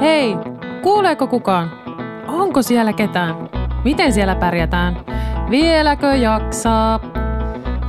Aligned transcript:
Hei, 0.00 0.36
kuuleeko 0.82 1.26
kukaan? 1.26 1.70
Onko 2.28 2.62
siellä 2.62 2.92
ketään? 2.92 3.34
Miten 3.84 4.12
siellä 4.12 4.34
pärjätään? 4.34 4.96
Vieläkö 5.50 6.06
jaksaa? 6.06 7.00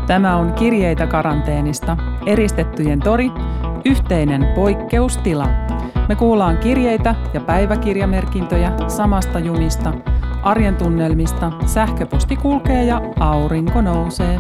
Tämä 0.08 0.36
on 0.36 0.54
Kirjeitä 0.54 1.08
karanteenista, 1.08 1.98
eristettyjen 2.26 3.00
tori, 3.00 3.32
yhteinen 3.86 4.48
poikkeustila. 4.56 5.48
Me 6.10 6.16
kuullaan 6.16 6.58
kirjeitä 6.58 7.16
ja 7.34 7.42
päiväkirjamerkintöjä 7.42 8.72
samasta 8.88 9.40
junista, 9.40 9.94
arjen 10.44 10.76
tunnelmista, 10.76 11.52
sähköposti 11.66 12.36
kulkee 12.36 12.84
ja 12.84 13.02
aurinko 13.20 13.82
nousee. 13.82 14.40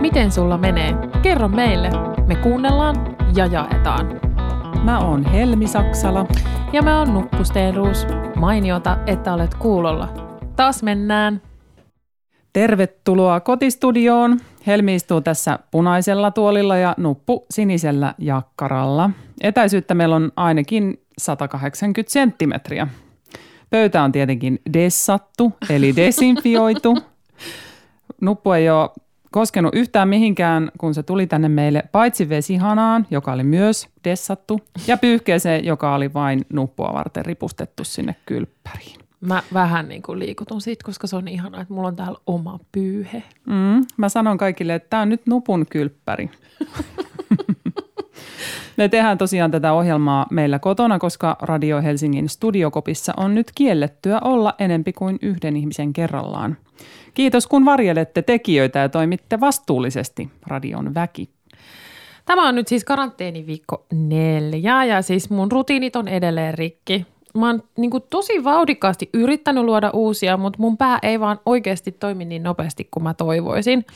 Miten 0.00 0.32
sulla 0.32 0.58
menee? 0.58 0.94
Kerro 1.22 1.48
meille. 1.48 1.90
Me 2.26 2.34
kuunnellaan 2.34 2.96
ja 3.34 3.46
jaetaan. 3.46 4.25
Mä 4.84 4.98
oon 4.98 5.24
Helmi 5.24 5.66
Saksala. 5.66 6.26
Ja 6.72 6.82
mä 6.82 6.98
oon 6.98 7.14
Nuppu 7.14 7.44
Steenruus. 7.44 8.06
Mainiota, 8.36 8.98
että 9.06 9.34
olet 9.34 9.54
kuulolla. 9.54 10.08
Taas 10.56 10.82
mennään. 10.82 11.42
Tervetuloa 12.52 13.40
kotistudioon. 13.40 14.38
Helmi 14.66 14.94
istuu 14.94 15.20
tässä 15.20 15.58
punaisella 15.70 16.30
tuolilla 16.30 16.76
ja 16.76 16.94
Nuppu 16.96 17.46
sinisellä 17.50 18.14
jakkaralla. 18.18 19.10
Etäisyyttä 19.40 19.94
meillä 19.94 20.16
on 20.16 20.32
ainakin 20.36 21.00
180 21.18 22.12
senttimetriä. 22.12 22.88
Pöytä 23.70 24.02
on 24.02 24.12
tietenkin 24.12 24.60
dessattu, 24.72 25.52
eli 25.70 25.96
desinfioitu. 25.96 26.98
Nuppu 28.20 28.52
ei 28.52 28.70
ole 28.70 28.90
koskenut 29.36 29.74
yhtään 29.74 30.08
mihinkään, 30.08 30.70
kun 30.78 30.94
se 30.94 31.02
tuli 31.02 31.26
tänne 31.26 31.48
meille, 31.48 31.82
paitsi 31.92 32.28
vesihanaan, 32.28 33.06
joka 33.10 33.32
oli 33.32 33.44
myös 33.44 33.88
dessattu, 34.04 34.60
ja 34.86 34.96
pyyhkeeseen, 34.96 35.64
joka 35.64 35.94
oli 35.94 36.14
vain 36.14 36.46
nuppua 36.52 36.90
varten 36.94 37.26
ripustettu 37.26 37.84
sinne 37.84 38.16
kylppäriin. 38.26 39.00
Mä 39.20 39.42
vähän 39.54 39.88
niin 39.88 40.02
kuin 40.02 40.18
liikutun 40.18 40.60
siitä, 40.60 40.84
koska 40.84 41.06
se 41.06 41.16
on 41.16 41.28
ihanaa, 41.28 41.60
että 41.60 41.74
mulla 41.74 41.88
on 41.88 41.96
täällä 41.96 42.18
oma 42.26 42.58
pyyhe. 42.72 43.22
Mm, 43.46 43.84
mä 43.96 44.08
sanon 44.08 44.38
kaikille, 44.38 44.74
että 44.74 44.90
tämä 44.90 45.02
on 45.02 45.08
nyt 45.08 45.26
nupun 45.26 45.66
kylppäri. 45.70 46.30
Me 48.76 48.88
tehdään 48.88 49.18
tosiaan 49.18 49.50
tätä 49.50 49.72
ohjelmaa 49.72 50.26
meillä 50.30 50.58
kotona, 50.58 50.98
koska 50.98 51.36
Radio 51.42 51.82
Helsingin 51.82 52.28
studiokopissa 52.28 53.12
on 53.16 53.34
nyt 53.34 53.52
kiellettyä 53.54 54.20
olla 54.24 54.54
enempi 54.58 54.92
kuin 54.92 55.18
yhden 55.22 55.56
ihmisen 55.56 55.92
kerrallaan. 55.92 56.56
Kiitos 57.16 57.46
kun 57.46 57.64
varjelette 57.64 58.22
tekijöitä 58.22 58.78
ja 58.78 58.88
toimitte 58.88 59.40
vastuullisesti, 59.40 60.30
radion 60.46 60.94
väki. 60.94 61.30
Tämä 62.24 62.48
on 62.48 62.54
nyt 62.54 62.68
siis 62.68 62.84
karanteeniviikko 62.84 63.86
neljä 63.92 64.84
ja 64.84 65.02
siis 65.02 65.30
mun 65.30 65.52
rutiinit 65.52 65.96
on 65.96 66.08
edelleen 66.08 66.54
rikki 66.54 67.06
mä 67.36 67.46
oon 67.46 67.62
niin 67.76 67.90
kuin 67.90 68.02
tosi 68.10 68.44
vauhdikkaasti 68.44 69.10
yrittänyt 69.14 69.64
luoda 69.64 69.90
uusia, 69.90 70.36
mutta 70.36 70.58
mun 70.58 70.76
pää 70.76 70.98
ei 71.02 71.20
vaan 71.20 71.40
oikeasti 71.46 71.92
toimi 71.92 72.24
niin 72.24 72.42
nopeasti 72.42 72.88
kuin 72.90 73.04
mä 73.04 73.14
toivoisin. 73.14 73.86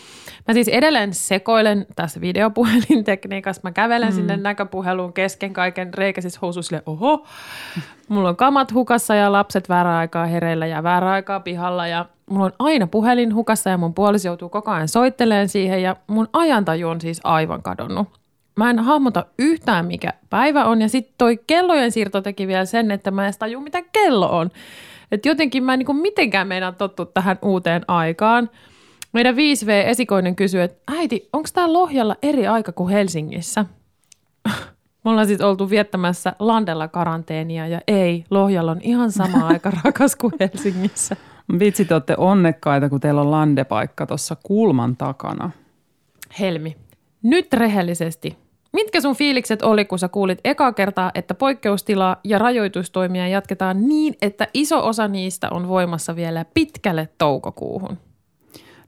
Mä 0.48 0.54
siis 0.54 0.68
edelleen 0.68 1.14
sekoilen 1.14 1.86
tässä 1.96 2.20
videopuhelintekniikassa. 2.20 3.60
Mä 3.64 3.72
kävelen 3.72 4.08
mm. 4.08 4.14
sinne 4.14 4.36
näköpuheluun 4.36 5.12
kesken 5.12 5.52
kaiken 5.52 5.94
reikäisissä 5.94 6.38
housuissa 6.42 6.82
oho, 6.86 7.26
mulla 8.08 8.28
on 8.28 8.36
kamat 8.36 8.74
hukassa 8.74 9.14
ja 9.14 9.32
lapset 9.32 9.68
väärä 9.68 9.98
aikaa 9.98 10.26
hereillä 10.26 10.66
ja 10.66 10.82
väärä 10.82 11.10
aikaa 11.10 11.40
pihalla 11.40 11.86
ja 11.86 12.06
mulla 12.30 12.44
on 12.44 12.52
aina 12.58 12.86
puhelin 12.86 13.34
hukassa 13.34 13.70
ja 13.70 13.78
mun 13.78 13.94
puolisi 13.94 14.28
joutuu 14.28 14.48
koko 14.48 14.70
ajan 14.70 14.88
soitteleen 14.88 15.48
siihen 15.48 15.82
ja 15.82 15.96
mun 16.06 16.28
ajantaju 16.32 16.88
on 16.88 17.00
siis 17.00 17.20
aivan 17.24 17.62
kadonnut. 17.62 18.19
Mä 18.60 18.70
en 18.70 18.78
hahmota 18.78 19.26
yhtään, 19.38 19.86
mikä 19.86 20.12
päivä 20.30 20.64
on. 20.64 20.80
Ja 20.80 20.88
sitten 20.88 21.14
toi 21.18 21.40
kellojen 21.46 21.92
siirto 21.92 22.20
teki 22.20 22.46
vielä 22.46 22.64
sen, 22.64 22.90
että 22.90 23.10
mä 23.10 23.26
en 23.26 23.32
taju, 23.38 23.60
mitä 23.60 23.82
kello 23.82 24.38
on. 24.38 24.50
Että 25.12 25.28
jotenkin 25.28 25.64
mä 25.64 25.74
en 25.74 25.78
niin 25.78 25.96
mitenkään 25.96 26.48
meinaa 26.48 26.72
tottu 26.72 27.04
tähän 27.04 27.38
uuteen 27.42 27.82
aikaan. 27.88 28.50
Meidän 29.12 29.34
5V-esikoinen 29.34 30.36
kysyy, 30.36 30.62
että 30.62 30.92
äiti, 30.96 31.28
onko 31.32 31.48
tämä 31.54 31.72
Lohjalla 31.72 32.16
eri 32.22 32.46
aika 32.46 32.72
kuin 32.72 32.92
Helsingissä? 32.92 33.64
Me 35.04 35.10
ollaan 35.10 35.26
sitten 35.26 35.46
oltu 35.46 35.70
viettämässä 35.70 36.32
Landella 36.38 36.88
karanteenia 36.88 37.66
ja 37.66 37.80
ei, 37.88 38.24
Lohjalla 38.30 38.70
on 38.70 38.80
ihan 38.82 39.12
sama 39.12 39.46
aika 39.52 39.72
rakas 39.84 40.16
kuin 40.16 40.32
Helsingissä. 40.40 41.16
Vitsi, 41.58 41.84
te 41.84 41.94
olette 41.94 42.14
onnekkaita, 42.18 42.88
kun 42.88 43.00
teillä 43.00 43.20
on 43.20 43.30
landepaikka 43.30 44.06
tuossa 44.06 44.36
kulman 44.42 44.96
takana. 44.96 45.50
Helmi, 46.40 46.76
nyt 47.22 47.52
rehellisesti. 47.52 48.49
Mitkä 48.72 49.00
sun 49.00 49.16
fiilikset 49.16 49.62
oli, 49.62 49.84
kun 49.84 49.98
sä 49.98 50.08
kuulit 50.08 50.38
eka 50.44 50.72
kertaa, 50.72 51.10
että 51.14 51.34
poikkeustilaa 51.34 52.16
ja 52.24 52.38
rajoitustoimia 52.38 53.28
jatketaan 53.28 53.88
niin, 53.88 54.14
että 54.22 54.48
iso 54.54 54.86
osa 54.86 55.08
niistä 55.08 55.48
on 55.50 55.68
voimassa 55.68 56.16
vielä 56.16 56.44
pitkälle 56.54 57.08
toukokuuhun? 57.18 57.98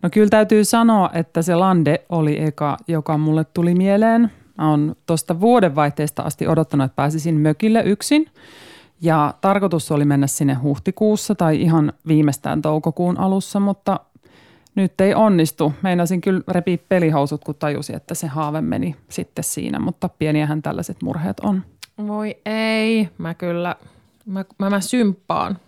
No 0.02 0.10
kyllä 0.12 0.28
täytyy 0.28 0.64
sanoa, 0.64 1.10
että 1.14 1.42
se 1.42 1.54
lande 1.54 2.04
oli 2.08 2.42
eka, 2.42 2.76
joka 2.88 3.18
mulle 3.18 3.44
tuli 3.44 3.74
mieleen. 3.74 4.32
Mä 4.58 4.70
oon 4.70 4.96
tuosta 5.06 5.40
vuodenvaihteesta 5.40 6.22
asti 6.22 6.46
odottanut, 6.46 6.84
että 6.84 6.96
pääsisin 6.96 7.34
mökille 7.34 7.82
yksin. 7.82 8.26
Ja 9.00 9.34
tarkoitus 9.40 9.92
oli 9.92 10.04
mennä 10.04 10.26
sinne 10.26 10.54
huhtikuussa 10.54 11.34
tai 11.34 11.62
ihan 11.62 11.92
viimeistään 12.06 12.62
toukokuun 12.62 13.18
alussa, 13.18 13.60
mutta 13.60 14.00
nyt 14.74 15.00
ei 15.00 15.14
onnistu. 15.14 15.72
Meinasin 15.82 16.20
kyllä 16.20 16.40
repiä 16.48 16.78
pelihousut, 16.88 17.44
kun 17.44 17.54
tajusin, 17.54 17.96
että 17.96 18.14
se 18.14 18.26
haave 18.26 18.60
meni 18.60 18.96
sitten 19.08 19.44
siinä, 19.44 19.78
mutta 19.78 20.08
pieniähän 20.08 20.62
tällaiset 20.62 21.02
murheet 21.02 21.40
on. 21.40 21.62
Voi 22.06 22.36
ei, 22.46 23.08
mä 23.18 23.34
kyllä, 23.34 23.76
mä, 24.26 24.44
mä, 24.58 24.70
mä 24.70 24.80
symppaan. 24.80 25.58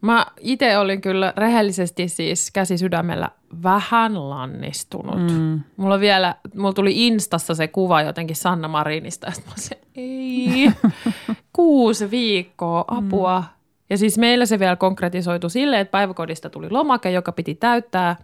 Mä 0.00 0.26
itse 0.40 0.78
olin 0.78 1.00
kyllä 1.00 1.32
rehellisesti 1.36 2.08
siis 2.08 2.50
käsi 2.50 2.78
sydämellä 2.78 3.30
vähän 3.62 4.30
lannistunut. 4.30 5.32
Mm. 5.32 5.60
Mulla 5.76 6.00
vielä, 6.00 6.34
mulla 6.54 6.72
tuli 6.72 7.06
Instassa 7.06 7.54
se 7.54 7.68
kuva 7.68 8.02
jotenkin 8.02 8.36
Sanna 8.36 8.68
Marinista, 8.68 9.26
ja 9.26 9.32
mä 9.46 9.52
se, 9.56 9.80
ei, 9.94 10.70
kuusi 11.52 12.10
viikkoa, 12.10 12.84
apua. 12.88 13.40
Mm 13.40 13.61
ja 13.92 13.98
siis 13.98 14.18
meillä 14.18 14.46
se 14.46 14.58
vielä 14.58 14.76
konkretisoitu 14.76 15.48
silleen, 15.48 15.80
että 15.80 15.92
päiväkodista 15.92 16.50
tuli 16.50 16.70
lomake, 16.70 17.10
joka 17.10 17.32
piti 17.32 17.54
täyttää 17.54 18.16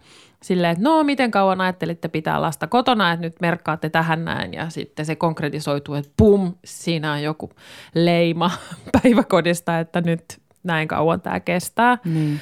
silleen, 0.43 0.71
että 0.71 0.83
no 0.83 1.03
miten 1.03 1.31
kauan 1.31 1.61
ajattelitte 1.61 2.07
pitää 2.07 2.41
lasta 2.41 2.67
kotona, 2.67 3.11
että 3.11 3.25
nyt 3.25 3.35
merkkaatte 3.41 3.89
tähän 3.89 4.25
näin. 4.25 4.53
Ja 4.53 4.69
sitten 4.69 5.05
se 5.05 5.15
konkretisoituu, 5.15 5.95
että 5.95 6.11
pum, 6.17 6.53
siinä 6.65 7.11
on 7.11 7.23
joku 7.23 7.49
leima 7.95 8.51
päiväkodista, 9.01 9.79
että 9.79 10.01
nyt 10.01 10.23
näin 10.63 10.87
kauan 10.87 11.21
tämä 11.21 11.39
kestää. 11.39 11.97
Niin. 12.05 12.39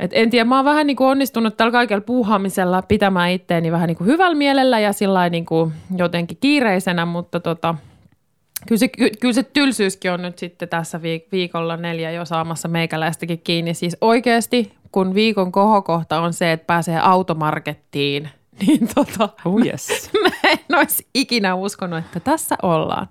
Et 0.00 0.10
en 0.14 0.30
tiedä, 0.30 0.44
mä 0.44 0.56
oon 0.56 0.64
vähän 0.64 0.86
niin 0.86 0.96
kuin 0.96 1.08
onnistunut 1.08 1.56
tällä 1.56 1.72
kaikella 1.72 2.04
puuhaamisella 2.06 2.82
pitämään 2.82 3.30
itteeni 3.30 3.72
vähän 3.72 3.86
niin 3.88 3.96
kuin 3.96 4.08
hyvällä 4.08 4.34
mielellä 4.34 4.80
ja 4.80 4.92
sillä 4.92 5.28
niin 5.28 5.46
kuin 5.46 5.72
jotenkin 5.96 6.38
kiireisenä, 6.40 7.06
mutta 7.06 7.40
tota– 7.40 7.74
Kyllä 8.68 8.78
se, 8.78 8.88
kyllä 9.20 9.32
se 9.32 9.42
tylsyyskin 9.42 10.12
on 10.12 10.22
nyt 10.22 10.38
sitten 10.38 10.68
tässä 10.68 11.00
viikolla 11.32 11.76
neljä 11.76 12.10
jo 12.10 12.24
saamassa 12.24 12.68
meikäläistäkin 12.68 13.40
kiinni. 13.44 13.74
Siis 13.74 13.96
oikeasti, 14.00 14.72
kun 14.92 15.14
viikon 15.14 15.52
kohokohta 15.52 16.20
on 16.20 16.32
se, 16.32 16.52
että 16.52 16.66
pääsee 16.66 17.00
automarkettiin, 17.00 18.28
niin 18.66 18.88
tota, 18.94 19.28
oh 19.44 19.66
yes. 19.66 20.10
mä 20.22 20.50
en 20.50 20.78
olisi 20.78 21.06
ikinä 21.14 21.54
uskonut, 21.54 21.98
että 21.98 22.20
tässä 22.20 22.56
ollaan. 22.62 23.08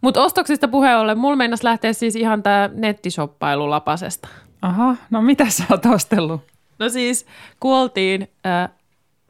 Mutta 0.00 0.22
ostoksista 0.22 0.68
puheen 0.68 0.98
ollen, 0.98 1.18
mulla 1.18 1.36
meinas 1.36 1.62
lähteä 1.62 1.92
siis 1.92 2.16
ihan 2.16 2.42
tämä 2.42 2.70
nettishoppailu 2.74 3.70
lapasesta. 3.70 4.28
Aha, 4.62 4.96
no 5.10 5.22
mitä 5.22 5.50
sä 5.50 5.64
oot 5.70 5.86
ostellut? 5.86 6.40
No 6.78 6.88
siis 6.88 7.26
kuoltiin 7.60 8.28
äh, 8.46 8.70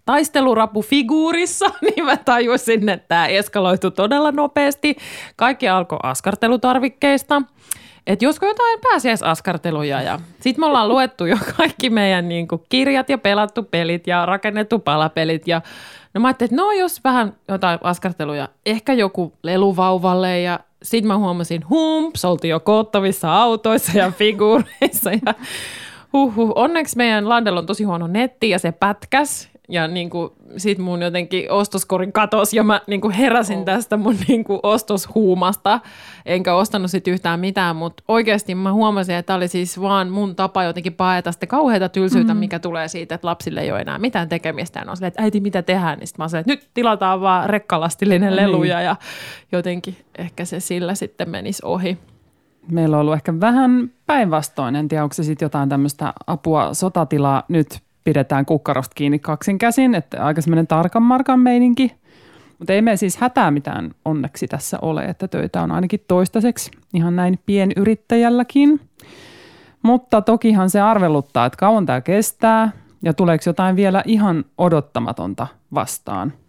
taistelurapufiguurissa, 0.05 1.67
niin 1.87 2.05
mä 2.05 2.17
tajusin, 2.17 2.89
että 2.89 3.09
tämä 3.09 3.27
eskaloitu 3.27 3.91
todella 3.91 4.33
nopeasti. 4.33 4.97
Kaikki 5.37 5.69
alkoi 5.69 5.99
askartelutarvikkeista. 6.03 7.43
Että 8.07 8.25
josko 8.25 8.47
jotain 8.47 8.81
pääsiäisaskarteluja 8.81 10.03
ja 10.03 10.21
sitten 10.41 10.63
me 10.63 10.67
ollaan 10.67 10.89
luettu 10.89 11.27
jo 11.27 11.37
kaikki 11.57 11.91
meidän 11.91 12.29
niin 12.29 12.49
kuin, 12.49 12.63
kirjat 12.69 13.09
ja 13.09 13.19
pelattu 13.19 13.63
pelit 13.63 14.07
ja 14.07 14.27
rakennettu 14.27 14.79
palapelit 14.79 15.49
ja 15.49 15.63
no 16.15 16.21
mä 16.21 16.29
ajattelin, 16.29 16.53
että 16.53 16.63
no 16.63 16.73
jos 16.73 17.05
vähän 17.05 17.35
jotain 17.49 17.79
askarteluja, 17.83 18.49
ehkä 18.67 18.93
joku 18.93 19.33
leluvauvalle 19.43 20.41
ja 20.41 20.61
sitten 20.83 21.09
mä 21.09 21.19
huomasin, 21.19 21.69
humps, 21.71 22.25
oltiin 22.25 22.51
jo 22.51 22.61
koottavissa 22.61 23.35
autoissa 23.35 23.99
ja 23.99 24.11
figuureissa 24.19 25.11
ja 25.27 25.35
huhhuh. 26.13 26.53
Onneksi 26.55 26.97
meidän 26.97 27.29
Landella 27.29 27.61
on 27.61 27.67
tosi 27.67 27.85
huono 27.85 28.07
netti 28.07 28.51
ja 28.51 28.59
se 28.59 28.73
pätkäs 28.73 29.54
ja 29.69 29.89
niin 29.89 30.11
kuin, 30.11 30.31
sit 30.57 30.79
mun 30.79 31.03
jotenkin 31.03 31.51
ostoskorin 31.51 32.13
katos 32.13 32.55
ja 32.55 32.63
mä 32.63 32.81
niin 32.87 33.01
kuin 33.01 33.15
heräsin 33.15 33.59
oh. 33.59 33.65
tästä 33.65 33.97
mun 33.97 34.17
niin 34.29 34.45
kuin 34.45 34.61
ostoshuumasta, 34.63 35.81
enkä 36.27 36.55
ostanut 36.55 36.91
sit 36.91 37.09
yhtään 37.09 37.41
mitään, 37.41 37.77
mutta 37.77 38.03
oikeasti 38.09 38.55
mä 38.55 38.73
huomasin, 38.73 39.15
että 39.15 39.35
oli 39.35 39.49
siis 39.49 39.81
vaan 39.81 40.11
mun 40.11 40.37
tapa 40.37 40.65
jotenkin 40.65 40.95
paeta 40.95 41.33
sitä 41.33 41.47
kauheita 41.47 41.89
tylsyyttä, 41.89 42.35
mm. 42.35 42.41
mikä 42.41 42.59
tulee 42.59 42.89
siitä, 42.89 43.15
että 43.15 43.27
lapsille 43.27 43.61
ei 43.61 43.73
ole 43.73 43.81
enää 43.81 43.99
mitään 43.99 44.29
tekemistä. 44.29 44.81
Ja 44.81 44.91
on 44.91 44.97
silleen, 44.97 45.09
että 45.09 45.23
äiti, 45.23 45.41
mitä 45.41 45.63
tehdään? 45.63 45.99
Niin 45.99 46.07
sit 46.07 46.19
mä 46.19 46.29
sanoin, 46.29 46.41
että 46.41 46.53
nyt 46.53 46.71
tilataan 46.75 47.21
vaan 47.21 47.51
rekkalastillinen 47.51 48.31
no, 48.31 48.37
leluja 48.37 48.77
niin. 48.77 48.85
ja 48.85 48.97
jotenkin 49.53 49.97
ehkä 50.19 50.45
se 50.45 50.61
sillä 50.61 50.95
sitten 50.95 51.31
menisi 51.31 51.63
ohi. 51.65 51.99
meillä 52.71 52.97
on 52.97 53.01
ollut 53.01 53.15
ehkä 53.15 53.41
vähän 53.41 53.91
päinvastoin. 54.07 54.77
En 54.77 54.89
tiedä, 54.89 55.03
onko 55.03 55.15
se 55.15 55.23
sitten 55.23 55.47
jotain 55.47 55.69
tämmöistä 55.69 56.13
apua 56.27 56.75
sotatilaa. 56.75 57.43
Nyt 57.49 57.84
pidetään 58.05 58.47
kukkarosta 58.47 58.95
kiinni 58.95 59.19
kaksin 59.19 59.59
käsin, 59.59 59.95
että 59.95 60.25
aika 60.25 60.41
semmoinen 60.41 60.67
tarkan 60.67 61.03
markan 61.03 61.41
meininki. 61.41 61.95
Mutta 62.59 62.73
ei 62.73 62.83
me 62.83 62.97
siis 62.97 63.17
hätää 63.17 63.51
mitään 63.51 63.91
onneksi 64.05 64.47
tässä 64.47 64.79
ole, 64.83 65.05
että 65.05 65.29
töitä 65.29 65.63
on 65.63 65.71
ainakin 65.71 66.05
toistaiseksi 66.09 66.71
ihan 66.95 67.17
näin 67.17 67.39
pienyrittäjälläkin. 67.47 68.81
Mutta 69.83 70.23
tokihan 70.23 70.71
se 70.71 70.81
arveluttaa, 70.81 71.47
että 71.47 71.57
kauan 71.57 71.87
tämä 71.87 72.01
kestää 72.01 72.73
ja 73.03 73.15
tuleeko 73.15 73.43
jotain 73.47 73.77
vielä 73.77 74.03
ihan 74.07 74.45
odottamatonta 74.59 75.47
vastaan– 75.75 76.33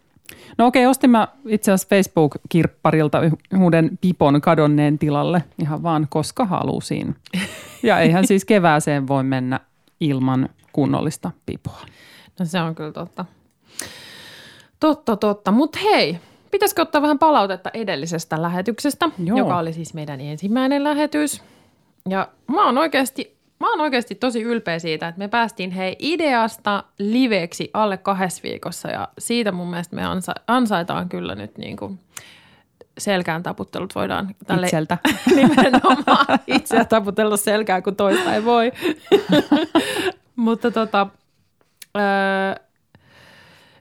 No 0.57 0.67
okei, 0.67 0.85
ostin 0.85 1.09
mä 1.09 1.27
itse 1.47 1.71
asiassa 1.71 1.95
Facebook-kirpparilta 1.95 3.17
uuden 3.59 3.97
pipon 4.01 4.41
kadonneen 4.41 4.99
tilalle 4.99 5.43
ihan 5.61 5.83
vaan 5.83 6.07
koska 6.09 6.45
halusin. 6.45 7.15
Ja 7.83 7.99
eihän 7.99 8.27
siis 8.27 8.45
kevääseen 8.45 9.07
voi 9.07 9.23
mennä 9.23 9.59
ilman 9.99 10.49
kunnollista 10.75 11.31
pipoa. 11.45 11.81
No 12.39 12.45
se 12.45 12.61
on 12.61 12.75
kyllä 12.75 12.91
totta. 12.91 13.25
Totta, 14.79 15.15
totta. 15.15 15.51
Mutta 15.51 15.79
hei, 15.79 16.19
pitäisikö 16.51 16.81
ottaa 16.81 17.01
vähän 17.01 17.19
palautetta 17.19 17.69
edellisestä 17.73 18.41
lähetyksestä, 18.41 19.09
Joo. 19.23 19.37
joka 19.37 19.57
oli 19.57 19.73
siis 19.73 19.93
meidän 19.93 20.21
ensimmäinen 20.21 20.83
lähetys. 20.83 21.43
Ja 22.09 22.27
mä 22.47 22.65
oon 22.65 22.77
oikeasti 22.77 23.35
mä 23.59 23.69
oon 23.69 23.81
oikeasti 23.81 24.15
tosi 24.15 24.41
ylpeä 24.41 24.79
siitä, 24.79 25.07
että 25.07 25.19
me 25.19 25.27
päästiin 25.27 25.71
hei 25.71 25.95
ideasta 25.99 26.83
liveksi 26.99 27.69
alle 27.73 27.97
kahdessa 27.97 28.43
viikossa 28.43 28.89
ja 28.89 29.07
siitä 29.19 29.51
mun 29.51 29.69
mielestä 29.69 29.95
me 29.95 30.05
ansa- 30.05 30.41
ansaitaan 30.47 31.09
kyllä 31.09 31.35
nyt 31.35 31.57
niin 31.57 31.77
kuin 31.77 31.99
selkään 32.97 33.43
taputtelut 33.43 33.95
voidaan 33.95 34.35
tälle 34.47 34.65
Itseltä. 34.65 34.97
nimenomaan 35.35 36.39
itseä 36.47 36.85
taputella 36.85 37.37
selkään, 37.37 37.83
kun 37.83 37.95
toista 37.95 38.35
ei 38.35 38.45
voi. 38.45 38.71
Mutta 40.35 40.71
tota, 40.71 41.07
öö, 41.97 42.65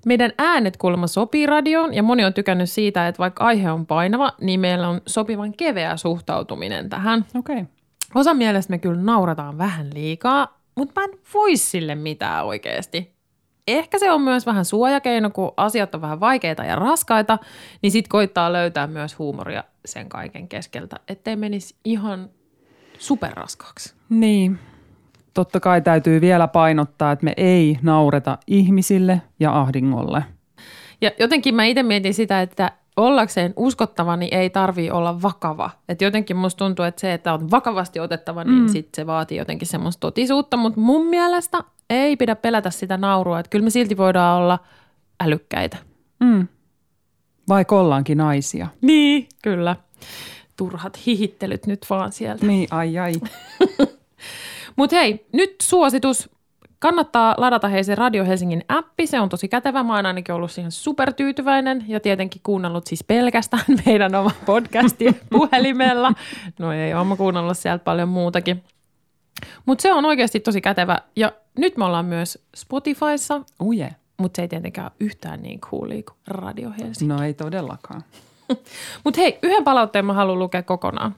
meidän 0.07 0.33
äänet 0.39 0.77
kuulemma 0.77 1.07
sopii 1.07 1.47
radioon 1.47 1.95
ja 1.95 2.03
moni 2.03 2.25
on 2.25 2.35
tykännyt 2.35 2.71
siitä, 2.71 3.09
että 3.09 3.19
vaikka 3.19 3.45
aihe 3.45 3.73
on 3.73 3.87
painava, 3.87 4.33
niin 4.41 4.61
meillä 4.61 4.89
on 4.89 5.01
sopivan 5.07 5.53
keveä 5.53 5.97
suhtautuminen 5.97 6.91
tähän. 6.91 7.25
Okei. 7.39 7.57
Okay. 7.57 7.67
Osa 8.15 8.35
mielestä 8.35 8.71
me 8.71 8.79
kyllä 8.79 9.03
naurataan 9.03 9.59
vähän 9.59 9.91
liikaa, 9.95 10.61
mutta 10.75 11.01
mä 11.01 11.05
en 11.05 11.19
voi 11.35 11.57
sille 11.57 11.95
mitään 11.95 12.45
oikeasti. 12.45 13.15
Ehkä 13.69 13.99
se 13.99 14.13
on 14.13 14.21
myös 14.21 14.47
vähän 14.47 14.65
suojakeino, 14.65 15.31
kun 15.31 15.53
asiat 15.57 15.95
on 15.95 16.01
vähän 16.01 16.21
vaikeita 16.21 16.65
ja 16.65 16.77
raskaita, 16.77 17.39
niin 17.83 17.93
sit 17.93 18.09
koittaa 18.09 18.53
löytää 18.53 18.87
myös 18.87 19.19
huumoria 19.19 19.65
sen 19.85 20.09
kaiken 20.09 20.49
keskeltä, 20.49 20.97
ettei 21.09 21.37
menisi 21.37 21.75
ihan 21.85 22.31
superraskaaksi. 22.99 23.95
Niin. 24.09 24.59
Totta 25.35 25.61
kai 25.61 25.81
täytyy 25.81 26.21
vielä 26.21 26.49
painottaa, 26.49 27.13
että 27.13 27.25
me 27.25 27.33
ei 27.37 27.79
naureta 27.83 28.39
ihmisille 28.47 29.23
ja 29.41 29.61
ahdingolle. 29.61 30.25
Ja 31.01 31.11
jotenkin 31.19 31.55
mä 31.55 31.65
itse 31.65 31.83
mietin 31.83 32.15
sitä, 32.15 32.43
että 32.43 32.73
ollakseen 32.97 33.53
uskottava, 33.57 34.17
niin 34.17 34.35
ei 34.35 34.51
tarvii 34.51 34.91
olla 34.91 35.23
vakava. 35.23 35.71
Et 35.89 36.03
jotenkin 36.03 36.37
musta 36.37 36.59
tuntuu, 36.59 36.85
että 36.85 37.01
se, 37.01 37.13
että 37.13 37.35
on 37.35 37.51
vakavasti 37.51 38.01
otettava, 38.01 38.45
niin 38.45 38.63
mm. 38.63 38.69
sit 38.69 38.89
se 38.95 39.07
vaatii 39.07 39.39
jotenkin 39.39 39.69
semmoista 39.69 40.01
totisuutta. 40.01 40.57
Mutta 40.57 40.81
mun 40.81 41.07
mielestä 41.07 41.65
ei 41.91 42.17
pidä 42.17 42.37
pelätä 42.37 42.71
sitä 42.71 42.97
naurua. 42.97 43.41
Että 43.41 43.51
kyllä 43.51 43.65
me 43.65 43.71
silti 43.71 43.97
voidaan 43.97 44.43
olla 44.43 44.59
älykkäitä. 45.25 45.77
Mm. 46.21 46.49
Vaikka 47.49 47.81
ollaankin 47.81 48.19
naisia. 48.19 48.69
Niin, 48.81 49.29
kyllä. 49.43 49.77
Turhat 50.57 51.07
hihittelyt 51.07 51.67
nyt 51.67 51.87
vaan 51.91 52.13
sieltä. 52.13 52.47
Niin, 52.47 52.69
ai 52.71 52.99
ai. 52.99 53.13
Mutta 54.77 54.97
hei, 54.97 55.27
nyt 55.33 55.55
suositus. 55.63 56.31
Kannattaa 56.79 57.35
ladata 57.39 57.69
hei 57.69 57.85
se 57.85 57.95
Radio 57.95 58.25
Helsingin 58.25 58.65
appi, 58.69 59.07
se 59.07 59.21
on 59.21 59.29
tosi 59.29 59.49
kätevä. 59.49 59.83
Mä 59.83 59.97
oon 59.97 60.07
ainakin 60.07 60.35
ollut 60.35 60.51
siihen 60.51 60.73
supertyytyväinen 60.73 61.85
ja 61.89 62.01
tietenkin 62.01 62.41
kuunnellut 62.45 62.87
siis 62.87 63.05
pelkästään 63.05 63.65
meidän 63.87 64.15
oma 64.15 64.31
podcasti 64.47 65.17
puhelimella. 65.31 66.13
No 66.59 66.73
ei, 66.73 66.95
oon 66.95 67.07
mä 67.07 67.17
kuunnellut 67.17 67.59
sieltä 67.59 67.85
paljon 67.85 68.09
muutakin. 68.09 68.65
Mutta 69.67 69.83
se 69.83 69.93
on 69.93 70.05
oikeasti 70.05 70.41
tosi 70.41 70.61
kätevä 70.61 70.99
ja 71.17 71.33
nyt 71.59 71.77
me 71.77 71.85
ollaan 71.85 72.07
myös 72.07 72.39
Spotifyssa. 72.57 73.41
Oh 73.59 73.73
yeah. 73.77 73.91
Mutta 74.17 74.37
se 74.37 74.43
ei 74.43 74.49
tietenkään 74.49 74.85
ole 74.85 74.93
yhtään 75.01 75.43
niin 75.43 75.61
coolia 75.61 76.03
kuin 76.03 76.17
Radio 76.27 76.71
Helsinki. 76.71 77.15
No 77.15 77.23
ei 77.23 77.35
todellakaan. 77.35 78.03
Mutta 79.05 79.21
hei, 79.21 79.39
yhden 79.43 79.65
palautteen 79.65 80.05
mä 80.05 80.13
haluan 80.13 80.39
lukea 80.39 80.63
kokonaan. 80.63 81.15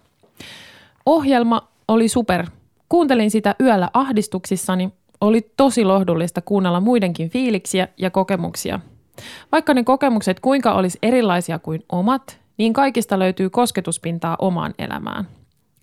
Ohjelma 1.07 1.69
oli 1.89 2.09
super. 2.09 2.47
Kuuntelin 2.89 3.31
sitä 3.31 3.55
yöllä 3.61 3.91
ahdistuksissani 3.95 4.93
oli 5.21 5.53
tosi 5.57 5.85
lohdullista 5.85 6.41
kuunnella 6.41 6.81
muidenkin 6.81 7.31
fiiliksiä 7.31 7.89
ja 7.97 8.11
kokemuksia. 8.11 8.81
Vaikka 9.53 9.75
ne 9.75 9.85
kokemukset 9.85 10.41
kuinka 10.41 10.73
olisi 10.73 10.99
erilaisia 11.03 11.59
kuin 11.59 11.83
omat, 11.93 12.41
niin 12.59 12.73
kaikista 12.73 13.19
löytyy 13.19 13.51
kosketuspintaa 13.51 14.37
omaan 14.39 14.75
elämään. 14.79 15.29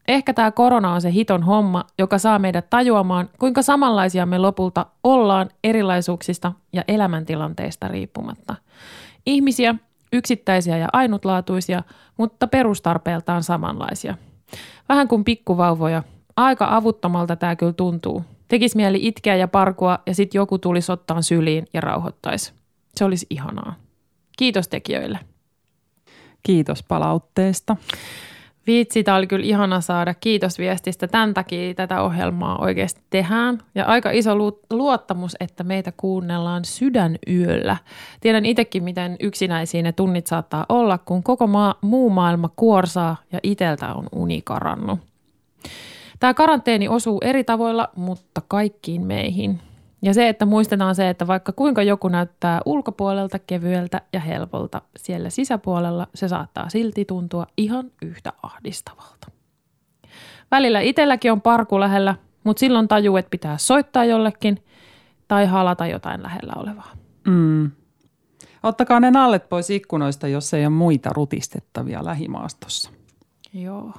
Ehkä 0.07 0.33
tämä 0.33 0.51
korona 0.51 0.93
on 0.93 1.01
se 1.01 1.13
hiton 1.13 1.43
homma, 1.43 1.85
joka 1.97 2.17
saa 2.17 2.39
meidät 2.39 2.69
tajuamaan, 2.69 3.29
kuinka 3.39 3.61
samanlaisia 3.61 4.25
me 4.25 4.37
lopulta 4.37 4.85
ollaan 5.03 5.49
erilaisuuksista 5.63 6.51
ja 6.73 6.83
elämäntilanteista 6.87 7.87
riippumatta. 7.87 8.55
Ihmisiä, 9.25 9.75
yksittäisiä 10.13 10.77
ja 10.77 10.87
ainutlaatuisia, 10.93 11.83
mutta 12.17 12.47
perustarpeeltaan 12.47 13.43
samanlaisia. 13.43 14.15
Vähän 14.89 15.07
kuin 15.07 15.23
pikkuvauvoja. 15.23 16.03
Aika 16.37 16.67
avuttomalta 16.75 17.35
tämä 17.35 17.55
kyllä 17.55 17.73
tuntuu, 17.73 18.23
Tekisi 18.53 18.75
mieli 18.75 18.99
itkeä 19.01 19.35
ja 19.35 19.47
parkua 19.47 19.99
ja 20.05 20.15
sitten 20.15 20.39
joku 20.39 20.57
tulisi 20.57 20.91
ottaa 20.91 21.21
syliin 21.21 21.67
ja 21.73 21.81
rauhoittaisi. 21.81 22.53
Se 22.95 23.05
olisi 23.05 23.27
ihanaa. 23.29 23.75
Kiitos 24.37 24.67
tekijöille. 24.67 25.19
Kiitos 26.43 26.83
palautteesta. 26.83 27.75
Viitsi, 28.67 29.03
tämä 29.03 29.17
oli 29.17 29.27
kyllä 29.27 29.45
ihana 29.45 29.81
saada. 29.81 30.13
Kiitos 30.13 30.59
viestistä. 30.59 31.07
Tämän 31.07 31.33
takia 31.33 31.73
tätä 31.73 32.01
ohjelmaa 32.01 32.57
oikeasti 32.57 33.01
tehdään. 33.09 33.57
Ja 33.75 33.85
aika 33.85 34.11
iso 34.11 34.35
luottamus, 34.71 35.35
että 35.39 35.63
meitä 35.63 35.93
kuunnellaan 35.97 36.65
sydänyöllä. 36.65 37.77
Tiedän 38.21 38.45
itsekin, 38.45 38.83
miten 38.83 39.15
yksinäisiä 39.19 39.81
ne 39.81 39.91
tunnit 39.91 40.27
saattaa 40.27 40.65
olla, 40.69 40.97
kun 40.97 41.23
koko 41.23 41.47
maa, 41.47 41.75
muu 41.81 42.09
maailma 42.09 42.49
kuorsaa 42.55 43.15
ja 43.31 43.39
iteltä 43.43 43.93
on 43.93 44.07
uni 44.11 44.41
karannut. 44.41 44.99
Tämä 46.23 46.33
karanteeni 46.33 46.87
osuu 46.87 47.17
eri 47.23 47.43
tavoilla, 47.43 47.89
mutta 47.95 48.41
kaikkiin 48.47 49.05
meihin. 49.05 49.61
Ja 50.01 50.13
se, 50.13 50.29
että 50.29 50.45
muistetaan 50.45 50.95
se, 50.95 51.09
että 51.09 51.27
vaikka 51.27 51.51
kuinka 51.51 51.83
joku 51.83 52.07
näyttää 52.07 52.61
ulkopuolelta 52.65 53.39
kevyeltä 53.39 54.01
ja 54.13 54.19
helpolta, 54.19 54.81
siellä 54.97 55.29
sisäpuolella 55.29 56.07
se 56.15 56.27
saattaa 56.27 56.69
silti 56.69 57.05
tuntua 57.05 57.47
ihan 57.57 57.91
yhtä 58.01 58.33
ahdistavalta. 58.43 59.31
Välillä 60.51 60.79
itselläkin 60.79 61.31
on 61.31 61.41
parku 61.41 61.79
lähellä, 61.79 62.15
mutta 62.43 62.59
silloin 62.59 62.87
tajuu, 62.87 63.17
että 63.17 63.29
pitää 63.29 63.57
soittaa 63.57 64.05
jollekin 64.05 64.63
tai 65.27 65.45
halata 65.45 65.87
jotain 65.87 66.23
lähellä 66.23 66.53
olevaa. 66.55 66.91
Mm. 67.27 67.71
Ottakaa 68.63 68.99
ne 68.99 69.11
nallet 69.11 69.49
pois 69.49 69.69
ikkunoista, 69.69 70.27
jos 70.27 70.53
ei 70.53 70.65
ole 70.65 70.73
muita 70.73 71.09
rutistettavia 71.13 72.05
lähimaastossa. 72.05 72.91
Joo. 73.53 73.93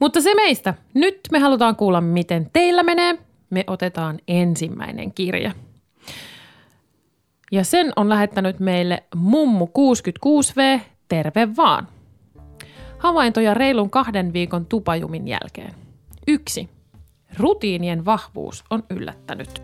Mutta 0.00 0.20
se 0.20 0.34
meistä. 0.34 0.74
Nyt 0.94 1.20
me 1.32 1.38
halutaan 1.38 1.76
kuulla, 1.76 2.00
miten 2.00 2.50
teillä 2.52 2.82
menee. 2.82 3.18
Me 3.50 3.64
otetaan 3.66 4.18
ensimmäinen 4.28 5.12
kirja. 5.12 5.52
Ja 7.52 7.64
sen 7.64 7.92
on 7.96 8.08
lähettänyt 8.08 8.60
meille 8.60 9.02
Mummu 9.14 9.66
66V. 9.66 10.80
Terve 11.08 11.56
vaan. 11.56 11.88
Havaintoja 12.98 13.54
reilun 13.54 13.90
kahden 13.90 14.32
viikon 14.32 14.66
tupajumin 14.66 15.28
jälkeen. 15.28 15.74
Yksi. 16.28 16.68
Rutiinien 17.38 18.04
vahvuus 18.04 18.64
on 18.70 18.84
yllättänyt. 18.90 19.62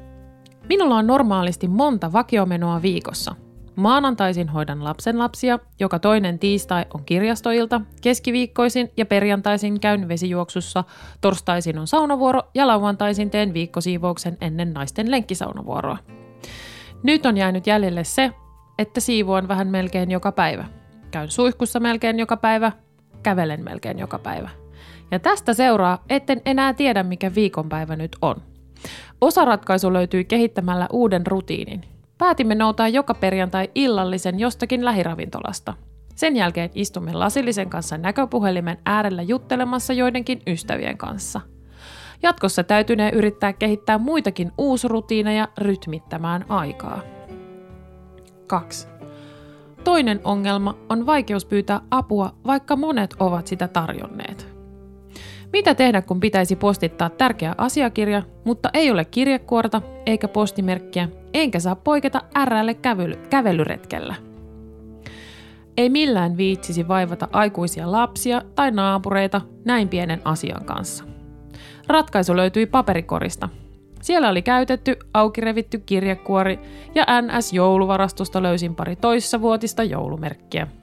Minulla 0.68 0.96
on 0.96 1.06
normaalisti 1.06 1.68
monta 1.68 2.12
vakiomenoa 2.12 2.82
viikossa– 2.82 3.34
Maanantaisin 3.76 4.48
hoidan 4.48 4.84
lapsen 4.84 5.18
lapsia, 5.18 5.58
joka 5.80 5.98
toinen 5.98 6.38
tiistai 6.38 6.84
on 6.94 7.04
kirjastoilta, 7.04 7.80
keskiviikkoisin 8.02 8.90
ja 8.96 9.06
perjantaisin 9.06 9.80
käyn 9.80 10.08
vesijuoksussa, 10.08 10.84
torstaisin 11.20 11.78
on 11.78 11.86
saunavuoro 11.86 12.42
ja 12.54 12.66
lauantaisin 12.66 13.30
teen 13.30 13.54
viikkosiivouksen 13.54 14.36
ennen 14.40 14.72
naisten 14.72 15.10
lenkkisaunavuoroa. 15.10 15.98
Nyt 17.02 17.26
on 17.26 17.36
jäänyt 17.36 17.66
jäljelle 17.66 18.04
se, 18.04 18.30
että 18.78 19.00
siivoan 19.00 19.48
vähän 19.48 19.68
melkein 19.68 20.10
joka 20.10 20.32
päivä. 20.32 20.64
Käyn 21.10 21.30
suihkussa 21.30 21.80
melkein 21.80 22.18
joka 22.18 22.36
päivä, 22.36 22.72
kävelen 23.22 23.64
melkein 23.64 23.98
joka 23.98 24.18
päivä. 24.18 24.50
Ja 25.10 25.18
tästä 25.18 25.54
seuraa, 25.54 26.04
etten 26.08 26.42
enää 26.44 26.74
tiedä 26.74 27.02
mikä 27.02 27.34
viikonpäivä 27.34 27.96
nyt 27.96 28.16
on. 28.22 28.36
Osaratkaisu 29.20 29.92
löytyy 29.92 30.24
kehittämällä 30.24 30.86
uuden 30.92 31.26
rutiinin, 31.26 31.84
Päätimme 32.22 32.54
noutaa 32.54 32.88
joka 32.88 33.14
perjantai 33.14 33.70
illallisen 33.74 34.40
jostakin 34.40 34.84
lähiravintolasta. 34.84 35.74
Sen 36.14 36.36
jälkeen 36.36 36.70
istumme 36.74 37.12
lasillisen 37.12 37.70
kanssa 37.70 37.98
näköpuhelimen 37.98 38.78
äärellä 38.86 39.22
juttelemassa 39.22 39.92
joidenkin 39.92 40.42
ystävien 40.46 40.98
kanssa. 40.98 41.40
Jatkossa 42.22 42.64
täytynee 42.64 43.10
yrittää 43.14 43.52
kehittää 43.52 43.98
muitakin 43.98 44.52
uusrutiineja 44.58 45.48
rytmittämään 45.58 46.44
aikaa. 46.48 47.00
2. 48.46 48.88
Toinen 49.84 50.20
ongelma 50.24 50.74
on 50.88 51.06
vaikeus 51.06 51.44
pyytää 51.44 51.80
apua, 51.90 52.34
vaikka 52.46 52.76
monet 52.76 53.14
ovat 53.18 53.46
sitä 53.46 53.68
tarjonneet. 53.68 54.51
Mitä 55.52 55.74
tehdä, 55.74 56.02
kun 56.02 56.20
pitäisi 56.20 56.56
postittaa 56.56 57.10
tärkeä 57.10 57.54
asiakirja, 57.58 58.22
mutta 58.44 58.70
ei 58.74 58.90
ole 58.90 59.04
kirjekuorta 59.04 59.82
eikä 60.06 60.28
postimerkkiä, 60.28 61.08
enkä 61.34 61.60
saa 61.60 61.76
poiketa 61.76 62.22
RL 62.44 62.70
kävelyretkellä? 63.30 64.14
Ei 65.76 65.90
millään 65.90 66.36
viitsisi 66.36 66.88
vaivata 66.88 67.28
aikuisia 67.32 67.92
lapsia 67.92 68.42
tai 68.54 68.70
naapureita 68.70 69.40
näin 69.64 69.88
pienen 69.88 70.20
asian 70.24 70.64
kanssa. 70.64 71.04
Ratkaisu 71.88 72.36
löytyi 72.36 72.66
paperikorista. 72.66 73.48
Siellä 74.02 74.28
oli 74.28 74.42
käytetty, 74.42 74.96
auki 75.14 75.40
revitty 75.40 75.78
kirjekuori 75.78 76.58
ja 76.94 77.04
NS-jouluvarastosta 77.04 78.42
löysin 78.42 78.74
pari 78.74 78.96
toissavuotista 78.96 79.82
joulumerkkiä– 79.82 80.66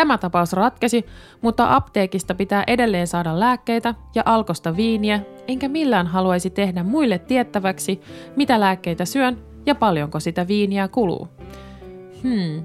Tämä 0.00 0.18
tapaus 0.18 0.52
ratkesi, 0.52 1.06
mutta 1.42 1.74
apteekista 1.76 2.34
pitää 2.34 2.64
edelleen 2.66 3.06
saada 3.06 3.40
lääkkeitä 3.40 3.94
ja 4.14 4.22
alkosta 4.26 4.76
viiniä, 4.76 5.20
enkä 5.48 5.68
millään 5.68 6.06
haluaisi 6.06 6.50
tehdä 6.50 6.82
muille 6.82 7.18
tiettäväksi, 7.18 8.00
mitä 8.36 8.60
lääkkeitä 8.60 9.04
syön 9.04 9.38
ja 9.66 9.74
paljonko 9.74 10.20
sitä 10.20 10.48
viiniä 10.48 10.88
kuluu. 10.88 11.28
Hmm. 12.22 12.64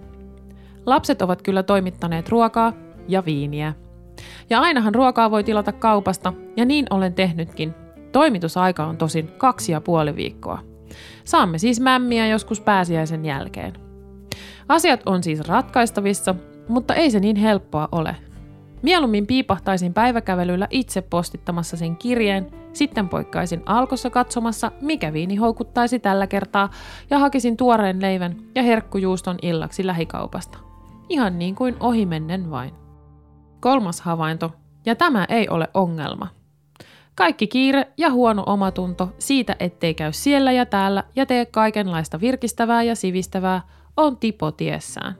Lapset 0.85 1.21
ovat 1.21 1.41
kyllä 1.41 1.63
toimittaneet 1.63 2.29
ruokaa 2.29 2.73
ja 3.07 3.25
viiniä. 3.25 3.73
Ja 4.49 4.59
ainahan 4.59 4.95
ruokaa 4.95 5.31
voi 5.31 5.43
tilata 5.43 5.71
kaupasta, 5.71 6.33
ja 6.57 6.65
niin 6.65 6.85
olen 6.89 7.13
tehnytkin. 7.13 7.73
Toimitusaika 8.11 8.85
on 8.85 8.97
tosin 8.97 9.31
kaksi 9.37 9.71
ja 9.71 9.81
puoli 9.81 10.15
viikkoa. 10.15 10.59
Saamme 11.23 11.57
siis 11.57 11.79
mämmiä 11.79 12.27
joskus 12.27 12.61
pääsiäisen 12.61 13.25
jälkeen. 13.25 13.73
Asiat 14.69 15.01
on 15.05 15.23
siis 15.23 15.47
ratkaistavissa, 15.47 16.35
mutta 16.67 16.93
ei 16.95 17.11
se 17.11 17.19
niin 17.19 17.35
helppoa 17.35 17.89
ole. 17.91 18.15
Mieluummin 18.81 19.27
piipahtaisin 19.27 19.93
päiväkävelyllä 19.93 20.67
itse 20.69 21.01
postittamassa 21.01 21.77
sen 21.77 21.97
kirjeen, 21.97 22.51
sitten 22.73 23.09
poikkaisin 23.09 23.63
alkossa 23.65 24.09
katsomassa, 24.09 24.71
mikä 24.81 25.13
viini 25.13 25.35
houkuttaisi 25.35 25.99
tällä 25.99 26.27
kertaa, 26.27 26.69
ja 27.09 27.19
hakisin 27.19 27.57
tuoreen 27.57 28.01
leivän 28.01 28.35
ja 28.55 28.63
herkkujuuston 28.63 29.37
illaksi 29.41 29.87
lähikaupasta. 29.87 30.57
Ihan 31.09 31.39
niin 31.39 31.55
kuin 31.55 31.75
ohimennen 31.79 32.51
vain. 32.51 32.73
Kolmas 33.59 34.01
havainto, 34.01 34.51
ja 34.85 34.95
tämä 34.95 35.25
ei 35.29 35.49
ole 35.49 35.69
ongelma. 35.73 36.27
Kaikki 37.15 37.47
kiire 37.47 37.87
ja 37.97 38.11
huono 38.11 38.43
omatunto 38.45 39.13
siitä, 39.17 39.55
ettei 39.59 39.93
käy 39.93 40.13
siellä 40.13 40.51
ja 40.51 40.65
täällä 40.65 41.03
ja 41.15 41.25
tee 41.25 41.45
kaikenlaista 41.45 42.21
virkistävää 42.21 42.83
ja 42.83 42.95
sivistävää, 42.95 43.61
on 43.97 44.17
tipotiessään. 44.17 45.15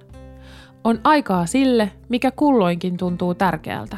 On 0.86 1.00
aikaa 1.04 1.46
sille, 1.46 1.92
mikä 2.10 2.32
kulloinkin 2.32 2.98
tuntuu 2.98 3.34
tärkeältä. 3.34 3.98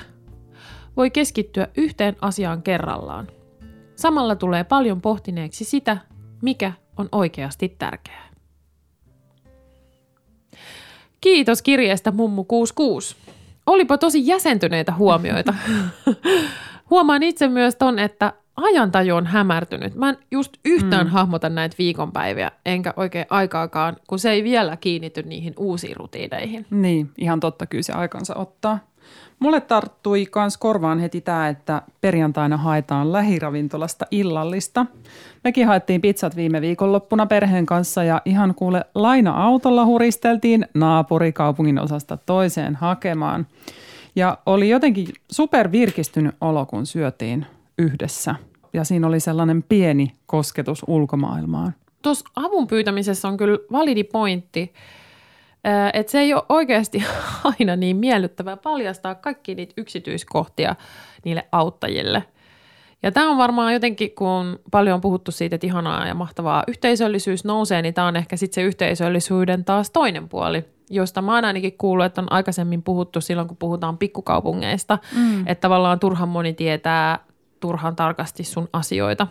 Voi 0.97 1.09
keskittyä 1.11 1.67
yhteen 1.77 2.15
asiaan 2.21 2.63
kerrallaan. 2.63 3.27
Samalla 3.95 4.35
tulee 4.35 4.63
paljon 4.63 5.01
pohtineeksi 5.01 5.65
sitä, 5.65 5.97
mikä 6.41 6.73
on 6.97 7.09
oikeasti 7.11 7.75
tärkeää. 7.79 8.27
Kiitos 11.21 11.61
kirjeestä 11.61 12.11
Mummu 12.11 12.43
66. 12.43 13.15
Olipa 13.65 13.97
tosi 13.97 14.27
jäsentyneitä 14.27 14.93
huomioita. 14.93 15.53
Huomaan 16.89 17.23
itse 17.23 17.47
myös 17.47 17.75
ton, 17.75 17.99
että 17.99 18.33
ajantaju 18.57 19.15
on 19.15 19.25
hämärtynyt. 19.25 19.95
Mä 19.95 20.09
en 20.09 20.17
just 20.31 20.53
yhtään 20.65 21.07
mm. 21.07 21.11
hahmota 21.11 21.49
näitä 21.49 21.75
viikonpäiviä, 21.79 22.51
enkä 22.65 22.93
oikein 22.95 23.25
aikaakaan, 23.29 23.97
kun 24.07 24.19
se 24.19 24.31
ei 24.31 24.43
vielä 24.43 24.77
kiinnity 24.77 25.23
niihin 25.23 25.53
uusiin 25.57 25.97
rutiineihin. 25.97 26.65
Niin, 26.69 27.09
ihan 27.17 27.39
totta, 27.39 27.65
kyllä 27.65 27.83
se 27.83 27.93
aikansa 27.93 28.35
ottaa. 28.35 28.79
Mulle 29.39 29.61
tarttui 29.61 30.25
kans 30.25 30.57
korvaan 30.57 30.99
heti 30.99 31.21
tämä, 31.21 31.47
että 31.47 31.81
perjantaina 32.01 32.57
haetaan 32.57 33.11
lähiravintolasta 33.11 34.05
illallista. 34.11 34.85
Mekin 35.43 35.67
haettiin 35.67 36.01
pizzat 36.01 36.35
viime 36.35 36.61
viikonloppuna 36.61 37.25
perheen 37.25 37.65
kanssa 37.65 38.03
ja 38.03 38.21
ihan 38.25 38.55
kuule 38.55 38.85
laina-autolla 38.95 39.85
huristeltiin 39.85 40.65
naapurikaupungin 40.73 41.79
osasta 41.79 42.17
toiseen 42.17 42.75
hakemaan. 42.75 43.47
Ja 44.15 44.37
oli 44.45 44.69
jotenkin 44.69 45.07
supervirkistynyt 45.31 46.35
olo, 46.41 46.65
kun 46.65 46.85
syötiin 46.85 47.45
yhdessä. 47.77 48.35
Ja 48.73 48.83
siinä 48.83 49.07
oli 49.07 49.19
sellainen 49.19 49.63
pieni 49.63 50.15
kosketus 50.25 50.83
ulkomaailmaan. 50.87 51.75
Tuossa 52.01 52.25
avun 52.35 52.67
pyytämisessä 52.67 53.27
on 53.27 53.37
kyllä 53.37 53.57
validi 53.71 54.03
pointti, 54.03 54.73
että 55.93 56.11
se 56.11 56.19
ei 56.19 56.33
ole 56.33 56.43
oikeasti 56.49 57.03
aina 57.59 57.75
niin 57.75 57.97
miellyttävää 57.97 58.57
paljastaa 58.57 59.15
kaikki 59.15 59.55
niitä 59.55 59.73
yksityiskohtia 59.77 60.75
niille 61.25 61.47
auttajille. 61.51 62.23
Ja 63.03 63.11
tämä 63.11 63.29
on 63.29 63.37
varmaan 63.37 63.73
jotenkin, 63.73 64.11
kun 64.11 64.59
paljon 64.71 64.95
on 64.95 65.01
puhuttu 65.01 65.31
siitä, 65.31 65.55
että 65.55 65.67
ihanaa 65.67 66.07
ja 66.07 66.13
mahtavaa 66.13 66.63
yhteisöllisyys 66.67 67.45
nousee, 67.45 67.81
niin 67.81 67.93
tämä 67.93 68.07
on 68.07 68.15
ehkä 68.15 68.37
sitten 68.37 68.55
se 68.55 68.67
yhteisöllisyyden 68.67 69.65
taas 69.65 69.89
toinen 69.89 70.29
puoli, 70.29 70.65
josta 70.89 71.21
mä 71.21 71.35
oon 71.35 71.45
ainakin 71.45 71.77
kuullut, 71.77 72.05
että 72.05 72.21
on 72.21 72.31
aikaisemmin 72.31 72.83
puhuttu 72.83 73.21
silloin, 73.21 73.47
kun 73.47 73.57
puhutaan 73.57 73.97
pikkukaupungeista, 73.97 74.97
mm. 75.15 75.47
että 75.47 75.61
tavallaan 75.61 75.99
turhan 75.99 76.29
moni 76.29 76.53
tietää 76.53 77.19
turhan 77.59 77.95
tarkasti 77.95 78.43
sun 78.43 78.69
asioita, 78.73 79.27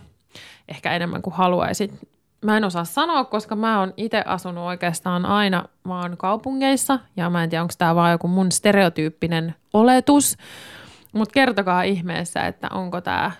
ehkä 0.68 0.92
enemmän 0.92 1.22
kuin 1.22 1.34
haluaisit. 1.34 2.08
Mä 2.44 2.56
en 2.56 2.64
osaa 2.64 2.84
sanoa, 2.84 3.24
koska 3.24 3.56
mä 3.56 3.80
oon 3.80 3.94
itse 3.96 4.22
asunut 4.26 4.64
oikeastaan 4.64 5.26
aina 5.26 5.64
vaan 5.88 6.16
kaupungeissa, 6.16 6.98
ja 7.16 7.30
mä 7.30 7.44
en 7.44 7.50
tiedä, 7.50 7.62
onko 7.62 7.74
tämä 7.78 7.94
vaan 7.94 8.12
joku 8.12 8.28
mun 8.28 8.52
stereotyyppinen 8.52 9.54
oletus, 9.74 10.36
mutta 11.12 11.32
kertokaa 11.32 11.82
ihmeessä, 11.82 12.46
että 12.46 12.68
onko 12.72 13.00
tämä 13.00 13.30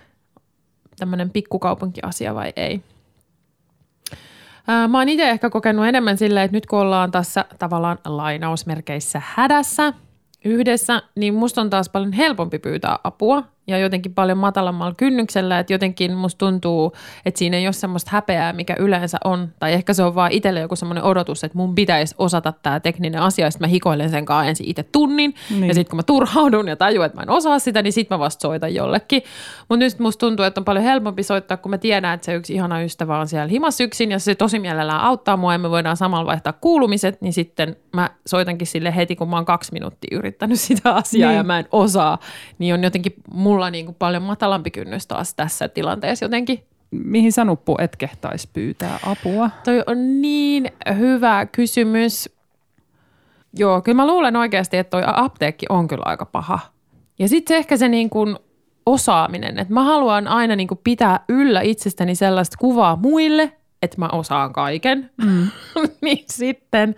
tämmöinen 0.99 1.31
pikkukaupunkiasia 1.31 2.35
vai 2.35 2.52
ei. 2.57 2.83
Mä 4.88 4.99
oon 4.99 5.09
itse 5.09 5.31
ehkä 5.31 5.50
kokenut 5.50 5.87
enemmän 5.87 6.19
silleen, 6.19 6.45
että 6.45 6.57
nyt 6.57 6.66
kun 6.66 6.78
ollaan 6.78 7.11
tässä 7.11 7.45
tavallaan 7.59 7.99
lainausmerkeissä 8.05 9.23
hädässä 9.25 9.93
yhdessä, 10.45 11.02
niin 11.14 11.35
musta 11.35 11.61
on 11.61 11.71
taas 11.71 11.88
paljon 11.88 12.12
helpompi 12.12 12.59
pyytää 12.59 12.99
apua 13.05 13.43
ja 13.66 13.78
jotenkin 13.78 14.14
paljon 14.14 14.38
matalammalla 14.38 14.94
kynnyksellä, 14.94 15.58
että 15.58 15.73
jotenkin 15.73 16.14
musta 16.14 16.38
tuntuu, 16.38 16.92
että 17.26 17.38
siinä 17.38 17.56
ei 17.56 17.66
ole 17.66 17.73
semmoista 17.73 18.11
häpeää, 18.14 18.52
mikä 18.52 18.76
yleensä 18.78 19.18
on, 19.25 19.49
tai 19.58 19.73
ehkä 19.73 19.94
se 19.94 20.02
on 20.02 20.14
vaan 20.14 20.32
itselle 20.32 20.61
joku 20.61 20.76
semmoinen 20.76 21.04
odotus, 21.04 21.44
että 21.44 21.58
mun 21.58 21.75
pitäisi 21.75 22.14
osata 22.18 22.52
tämä 22.62 22.80
tekninen 22.80 23.23
asia, 23.23 23.50
sitten 23.50 23.68
mä 23.68 23.70
hikoilen 23.70 24.11
sen 24.11 24.25
kanssa 24.25 24.49
ensin 24.49 24.68
itse 24.68 24.82
tunnin, 24.82 25.35
niin. 25.50 25.68
ja 25.68 25.75
sitten 25.75 25.90
kun 25.90 25.96
mä 25.96 26.02
turhaudun 26.02 26.68
ja 26.68 26.76
tajuan, 26.76 27.06
että 27.06 27.18
mä 27.18 27.23
en 27.23 27.30
osaa 27.30 27.58
sitä, 27.58 27.82
niin 27.82 27.92
sitten 27.92 28.16
mä 28.16 28.18
vasta 28.18 28.42
soitan 28.42 28.75
jollekin. 28.75 29.23
Mutta 29.68 29.85
nyt 29.85 29.99
musta 29.99 30.26
tuntuu, 30.26 30.44
että 30.44 30.61
on 30.61 30.64
paljon 30.64 30.85
helpompi 30.85 31.23
soittaa, 31.23 31.56
kun 31.56 31.70
mä 31.70 31.78
tiedän, 31.78 32.14
että 32.14 32.25
se 32.25 32.35
yksi 32.35 32.54
ihana 32.54 32.82
ystävä 32.82 33.18
on 33.18 33.28
siellä 33.28 33.49
himas 33.49 33.80
yksin, 33.80 34.11
ja 34.11 34.18
se 34.18 34.35
tosi 34.35 34.58
mielellään 34.58 35.00
auttaa 35.00 35.37
mua, 35.37 35.52
ja 35.52 35.58
me 35.58 35.70
voidaan 35.70 35.96
samalla 35.96 36.26
vaihtaa 36.26 36.52
kuulumiset, 36.52 37.23
niin 37.23 37.32
sitten 37.32 37.76
mä 37.92 38.11
soitankin 38.26 38.66
sille 38.66 38.96
heti, 38.96 39.16
kun 39.16 39.30
mä 39.30 39.37
oon 39.37 39.44
kaksi 39.44 39.73
minuuttia 39.73 40.18
yrittänyt 40.18 40.61
sitä 40.66 40.94
asiaa, 40.94 41.30
niin. 41.30 41.37
ja 41.37 41.44
mä 41.44 41.58
en 41.58 41.68
osaa, 41.73 42.18
niin 42.58 42.75
on 42.75 42.85
jotenkin 42.85 43.14
mulla 43.30 43.55
niin 43.70 43.84
kuin 43.84 43.96
paljon 43.98 44.22
matalampi 44.22 44.70
kynnys 44.70 45.06
taas 45.06 45.34
tässä 45.34 45.68
tilanteessa 45.68 46.25
jotenkin. 46.25 46.64
Mihin 46.90 47.32
sanuppu 47.32 47.76
et 47.80 47.96
kehtaisi 47.96 48.48
pyytää 48.52 48.98
apua? 49.02 49.50
Toi 49.64 49.82
on 49.86 50.22
niin 50.22 50.70
hyvä 50.98 51.46
kysymys. 51.46 52.30
Joo, 53.58 53.80
kyllä 53.82 53.96
mä 53.96 54.06
luulen 54.06 54.36
oikeasti, 54.36 54.76
että 54.76 54.90
toi 54.90 55.02
apteekki 55.06 55.66
on 55.68 55.88
kyllä 55.88 56.02
aika 56.06 56.26
paha. 56.26 56.58
Ja 57.18 57.28
sitten 57.28 57.54
se 57.54 57.58
ehkä 57.58 57.76
se 57.76 57.88
niin 57.88 58.10
kuin 58.10 58.36
osaaminen, 58.86 59.58
että 59.58 59.75
mä 59.75 59.82
haluan 59.84 60.28
aina 60.28 60.56
niin 60.56 60.68
kuin 60.68 60.80
pitää 60.84 61.20
yllä 61.28 61.60
itsestäni 61.60 62.14
sellaista 62.14 62.56
kuvaa 62.58 62.96
muille, 62.96 63.52
että 63.82 63.98
mä 63.98 64.08
osaan 64.08 64.52
kaiken. 64.52 65.10
Mm. 65.25 65.46
niin 66.02 66.25
sitten 66.30 66.94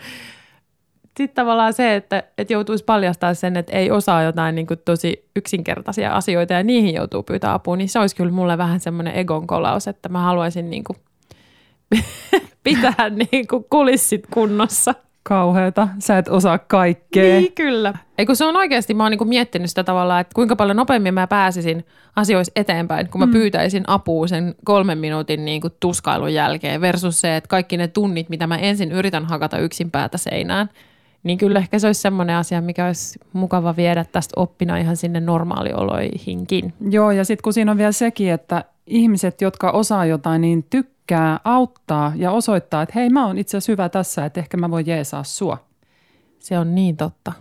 sitten 1.18 1.34
tavallaan 1.34 1.72
se, 1.72 1.96
että, 1.96 2.22
että 2.38 2.52
joutuisi 2.52 2.84
paljastaa 2.84 3.34
sen, 3.34 3.56
että 3.56 3.76
ei 3.76 3.90
osaa 3.90 4.22
jotain 4.22 4.54
niin 4.54 4.66
kuin 4.66 4.80
tosi 4.84 5.24
yksinkertaisia 5.36 6.12
asioita 6.12 6.52
ja 6.52 6.62
niihin 6.62 6.94
joutuu 6.94 7.22
pyytää 7.22 7.54
apua, 7.54 7.76
niin 7.76 7.88
se 7.88 7.98
olisi 7.98 8.16
kyllä 8.16 8.32
mulle 8.32 8.58
vähän 8.58 8.80
semmoinen 8.80 9.14
egon 9.14 9.46
kolaus, 9.46 9.88
että 9.88 10.08
mä 10.08 10.22
haluaisin 10.22 10.70
niin 10.70 10.84
kuin 10.84 10.96
pitää 12.64 13.10
niin 13.30 13.48
kuin 13.48 13.64
kulissit 13.70 14.26
kunnossa. 14.34 14.94
Kauheeta, 15.22 15.88
sä 15.98 16.18
et 16.18 16.28
osaa 16.28 16.58
kaikkea. 16.58 17.40
Niin, 17.40 17.52
kyllä. 17.52 17.94
Eikö 18.18 18.34
se 18.34 18.44
on 18.44 18.56
oikeasti, 18.56 18.94
mä 18.94 19.02
oon 19.02 19.10
niin 19.10 19.28
miettinyt 19.28 19.68
sitä 19.68 19.84
tavalla, 19.84 20.20
että 20.20 20.34
kuinka 20.34 20.56
paljon 20.56 20.76
nopeammin 20.76 21.14
mä 21.14 21.26
pääsisin 21.26 21.86
asioissa 22.16 22.52
eteenpäin, 22.56 23.08
kun 23.08 23.20
mä 23.20 23.26
mm. 23.26 23.32
pyytäisin 23.32 23.84
apua 23.86 24.26
sen 24.26 24.54
kolmen 24.64 24.98
minuutin 24.98 25.44
niin 25.44 25.60
kuin 25.60 25.72
tuskailun 25.80 26.34
jälkeen 26.34 26.80
versus 26.80 27.20
se, 27.20 27.36
että 27.36 27.48
kaikki 27.48 27.76
ne 27.76 27.88
tunnit, 27.88 28.28
mitä 28.28 28.46
mä 28.46 28.56
ensin 28.56 28.92
yritän 28.92 29.24
hakata 29.24 29.58
yksin 29.58 29.90
päätä 29.90 30.18
seinään, 30.18 30.70
Niin 31.22 31.38
kyllä 31.38 31.58
ehkä 31.58 31.78
se 31.78 31.86
olisi 31.86 32.00
semmoinen 32.00 32.36
asia, 32.36 32.60
mikä 32.60 32.86
olisi 32.86 33.18
mukava 33.32 33.76
viedä 33.76 34.04
tästä 34.04 34.40
oppina 34.40 34.76
ihan 34.76 34.96
sinne 34.96 35.20
normaalioloihinkin. 35.20 36.72
Joo, 36.90 37.10
ja 37.10 37.24
sitten 37.24 37.42
kun 37.42 37.52
siinä 37.52 37.70
on 37.70 37.78
vielä 37.78 37.92
sekin, 37.92 38.32
että 38.32 38.64
ihmiset, 38.86 39.40
jotka 39.40 39.70
osaa 39.70 40.06
jotain, 40.06 40.40
niin 40.40 40.66
tykkää 40.70 41.40
auttaa 41.44 42.12
ja 42.16 42.30
osoittaa, 42.30 42.82
että 42.82 42.92
hei 42.94 43.10
mä 43.10 43.26
oon 43.26 43.38
itse 43.38 43.56
asiassa 43.56 43.72
hyvä 43.72 43.88
tässä, 43.88 44.24
että 44.24 44.40
ehkä 44.40 44.56
mä 44.56 44.70
voin 44.70 44.86
jeesaa 44.86 45.24
sua. 45.24 45.58
Se 46.38 46.58
on 46.58 46.74
niin 46.74 46.96
totta. 46.96 47.32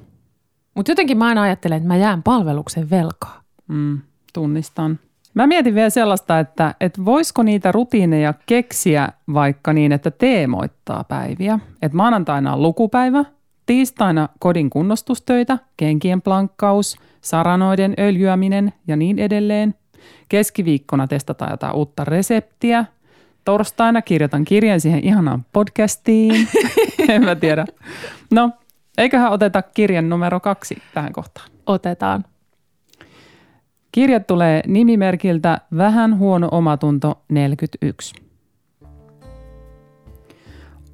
Mutta 0.76 0.92
jotenkin 0.92 1.18
mä 1.18 1.26
aina 1.26 1.42
ajattelen, 1.42 1.78
että 1.78 1.88
mä 1.88 1.96
jään 1.96 2.24
palveluksen 2.24 2.90
velkaa. 2.90 3.42
Mm, 3.68 4.02
tunnistan. 4.34 5.00
Mä 5.34 5.48
mietin 5.48 5.76
vielä 5.76 5.90
sellaista, 5.90 6.40
että, 6.40 6.76
että 6.82 7.06
voisiko 7.06 7.44
niitä 7.44 7.72
rutiineja 7.72 8.34
keksiä 8.46 9.10
vaikka 9.34 9.74
niin, 9.74 9.92
että 9.92 10.12
teemoittaa 10.12 11.04
päiviä. 11.04 11.60
Että 11.82 11.98
maanantaina 11.98 12.54
on 12.54 12.62
lukupäivä, 12.62 13.26
tiistaina 13.68 14.30
kodin 14.40 14.70
kunnostustöitä, 14.70 15.58
kenkien 15.78 16.22
plankkaus, 16.22 16.98
saranoiden 17.22 17.94
öljyäminen 18.00 18.74
ja 18.88 18.96
niin 18.96 19.20
edelleen. 19.20 19.76
Keskiviikkona 20.30 21.08
testataan 21.08 21.52
jotain 21.52 21.76
uutta 21.76 22.04
reseptiä. 22.04 22.86
Torstaina 23.46 24.02
kirjoitan 24.02 24.46
kirjeen 24.46 24.82
siihen 24.82 25.04
ihanaan 25.04 25.46
podcastiin. 25.54 26.48
en 27.10 27.26
mä 27.26 27.36
tiedä. 27.36 27.66
No, 28.32 28.52
eiköhän 28.98 29.32
oteta 29.32 29.62
kirjan 29.62 30.10
numero 30.10 30.40
kaksi 30.40 30.78
tähän 30.94 31.14
kohtaan. 31.14 31.50
Otetaan. 31.66 32.26
Kirja 33.92 34.20
tulee 34.20 34.62
nimimerkiltä 34.68 35.62
Vähän 35.78 36.18
huono 36.18 36.48
omatunto 36.52 37.22
41. 37.30 38.16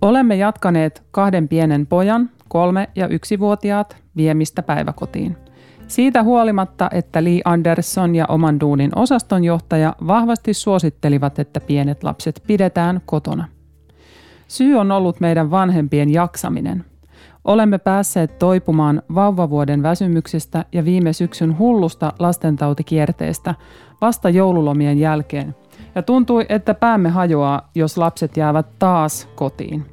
Olemme 0.01 0.35
jatkaneet 0.35 1.03
kahden 1.11 1.47
pienen 1.47 1.87
pojan, 1.87 2.29
kolme- 2.49 2.89
ja 2.95 3.07
yksivuotiaat, 3.07 3.97
viemistä 4.15 4.63
päiväkotiin. 4.63 5.37
Siitä 5.87 6.23
huolimatta, 6.23 6.89
että 6.93 7.23
Lee 7.23 7.41
Anderson 7.45 8.15
ja 8.15 8.25
oman 8.29 8.59
duunin 8.59 8.91
osastonjohtaja 8.95 9.95
vahvasti 10.07 10.53
suosittelivat, 10.53 11.39
että 11.39 11.59
pienet 11.59 12.03
lapset 12.03 12.43
pidetään 12.47 13.01
kotona. 13.05 13.47
Syy 14.47 14.75
on 14.75 14.91
ollut 14.91 15.19
meidän 15.19 15.51
vanhempien 15.51 16.13
jaksaminen– 16.13 16.85
Olemme 17.45 17.77
päässeet 17.77 18.39
toipumaan 18.39 19.01
vauvavuoden 19.15 19.83
väsymyksestä 19.83 20.65
ja 20.71 20.85
viime 20.85 21.13
syksyn 21.13 21.57
hullusta 21.57 22.13
lastentautikierteestä 22.19 23.55
vasta 24.01 24.29
joululomien 24.29 24.99
jälkeen. 24.99 25.55
Ja 25.95 26.03
tuntui, 26.03 26.45
että 26.49 26.73
päämme 26.73 27.09
hajoaa, 27.09 27.69
jos 27.75 27.97
lapset 27.97 28.37
jäävät 28.37 28.65
taas 28.79 29.29
kotiin. 29.35 29.92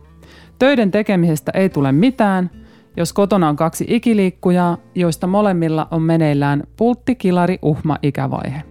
Töiden 0.60 0.90
tekemisestä 0.90 1.52
ei 1.54 1.68
tule 1.68 1.92
mitään, 1.92 2.50
jos 2.96 3.12
kotona 3.12 3.48
on 3.48 3.56
kaksi 3.56 3.84
ikiliikkujaa, 3.88 4.76
joista 4.94 5.26
molemmilla 5.26 5.88
on 5.90 6.02
meneillään 6.02 6.62
pultti, 6.76 7.14
kilari, 7.14 7.58
uhma, 7.62 7.98
ikävaihe. 8.02 8.62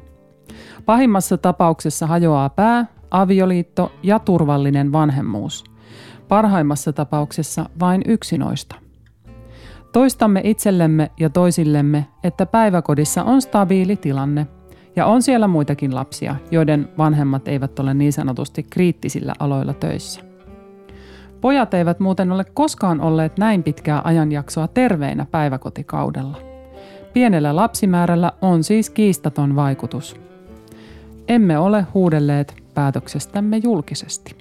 Pahimmassa 0.85 1.37
tapauksessa 1.37 2.07
hajoaa 2.07 2.49
pää, 2.49 2.85
avioliitto 3.11 3.91
ja 4.03 4.19
turvallinen 4.19 4.91
vanhemmuus– 4.91 5.63
parhaimmassa 6.29 6.93
tapauksessa 6.93 7.69
vain 7.79 8.01
yksi 8.07 8.37
noista. 8.37 8.75
Toistamme 9.91 10.41
itsellemme 10.43 11.11
ja 11.19 11.29
toisillemme, 11.29 12.05
että 12.23 12.45
päiväkodissa 12.45 13.23
on 13.23 13.41
stabiili 13.41 13.95
tilanne 13.95 14.47
ja 14.95 15.05
on 15.05 15.21
siellä 15.21 15.47
muitakin 15.47 15.95
lapsia, 15.95 16.35
joiden 16.51 16.89
vanhemmat 16.97 17.47
eivät 17.47 17.79
ole 17.79 17.93
niin 17.93 18.13
sanotusti 18.13 18.63
kriittisillä 18.63 19.33
aloilla 19.39 19.73
töissä. 19.73 20.28
Pojat 21.41 21.73
eivät 21.73 21.99
muuten 21.99 22.31
ole 22.31 22.45
koskaan 22.53 23.01
olleet 23.01 23.37
näin 23.37 23.63
pitkää 23.63 24.01
ajanjaksoa 24.03 24.67
terveinä 24.67 25.25
päiväkotikaudella. 25.31 26.37
Pienellä 27.13 27.55
lapsimäärällä 27.55 28.31
on 28.41 28.63
siis 28.63 28.89
kiistaton 28.89 29.55
vaikutus. 29.55 30.15
Emme 31.27 31.57
ole 31.57 31.85
huudelleet 31.93 32.55
päätöksestämme 32.73 33.57
julkisesti. 33.57 34.35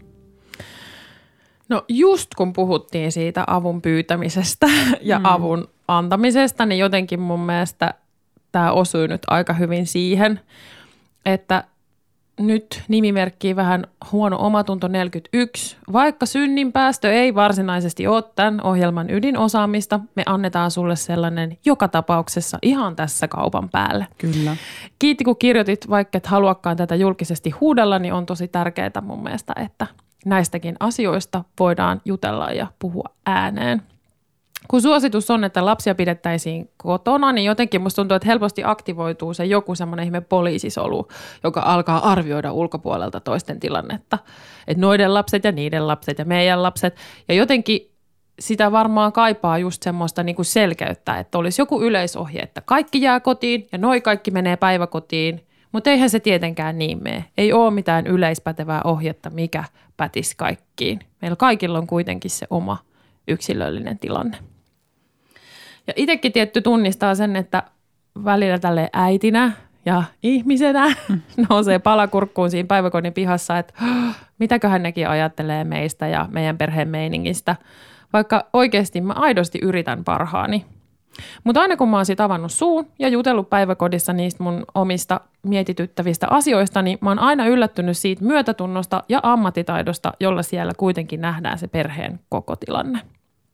No 1.69 1.85
just 1.89 2.35
kun 2.37 2.53
puhuttiin 2.53 3.13
siitä 3.13 3.45
avun 3.47 3.83
pyytämisestä 3.83 4.67
ja 5.01 5.19
mm. 5.19 5.25
avun 5.25 5.69
antamisesta, 5.89 6.67
niin 6.67 6.79
jotenkin 6.79 7.21
mun 7.21 7.41
mielestä 7.41 7.95
tämä 8.53 8.73
osui 8.73 9.09
nyt 9.09 9.23
aika 9.27 9.53
hyvin 9.53 9.87
siihen, 9.87 10.41
että 11.27 11.65
nyt 12.39 12.83
nimimerkki 12.89 13.57
vähän 13.57 13.87
huono 14.13 14.37
omatunto 14.41 14.89
41. 14.89 15.77
Vaikka 15.93 16.27
synnin 16.27 16.73
päästö 16.73 17.13
ei 17.13 17.35
varsinaisesti 17.35 18.07
ole 18.07 18.25
tämän 18.35 18.63
ohjelman 18.63 19.11
ydinosaamista, 19.11 20.01
me 20.15 20.23
annetaan 20.27 20.71
sulle 20.71 20.97
sellainen 20.97 21.59
joka 21.65 21.89
tapauksessa 21.89 22.59
ihan 22.63 22.97
tässä 22.97 23.29
kaupan 23.29 23.69
päälle. 23.69 24.07
Kyllä. 24.19 24.57
Kiitti 24.99 25.25
kun 25.25 25.37
kirjoitit, 25.37 25.91
vaikka 25.91 26.19
et 26.19 26.27
haluakaan 26.27 26.77
tätä 26.77 26.95
julkisesti 26.95 27.51
huudella, 27.51 27.99
niin 27.99 28.13
on 28.15 28.27
tosi 28.27 28.49
tärkeää 28.49 28.91
mun 29.03 29.23
mielestä, 29.23 29.53
että 29.57 29.87
näistäkin 30.25 30.77
asioista 30.81 31.45
voidaan 31.59 32.01
jutella 32.05 32.51
ja 32.51 32.67
puhua 32.79 33.09
ääneen. 33.27 33.83
Kun 34.69 34.83
suositus 34.83 35.31
on, 35.31 35.45
että 35.45 35.65
lapsia 35.65 35.95
pidettäisiin 35.95 36.71
kotona, 36.77 37.33
niin 37.33 37.45
jotenkin 37.45 37.81
musta 37.81 37.97
tuntuu, 37.97 38.15
että 38.15 38.29
helposti 38.29 38.63
aktivoituu 38.65 39.35
se 39.35 39.45
joku 39.45 39.75
semmoinen 39.75 40.07
ihme 40.07 40.21
poliisisolu, 40.21 41.09
joka 41.45 41.61
alkaa 41.65 42.11
arvioida 42.11 42.53
ulkopuolelta 42.53 43.21
toisten 43.21 43.61
tilannetta. 43.61 44.19
Että 44.67 44.81
noiden 44.81 45.15
lapset 45.15 45.45
ja 45.45 45.53
niiden 45.53 45.87
lapset 45.87 46.19
ja 46.19 46.25
meidän 46.25 46.63
lapset. 46.63 46.97
Ja 47.29 47.35
jotenkin 47.35 47.91
sitä 48.41 48.73
varmaan 48.73 49.13
kaipaa 49.13 49.59
just 49.59 49.83
semmoista 49.83 50.23
niin 50.23 50.37
kuin 50.37 50.47
selkeyttä, 50.47 51.19
että 51.19 51.39
olisi 51.39 51.63
joku 51.63 51.83
yleisohje, 51.83 52.41
että 52.41 52.61
kaikki 52.61 53.03
jää 53.03 53.21
kotiin 53.21 53.67
ja 53.73 53.79
noi 53.79 54.01
kaikki 54.01 54.31
menee 54.31 54.57
päiväkotiin 54.57 55.49
mutta 55.73 55.91
eihän 55.91 56.11
se 56.11 56.21
tietenkään 56.21 56.79
niin 56.79 57.03
mene. 57.03 57.25
Ei 57.39 57.53
ole 57.53 57.71
mitään 57.71 58.07
yleispätevää 58.07 58.81
ohjetta, 58.85 59.31
mikä 59.31 59.65
pätisi 59.97 60.37
kaikkiin. 60.37 60.99
Meillä 61.23 61.37
kaikilla 61.37 61.79
on 61.79 61.87
kuitenkin 61.87 62.31
se 62.31 62.47
oma 62.51 62.79
yksilöllinen 63.29 63.99
tilanne. 63.99 64.39
Ja 65.89 65.95
itsekin 65.97 66.33
tietty 66.33 66.61
tunnistaa 66.61 67.15
sen, 67.15 67.37
että 67.37 67.63
välillä 68.25 68.59
tälle 68.59 68.91
äitinä 68.93 69.53
ja 69.87 70.05
ihmisenä 70.23 70.95
nousee 71.49 71.79
palakurkkuun 71.79 72.51
siinä 72.51 72.67
päiväkodin 72.67 73.13
pihassa, 73.13 73.59
että 73.59 73.75
mitäköhän 74.39 74.83
nekin 74.83 75.09
ajattelee 75.09 75.65
meistä 75.65 76.07
ja 76.09 76.29
meidän 76.31 76.59
perheen 76.59 76.89
meiningistä. 76.89 77.57
Vaikka 78.13 78.47
oikeasti 78.53 79.01
mä 79.01 79.13
aidosti 79.13 79.59
yritän 79.63 80.05
parhaani– 80.05 80.65
mutta 81.45 81.61
aina 81.61 81.77
kun 81.77 81.89
mä 81.89 81.97
oon 81.97 82.07
sit 82.07 82.21
avannut 82.21 82.53
suun 82.53 82.87
ja 82.99 83.09
jutellut 83.09 83.51
päiväkodissa 83.51 84.13
niistä 84.13 84.43
mun 84.43 84.65
omista 84.75 85.21
mietityttävistä 85.43 86.27
asioista, 86.31 86.83
niin 86.83 86.99
mä 87.01 87.11
oon 87.11 87.19
aina 87.19 87.47
yllättynyt 87.47 87.97
siitä 87.97 88.25
myötätunnosta 88.25 89.05
ja 89.09 89.21
ammattitaidosta, 89.23 90.13
jolla 90.21 90.43
siellä 90.43 90.73
kuitenkin 90.77 91.21
nähdään 91.21 91.59
se 91.59 91.69
perheen 91.69 92.21
koko 92.29 92.57
tilanne. 92.57 93.01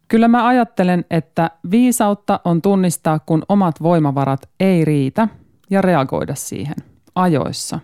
Kyllä 0.08 0.28
mä 0.28 0.46
ajattelen, 0.46 1.04
että 1.10 1.50
viisautta 1.70 2.40
on 2.44 2.62
tunnistaa, 2.62 3.18
kun 3.18 3.42
omat 3.48 3.82
voimavarat 3.82 4.48
ei 4.60 4.84
riitä 4.84 5.28
ja 5.70 5.82
reagoida 5.82 6.34
siihen 6.34 6.76
ajoissa. 7.14 7.78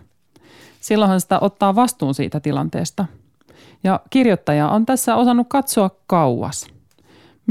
Silloinhan 0.79 1.21
sitä 1.21 1.39
ottaa 1.41 1.75
vastuun 1.75 2.13
siitä 2.13 2.39
tilanteesta. 2.39 3.05
Ja 3.83 3.99
kirjoittaja 4.09 4.69
on 4.69 4.85
tässä 4.85 5.15
osannut 5.15 5.47
katsoa 5.49 5.89
kauas– 6.07 6.67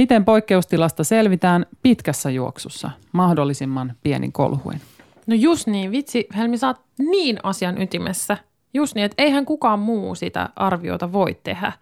Miten 0.00 0.24
poikkeustilasta 0.24 1.04
selvitään 1.04 1.66
pitkässä 1.82 2.30
juoksussa 2.30 2.90
mahdollisimman 3.12 3.94
pienin 4.02 4.32
kolhuin? 4.32 4.80
No 5.26 5.34
just 5.34 5.66
niin, 5.66 5.90
vitsi 5.90 6.26
Helmi, 6.36 6.58
sä 6.58 6.66
oot 6.66 6.80
niin 6.98 7.38
asian 7.42 7.82
ytimessä. 7.82 8.36
Just 8.74 8.94
niin, 8.94 9.04
että 9.04 9.22
eihän 9.22 9.46
kukaan 9.46 9.78
muu 9.78 10.14
sitä 10.14 10.48
arviota 10.56 11.12
voi 11.12 11.36
tehdä. 11.44 11.72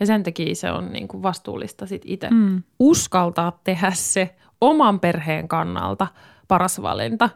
Ja 0.00 0.06
sen 0.06 0.22
takia 0.22 0.54
se 0.54 0.70
on 0.70 0.92
niin 0.92 1.08
kuin 1.08 1.22
vastuullista 1.22 1.86
sit 1.86 2.02
itse 2.04 2.30
mm. 2.30 2.62
uskaltaa 2.78 3.60
tehdä 3.64 3.90
se 3.94 4.34
oman 4.60 5.00
perheen 5.00 5.48
kannalta 5.48 6.06
paras 6.48 6.82
valinta. 6.82 7.30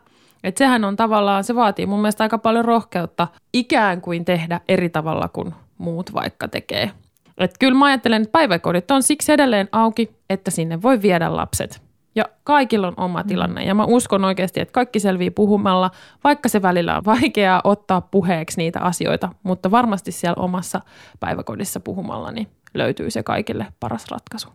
Että 0.44 0.58
sehän 0.58 0.84
on 0.84 0.96
tavallaan, 0.96 1.44
se 1.44 1.54
vaatii 1.54 1.86
mun 1.86 2.00
mielestä 2.00 2.24
aika 2.24 2.38
paljon 2.38 2.64
rohkeutta 2.64 3.28
ikään 3.52 4.00
kuin 4.00 4.24
tehdä 4.24 4.60
eri 4.68 4.88
tavalla 4.88 5.28
kuin 5.28 5.54
muut 5.78 6.14
vaikka 6.14 6.48
tekee– 6.48 6.90
et 7.38 7.58
kyllä 7.60 7.78
mä 7.78 7.86
ajattelen, 7.86 8.22
että 8.22 8.32
päiväkodit 8.32 8.90
on 8.90 9.02
siksi 9.02 9.32
edelleen 9.32 9.68
auki, 9.72 10.10
että 10.30 10.50
sinne 10.50 10.82
voi 10.82 11.02
viedä 11.02 11.36
lapset. 11.36 11.82
Ja 12.14 12.24
kaikilla 12.44 12.88
on 12.88 12.94
oma 12.96 13.22
mm. 13.22 13.28
tilanne. 13.28 13.64
Ja 13.64 13.74
mä 13.74 13.84
uskon 13.84 14.24
oikeasti, 14.24 14.60
että 14.60 14.72
kaikki 14.72 15.00
selvii 15.00 15.30
puhumalla, 15.30 15.90
vaikka 16.24 16.48
se 16.48 16.62
välillä 16.62 16.96
on 16.96 17.04
vaikeaa 17.04 17.60
ottaa 17.64 18.00
puheeksi 18.00 18.56
niitä 18.58 18.80
asioita. 18.80 19.28
Mutta 19.42 19.70
varmasti 19.70 20.12
siellä 20.12 20.42
omassa 20.42 20.80
päiväkodissa 21.20 21.80
puhumalla 21.80 22.30
niin 22.30 22.48
löytyy 22.74 23.10
se 23.10 23.22
kaikille 23.22 23.66
paras 23.80 24.06
ratkaisu. 24.10 24.48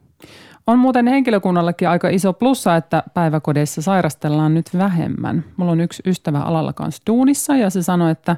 On 0.68 0.80
muuten 0.80 1.08
henkilökunnallekin 1.08 1.90
aika 1.90 2.10
iso 2.10 2.34
plussa, 2.34 2.76
että 2.76 3.04
päiväkodeissa 3.14 3.82
sairastellaan 3.82 4.54
nyt 4.54 4.70
vähemmän. 4.78 5.44
Mulla 5.58 5.72
on 5.72 5.82
yksi 5.82 6.04
ystävä 6.06 6.40
alalla 6.40 6.74
kanssa 6.74 7.04
duunissa 7.08 7.56
ja 7.56 7.70
se 7.70 7.84
sanoi, 7.84 8.12
että 8.12 8.38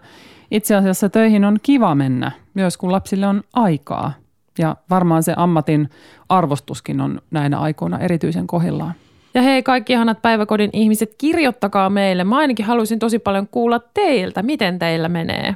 itse 0.52 0.76
asiassa 0.76 1.10
töihin 1.10 1.46
on 1.46 1.58
kiva 1.64 1.96
mennä, 1.96 2.32
myös 2.54 2.78
kun 2.78 2.92
lapsille 2.92 3.28
on 3.28 3.44
aikaa 3.54 4.12
Ja 4.60 4.76
varmaan 4.90 5.24
se 5.24 5.34
ammatin 5.38 5.90
arvostuskin 6.30 7.02
on 7.02 7.22
näinä 7.32 7.60
aikoina 7.60 8.00
erityisen 8.00 8.48
kohillaan. 8.48 8.94
Ja 9.34 9.42
hei 9.42 9.64
kaikki 9.64 9.94
ihanat 9.94 10.22
päiväkodin 10.22 10.70
ihmiset, 10.74 11.16
kirjoittakaa 11.18 11.90
meille. 11.90 12.24
Mä 12.24 12.38
ainakin 12.38 12.66
haluaisin 12.66 13.00
tosi 13.00 13.20
paljon 13.20 13.48
kuulla 13.48 13.80
teiltä, 13.94 14.44
miten 14.44 14.80
teillä 14.80 15.10
menee. 15.10 15.56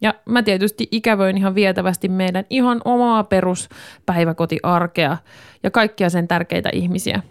Ja 0.00 0.14
mä 0.24 0.42
tietysti 0.42 0.88
ikävöin 0.90 1.36
ihan 1.36 1.54
vietävästi 1.54 2.08
meidän 2.08 2.44
ihan 2.50 2.80
omaa 2.84 3.24
peruspäiväkotiarkea 3.24 5.16
ja 5.62 5.70
kaikkia 5.70 6.10
sen 6.10 6.28
tärkeitä 6.28 6.68
ihmisiä. 6.72 7.22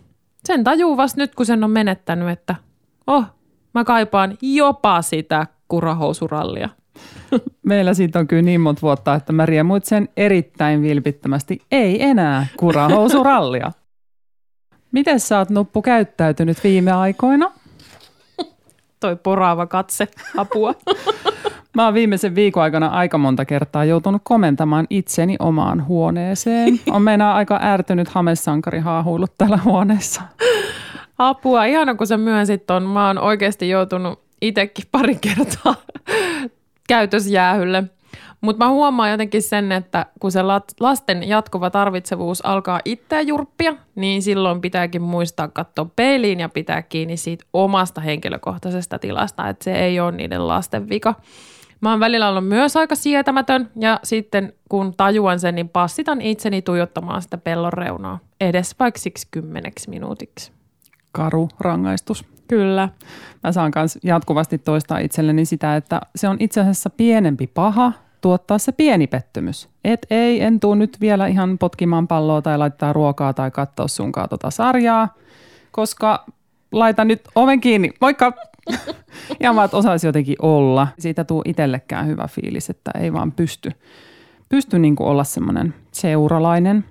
Sen 0.45 0.63
tajuu 0.63 0.97
vasta 0.97 1.21
nyt, 1.21 1.36
kun 1.36 1.45
sen 1.45 1.63
on 1.63 1.71
menettänyt, 1.71 2.29
että 2.29 2.55
oh, 3.08 3.25
mä 3.73 3.84
kaipaan 3.84 4.38
jopa 4.41 5.01
sitä 5.01 5.47
kurahousurallia. 5.67 6.69
Meillä 7.63 7.93
siitä 7.93 8.19
on 8.19 8.27
kyllä 8.27 8.41
niin 8.41 8.62
monta 8.62 8.81
vuotta, 8.81 9.15
että 9.15 9.34
mä 9.34 9.45
riemuit 9.45 9.86
sen 9.86 10.10
erittäin 10.17 10.81
vilpittömästi. 10.81 11.62
Ei 11.71 12.03
enää 12.03 12.47
kurahousurallia. 12.58 13.71
Miten 14.95 15.19
sä 15.19 15.38
oot 15.38 15.49
Nuppu 15.49 15.81
käyttäytynyt 15.81 16.63
viime 16.63 16.91
aikoina? 16.91 17.51
Toi 18.99 19.15
poraava 19.15 19.65
katse, 19.65 20.08
apua. 20.38 20.73
Mä 21.73 21.86
oon 21.86 21.93
viimeisen 21.93 22.36
viikon 22.36 22.63
aikana 22.63 22.88
aika 22.88 23.17
monta 23.17 23.45
kertaa 23.45 23.86
joutunut 23.86 24.21
komentamaan 24.25 24.88
itseni 24.89 25.36
omaan 25.39 25.88
huoneeseen. 25.88 26.79
On 26.91 27.01
meinaa 27.01 27.36
aika 27.36 27.60
ärtynyt 27.63 28.08
hamesankari 28.08 28.79
haahuillut 28.79 29.38
täällä 29.38 29.60
huoneessa. 29.65 30.21
Apua, 31.17 31.65
ihana 31.65 31.95
kun 31.95 32.08
sä 32.08 32.17
myönsit 32.17 32.65
ton. 32.65 32.84
Mä 32.84 33.08
oon 33.08 33.17
oikeasti 33.17 33.69
joutunut 33.69 34.19
itsekin 34.41 34.86
pari 34.91 35.15
kertaa 35.15 35.75
käytösjäähylle. 36.88 37.84
Mutta 38.45 38.65
mä 38.65 38.71
huomaan 38.71 39.12
jotenkin 39.12 39.41
sen, 39.41 39.71
että 39.71 40.05
kun 40.19 40.31
se 40.31 40.39
lasten 40.79 41.27
jatkuva 41.27 41.69
tarvitsevuus 41.69 42.45
alkaa 42.45 42.79
itseä 42.86 43.21
jurppia, 43.21 43.73
niin 43.95 44.21
silloin 44.21 44.62
pitääkin 44.62 45.01
muistaa 45.01 45.47
katsoa 45.47 45.89
peiliin 45.95 46.39
ja 46.39 46.49
pitää 46.49 46.81
kiinni 46.81 47.17
siitä 47.17 47.45
omasta 47.53 48.01
henkilökohtaisesta 48.01 48.99
tilasta, 48.99 49.49
että 49.49 49.63
se 49.63 49.75
ei 49.75 49.99
ole 49.99 50.12
niiden 50.12 50.47
lasten 50.47 50.89
vika. 50.89 51.15
Mä 51.81 51.91
oon 51.91 51.99
välillä 51.99 52.29
ollut 52.29 52.47
myös 52.47 52.77
aika 52.77 52.95
sietämätön 52.95 53.69
ja 53.79 53.99
sitten 54.03 54.53
kun 54.69 54.93
tajuan 54.97 55.39
sen, 55.39 55.55
niin 55.55 55.69
passitan 55.69 56.21
itseni 56.21 56.62
tuijottamaan 56.62 57.21
sitä 57.21 57.38
pellon 57.38 57.73
reunaa 57.73 58.19
edes 58.41 58.75
vaikka 58.79 58.99
siksi 58.99 59.27
kymmeneksi 59.31 59.89
minuutiksi. 59.89 60.51
Karu 61.12 61.49
rangaistus. 61.60 62.25
Kyllä. 62.47 62.89
Mä 63.43 63.51
saan 63.51 63.71
myös 63.75 63.99
jatkuvasti 64.03 64.58
toistaa 64.58 64.99
itselleni 64.99 65.45
sitä, 65.45 65.75
että 65.75 66.01
se 66.15 66.27
on 66.27 66.38
itse 66.39 66.62
asiassa 66.62 66.89
pienempi 66.89 67.47
paha 67.47 67.91
tuottaa 68.25 68.57
se 68.57 68.71
pieni 68.71 69.07
pettymys. 69.07 69.69
Et 69.83 70.05
ei, 70.09 70.41
en 70.41 70.59
tuu 70.59 70.75
nyt 70.75 70.97
vielä 71.01 71.27
ihan 71.27 71.57
potkimaan 71.57 72.07
palloa 72.07 72.41
tai 72.41 72.57
laittaa 72.57 72.93
ruokaa 72.93 73.33
tai 73.33 73.51
katsoa 73.51 73.88
sunkaan 73.88 74.29
tota 74.29 74.51
sarjaa, 74.51 75.13
koska 75.71 76.25
laita 76.71 77.05
nyt 77.05 77.21
oven 77.35 77.61
kiinni, 77.61 77.91
moikka! 78.01 78.33
ja 79.43 79.63
että 79.65 79.77
osaisi 79.77 80.07
jotenkin 80.07 80.35
olla. 80.41 80.88
Siitä 80.99 81.23
tuu 81.23 81.41
itsellekään 81.45 82.07
hyvä 82.07 82.27
fiilis, 82.27 82.69
että 82.69 82.91
ei 82.99 83.13
vaan 83.13 83.31
pysty, 83.31 83.71
pysty 84.49 84.79
niin 84.79 84.95
olla 84.99 85.23
semmoinen 85.23 85.73
seuralainen. 85.91 86.85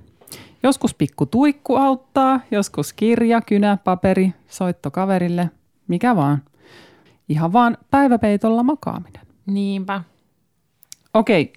Joskus 0.63 0.95
pikku 0.95 1.27
tuikku 1.27 1.77
auttaa, 1.77 2.41
joskus 2.51 2.93
kirja, 2.93 3.41
kynä, 3.41 3.79
paperi, 3.85 4.35
soitto 4.49 4.91
kaverille, 4.91 5.51
mikä 5.89 6.17
vaan. 6.17 6.43
Ihan 7.29 7.53
vaan 7.53 7.79
päiväpeitolla 7.91 8.63
makaaminen. 8.63 9.27
Niinpä. 9.47 10.14
Okei, 11.15 11.53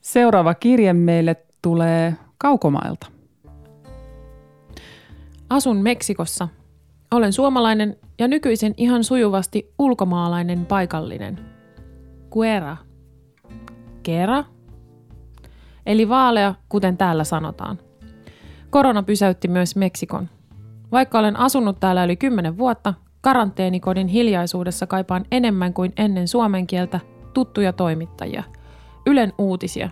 seuraava 0.00 0.54
kirje 0.54 0.92
meille 0.92 1.36
tulee 1.62 2.14
kaukomailta. 2.38 3.06
Asun 5.50 5.76
Meksikossa. 5.76 6.48
Olen 7.10 7.32
suomalainen 7.32 7.96
ja 8.18 8.28
nykyisin 8.28 8.74
ihan 8.76 9.04
sujuvasti 9.04 9.72
ulkomaalainen 9.78 10.66
paikallinen. 10.66 11.38
Guera. 12.30 12.76
Kera? 14.02 14.44
Eli 15.86 16.08
vaalea, 16.08 16.54
kuten 16.68 16.96
täällä 16.96 17.24
sanotaan. 17.24 17.78
Korona 18.70 19.02
pysäytti 19.02 19.48
myös 19.48 19.76
Meksikon. 19.76 20.28
Vaikka 20.92 21.18
olen 21.18 21.36
asunut 21.36 21.80
täällä 21.80 22.04
yli 22.04 22.16
10 22.16 22.58
vuotta, 22.58 22.94
karanteenikodin 23.20 24.08
hiljaisuudessa 24.08 24.86
kaipaan 24.86 25.24
enemmän 25.30 25.74
kuin 25.74 25.92
ennen 25.96 26.28
suomen 26.28 26.66
kieltä 26.66 27.00
tuttuja 27.34 27.72
toimittajia– 27.72 28.42
Ylen 29.06 29.32
uutisia. 29.38 29.90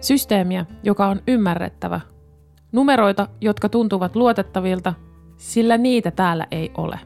Systeemiä, 0.00 0.66
joka 0.82 1.06
on 1.06 1.20
ymmärrettävä. 1.28 2.00
Numeroita, 2.72 3.28
jotka 3.40 3.68
tuntuvat 3.68 4.16
luotettavilta, 4.16 4.94
sillä 5.36 5.78
niitä 5.78 6.10
täällä 6.10 6.46
ei 6.50 6.70
ole. 6.76 7.00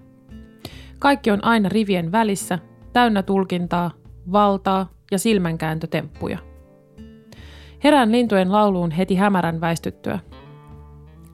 Kaikki 0.99 1.31
on 1.31 1.45
aina 1.45 1.69
rivien 1.69 2.13
välissä, 2.13 2.59
täynnä 2.93 3.23
tulkintaa, 3.23 3.91
valtaa 4.33 4.89
ja 5.11 5.19
silmänkääntötemppuja. 5.19 6.39
Herään 7.85 8.13
lintujen 8.13 8.53
lauluun 8.53 8.91
heti 8.91 9.15
hämärän 9.15 9.61
väistyttyä. 9.61 10.19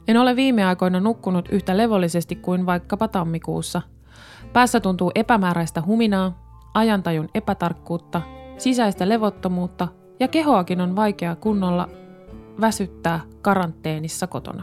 En 0.09 0.16
ole 0.16 0.37
viime 0.37 0.64
aikoina 0.64 1.00
nukkunut 1.00 1.48
yhtä 1.52 1.76
levollisesti 1.76 2.37
kuin 2.37 2.66
vaikkapa 2.66 3.09
tammikuussa. 3.09 3.83
Päässä 4.52 4.80
tuntuu 4.80 5.12
epämääräistä 5.14 5.83
huminaa, 5.87 6.44
ajantajun 6.74 7.28
epätarkkuutta 7.35 8.22
sisäistä 8.59 9.09
levottomuutta 9.09 9.88
ja 10.21 10.29
kehoakin 10.29 10.81
on 10.81 10.97
vaikea 10.97 11.37
kunnolla 11.37 11.88
väsyttää 12.61 13.21
karanteenissa 13.43 14.27
kotona. 14.27 14.62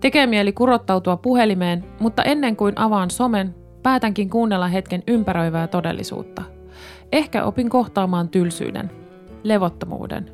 Tekee 0.00 0.26
mieli 0.26 0.52
kurottautua 0.52 1.16
puhelimeen, 1.16 1.84
mutta 2.00 2.22
ennen 2.22 2.56
kuin 2.56 2.78
avaan 2.78 3.10
somen, 3.10 3.54
päätänkin 3.82 4.30
kuunnella 4.30 4.68
hetken 4.68 5.02
ympäröivää 5.06 5.66
todellisuutta. 5.66 6.42
Ehkä 7.12 7.44
opin 7.44 7.68
kohtaamaan 7.68 8.28
tylsyyden, 8.28 8.90
levottomuuden, 9.42 10.32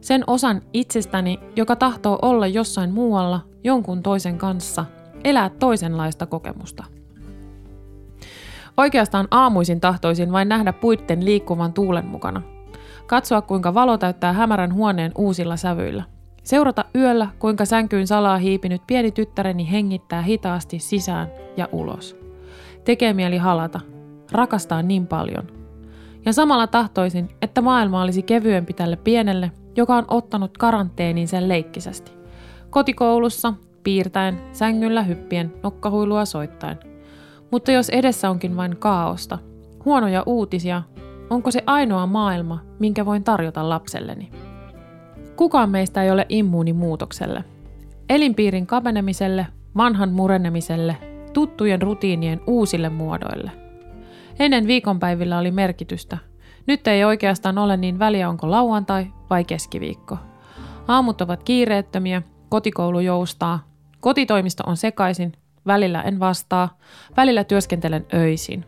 sen 0.00 0.24
osan 0.26 0.62
itsestäni, 0.72 1.38
joka 1.56 1.76
tahtoo 1.76 2.18
olla 2.22 2.46
jossain 2.46 2.90
muualla 2.90 3.40
jonkun 3.64 4.02
toisen 4.02 4.38
kanssa, 4.38 4.84
elää 5.24 5.50
toisenlaista 5.50 6.26
kokemusta– 6.26 6.84
Oikeastaan 8.78 9.28
aamuisin 9.30 9.80
tahtoisin 9.80 10.32
vain 10.32 10.48
nähdä 10.48 10.72
puitten 10.72 11.24
liikkuvan 11.24 11.72
tuulen 11.72 12.06
mukana. 12.06 12.42
Katsoa, 13.06 13.42
kuinka 13.42 13.74
valo 13.74 13.98
täyttää 13.98 14.32
hämärän 14.32 14.74
huoneen 14.74 15.12
uusilla 15.18 15.56
sävyillä. 15.56 16.04
Seurata 16.42 16.84
yöllä, 16.94 17.28
kuinka 17.38 17.64
sänkyyn 17.64 18.06
salaa 18.06 18.38
hiipinyt 18.38 18.82
pieni 18.86 19.10
tyttäreni 19.10 19.70
hengittää 19.70 20.22
hitaasti 20.22 20.78
sisään 20.78 21.28
ja 21.56 21.68
ulos. 21.72 22.16
Tekee 22.84 23.12
mieli 23.12 23.36
halata. 23.36 23.80
Rakastaa 24.32 24.82
niin 24.82 25.06
paljon. 25.06 25.46
Ja 26.26 26.32
samalla 26.32 26.66
tahtoisin, 26.66 27.28
että 27.42 27.60
maailma 27.60 28.02
olisi 28.02 28.22
kevyempi 28.22 28.72
tälle 28.72 28.96
pienelle, 28.96 29.52
joka 29.76 29.96
on 29.96 30.04
ottanut 30.08 30.58
karanteenin 30.58 31.28
sen 31.28 31.48
leikkisästi. 31.48 32.12
Kotikoulussa, 32.70 33.54
piirtäen, 33.82 34.40
sängyllä 34.52 35.02
hyppien, 35.02 35.52
nokkahuilua 35.62 36.24
soittaen. 36.24 36.78
Mutta 37.50 37.72
jos 37.72 37.88
edessä 37.88 38.30
onkin 38.30 38.56
vain 38.56 38.76
kaaosta, 38.76 39.38
huonoja 39.84 40.22
uutisia, 40.26 40.82
onko 41.30 41.50
se 41.50 41.62
ainoa 41.66 42.06
maailma, 42.06 42.60
minkä 42.78 43.06
voin 43.06 43.24
tarjota 43.24 43.68
lapselleni? 43.68 44.30
Kukaan 45.36 45.70
meistä 45.70 46.02
ei 46.02 46.10
ole 46.10 46.26
immuuni 46.28 46.72
muutokselle. 46.72 47.44
Elinpiirin 48.08 48.66
kapenemiselle, 48.66 49.46
vanhan 49.76 50.12
murenemiselle, 50.12 50.96
tuttujen 51.32 51.82
rutiinien 51.82 52.40
uusille 52.46 52.88
muodoille. 52.88 53.50
Ennen 54.38 54.66
viikonpäivillä 54.66 55.38
oli 55.38 55.50
merkitystä. 55.50 56.18
Nyt 56.66 56.86
ei 56.86 57.04
oikeastaan 57.04 57.58
ole 57.58 57.76
niin 57.76 57.98
väliä, 57.98 58.28
onko 58.28 58.50
lauantai 58.50 59.06
vai 59.30 59.44
keskiviikko. 59.44 60.18
Aamut 60.88 61.20
ovat 61.20 61.42
kiireettömiä, 61.42 62.22
kotikoulu 62.48 63.00
joustaa, 63.00 63.68
kotitoimisto 64.00 64.62
on 64.66 64.76
sekaisin 64.76 65.32
välillä 65.68 66.02
en 66.02 66.20
vastaa, 66.20 66.78
välillä 67.16 67.44
työskentelen 67.44 68.06
öisin. 68.14 68.64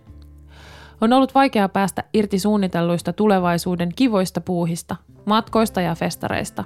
On 1.01 1.13
ollut 1.13 1.35
vaikea 1.35 1.69
päästä 1.69 2.05
irti 2.15 2.39
suunnitelluista 2.39 3.13
tulevaisuuden 3.13 3.89
kivoista 3.97 4.41
puuhista, 4.41 4.97
matkoista 5.27 5.81
ja 5.81 5.95
festareista. 5.95 6.65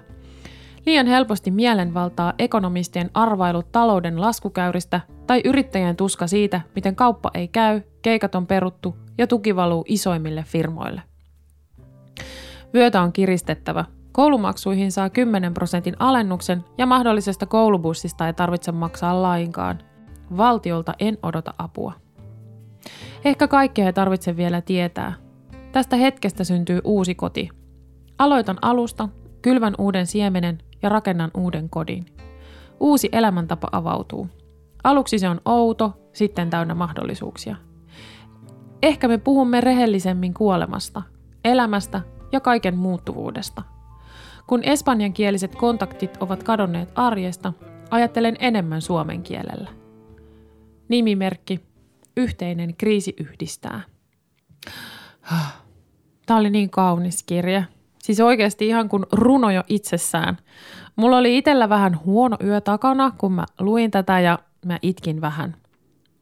Liian 0.87 1.07
helposti 1.07 1.51
mielen 1.51 1.95
valtaa 1.95 2.33
ekonomistien 2.39 3.11
arvailut 3.15 3.73
talouden 3.73 4.21
laskukäyristä 4.21 5.01
tai 5.27 5.41
yrittäjien 5.45 5.97
tuska 5.97 6.27
siitä, 6.27 6.61
miten 6.75 6.97
kauppa 6.97 7.31
ei 7.35 7.49
käy, 7.49 7.81
keikat 8.03 8.35
on 8.35 8.47
peruttu 8.47 8.97
ja 9.19 9.27
tuki 9.27 9.57
valuu 9.57 9.85
isoimmille 9.89 10.45
firmoille. 10.47 11.03
Vyötä 12.75 13.03
on 13.03 13.13
kiristettävä. 13.13 13.85
Koulumaksuihin 14.13 14.93
saa 14.93 15.11
10 15.11 15.55
prosentin 15.55 15.97
alennuksen 15.99 16.65
ja 16.79 16.87
mahdollisesta 16.87 17.47
koulubussista 17.47 18.27
ei 18.27 18.33
tarvitse 18.33 18.73
maksaa 18.73 19.23
lainkaan– 19.23 19.79
Valtiolta 20.37 20.95
en 20.99 21.19
odota 21.23 21.55
apua. 21.59 21.93
Ehkä 23.25 23.49
kaikkea 23.49 23.87
ei 23.87 23.93
tarvitse 23.93 24.37
vielä 24.37 24.61
tietää. 24.61 25.13
Tästä 25.73 25.97
hetkestä 25.97 26.45
syntyy 26.45 26.81
uusi 26.85 27.15
koti. 27.15 27.49
Aloitan 28.19 28.59
alusta, 28.63 29.09
kylvän 29.43 29.75
uuden 29.79 30.07
siemenen 30.07 30.59
ja 30.83 30.89
rakennan 30.89 31.31
uuden 31.37 31.71
kodin. 31.71 32.07
Uusi 32.81 33.09
elämäntapa 33.13 33.69
avautuu. 33.73 34.29
Aluksi 34.85 35.19
se 35.19 35.29
on 35.29 35.41
outo, 35.45 35.93
sitten 36.13 36.51
täynnä 36.51 36.75
mahdollisuuksia. 36.75 37.57
Ehkä 38.83 39.09
me 39.09 39.19
puhumme 39.19 39.61
rehellisemmin 39.61 40.35
kuolemasta, 40.35 41.03
elämästä 41.45 42.01
ja 42.33 42.41
kaiken 42.41 42.77
muuttuvuudesta. 42.77 43.63
Kun 44.47 44.65
espanjankieliset 44.65 45.55
kontaktit 45.55 46.17
ovat 46.21 46.43
kadonneet 46.43 46.93
arjesta, 46.95 47.53
ajattelen 47.91 48.37
enemmän 48.41 48.83
suomen 48.83 49.23
kielellä. 49.23 49.84
Nimimerkki 50.89 51.61
Yhteinen 52.17 52.77
kriisi 52.77 53.15
yhdistää. 53.21 53.81
Tämä 56.27 56.41
oli 56.41 56.51
niin 56.51 56.71
kaunis 56.71 57.23
kirja. 57.23 57.63
Siis 58.03 58.21
oikeasti 58.21 58.67
ihan 58.67 58.89
kuin 58.89 59.07
runo 59.13 59.51
jo 59.51 59.63
itsessään. 59.69 60.37
Mulla 60.97 61.17
oli 61.19 61.39
itsellä 61.39 61.69
vähän 61.69 62.01
huono 62.05 62.37
yö 62.45 62.61
takana, 62.61 63.13
kun 63.19 63.33
mä 63.33 63.45
luin 63.61 63.91
tätä 63.91 64.21
ja 64.21 64.39
mä 64.67 64.79
itkin 64.83 65.21
vähän. 65.21 65.57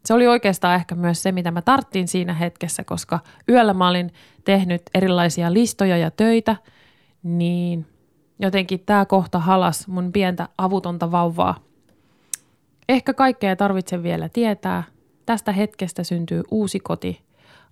Se 0.05 0.14
oli 0.14 0.27
oikeastaan 0.27 0.75
ehkä 0.75 0.94
myös 0.94 1.22
se, 1.22 1.33
mitä 1.33 1.51
mä 1.51 1.62
tarttiin 1.62 2.09
siinä 2.09 2.35
hetkessä, 2.35 2.85
koska 2.85 3.20
yöllä 3.48 3.75
mä 3.75 3.88
olin 3.88 4.12
tehnyt 4.44 4.83
erilaisia 4.94 5.53
listoja 5.53 5.96
ja 5.96 6.11
töitä, 6.11 6.57
niin 7.22 7.87
jotenkin 8.38 8.81
tämä 8.81 9.05
kohta 9.05 9.38
halas 9.38 9.88
mun 9.88 10.12
pientä 10.12 10.48
avutonta 10.59 11.11
vauvaa. 11.11 11.61
Ehkä 12.88 13.14
kaikkea 13.14 13.51
ei 13.51 13.57
tarvitse 13.57 14.03
vielä 14.03 14.29
tietää. 14.29 14.83
Tästä 15.27 15.53
hetkestä 15.53 16.05
syntyy 16.05 16.42
uusi 16.51 16.81
koti. 16.81 17.23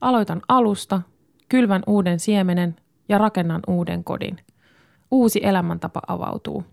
Aloitan 0.01 0.43
alusta, 0.49 1.03
kylvän 1.49 1.83
uuden 1.87 2.21
siemenen 2.21 2.77
ja 3.09 3.19
rakennan 3.19 3.61
uuden 3.67 4.05
kodin. 4.05 4.37
Uusi 5.11 5.41
elämäntapa 5.43 6.01
avautuu. 6.07 6.65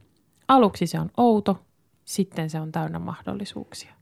Aluksi 0.48 0.88
se 0.88 1.00
on 1.00 1.10
outo, 1.18 1.66
sitten 2.06 2.50
se 2.50 2.60
on 2.60 2.72
täynnä 2.72 3.00
mahdollisuuksia. 3.00 3.94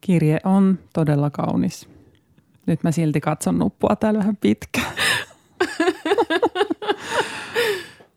Kirje 0.00 0.38
on 0.44 0.78
todella 0.92 1.30
kaunis. 1.30 1.88
Nyt 2.66 2.82
mä 2.82 2.92
silti 2.92 3.20
katson 3.20 3.58
nuppua 3.58 3.96
täällä 3.96 4.18
vähän 4.18 4.36
pitkään. 4.36 4.92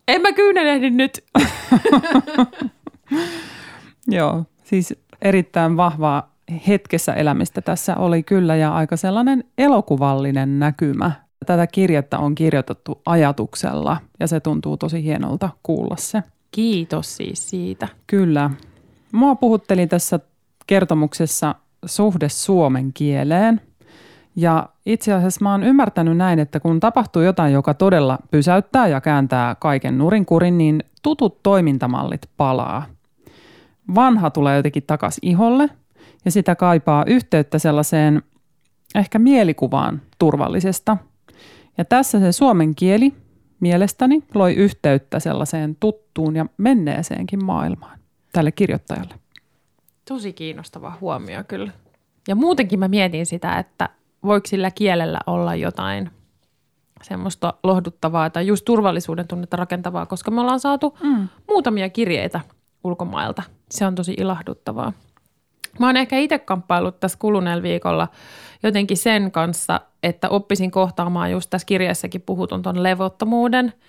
en 0.07 0.21
mä 0.21 0.33
kyynelehdi 0.33 0.89
nyt. 0.89 1.23
Joo, 4.07 4.45
siis 4.65 4.93
erittäin 5.21 5.77
vahvaa 5.77 6.35
hetkessä 6.67 7.13
elämistä 7.13 7.61
tässä 7.61 7.95
oli 7.95 8.23
kyllä 8.23 8.55
ja 8.55 8.75
aika 8.75 8.97
sellainen 8.97 9.43
elokuvallinen 9.57 10.59
näkymä. 10.59 11.11
Tätä 11.45 11.67
kirjettä 11.67 12.19
on 12.19 12.35
kirjoitettu 12.35 13.01
ajatuksella 13.05 13.97
ja 14.19 14.27
se 14.27 14.39
tuntuu 14.39 14.77
tosi 14.77 15.03
hienolta 15.03 15.49
kuulla 15.63 15.95
se. 15.99 16.23
Kiitos 16.51 17.17
siis 17.17 17.49
siitä. 17.49 17.87
Kyllä. 18.07 18.51
Mua 19.11 19.35
puhutteli 19.35 19.87
tässä 19.87 20.19
kertomuksessa 20.67 21.55
suhde 21.85 22.29
suomen 22.29 22.93
kieleen. 22.93 23.61
Ja 24.35 24.69
itse 24.85 25.13
asiassa 25.13 25.43
mä 25.43 25.51
oon 25.51 25.63
ymmärtänyt 25.63 26.17
näin, 26.17 26.39
että 26.39 26.59
kun 26.59 26.79
tapahtuu 26.79 27.21
jotain, 27.21 27.53
joka 27.53 27.73
todella 27.73 28.19
pysäyttää 28.31 28.87
ja 28.87 29.01
kääntää 29.01 29.55
kaiken 29.55 29.97
nurin 29.97 30.25
kurin, 30.25 30.57
niin 30.57 30.83
tutut 31.03 31.43
toimintamallit 31.43 32.21
palaa. 32.37 32.94
Vanha 33.95 34.29
tulee 34.29 34.55
jotenkin 34.55 34.83
takas 34.87 35.19
iholle 35.21 35.69
ja 36.25 36.31
sitä 36.31 36.55
kaipaa 36.55 37.05
yhteyttä 37.07 37.59
sellaiseen 37.59 38.23
ehkä 38.95 39.19
mielikuvaan 39.19 40.01
turvallisesta. 40.19 40.97
Ja 41.77 41.85
tässä 41.85 42.19
se 42.19 42.31
suomen 42.31 42.75
kieli 42.75 43.13
mielestäni 43.59 44.23
loi 44.33 44.53
yhteyttä 44.53 45.19
sellaiseen 45.19 45.75
tuttuun 45.79 46.35
ja 46.35 46.45
menneeseenkin 46.57 47.45
maailmaan 47.45 47.99
tälle 48.31 48.51
kirjoittajalle. 48.51 49.15
Tosi 50.07 50.33
kiinnostava 50.33 50.93
huomio 51.01 51.43
kyllä. 51.47 51.71
Ja 52.27 52.35
muutenkin 52.35 52.79
mä 52.79 52.87
mietin 52.87 53.25
sitä, 53.25 53.59
että 53.59 53.89
voiko 54.23 54.47
sillä 54.47 54.71
kielellä 54.71 55.19
olla 55.27 55.55
jotain 55.55 56.09
semmoista 57.03 57.53
lohduttavaa 57.63 58.29
tai 58.29 58.47
just 58.47 58.65
turvallisuuden 58.65 59.27
tunnetta 59.27 59.57
rakentavaa, 59.57 60.05
koska 60.05 60.31
me 60.31 60.41
ollaan 60.41 60.59
saatu 60.59 60.97
mm. 61.03 61.27
muutamia 61.47 61.89
kirjeitä 61.89 62.41
ulkomailta. 62.83 63.43
Se 63.71 63.85
on 63.85 63.95
tosi 63.95 64.13
ilahduttavaa. 64.17 64.93
Mä 65.79 65.85
oon 65.85 65.97
ehkä 65.97 66.17
itse 66.17 66.39
kamppailut 66.39 66.99
tässä 66.99 67.17
kuluneella 67.21 67.63
viikolla 67.63 68.07
jotenkin 68.63 68.97
sen 68.97 69.31
kanssa, 69.31 69.81
että 70.03 70.29
oppisin 70.29 70.71
kohtaamaan 70.71 71.31
just 71.31 71.49
tässä 71.49 71.65
kirjassakin 71.65 72.21
puhutun 72.21 72.61
ton 72.61 72.83
levottomuuden– 72.83 73.73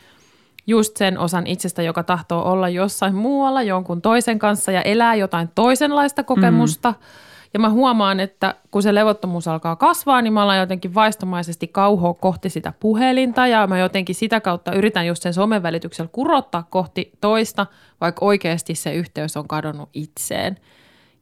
just 0.66 0.96
sen 0.96 1.18
osan 1.18 1.46
itsestä, 1.46 1.82
joka 1.82 2.02
tahtoo 2.02 2.50
olla 2.52 2.68
jossain 2.68 3.14
muualla 3.14 3.62
jonkun 3.62 4.02
toisen 4.02 4.38
kanssa 4.38 4.72
ja 4.72 4.82
elää 4.82 5.14
jotain 5.14 5.48
toisenlaista 5.54 6.22
kokemusta. 6.22 6.90
Mm. 6.90 6.96
Ja 7.56 7.60
mä 7.60 7.70
huomaan, 7.70 8.20
että 8.20 8.54
kun 8.70 8.82
se 8.82 8.94
levottomuus 8.94 9.48
alkaa 9.48 9.76
kasvaa, 9.76 10.22
niin 10.22 10.32
mä 10.32 10.42
ollaan 10.42 10.58
jotenkin 10.58 10.94
vaistomaisesti 10.94 11.68
kauhoa 11.68 12.14
kohti 12.14 12.50
sitä 12.50 12.72
puhelinta 12.80 13.46
ja 13.46 13.66
mä 13.66 13.78
jotenkin 13.78 14.14
sitä 14.14 14.40
kautta 14.40 14.72
yritän 14.72 15.06
just 15.06 15.22
sen 15.22 15.34
somen 15.34 15.62
välityksellä 15.62 16.08
kurottaa 16.12 16.66
kohti 16.70 17.12
toista, 17.20 17.66
vaikka 18.00 18.24
oikeasti 18.24 18.74
se 18.74 18.94
yhteys 18.94 19.36
on 19.36 19.48
kadonnut 19.48 19.88
itseen. 19.92 20.56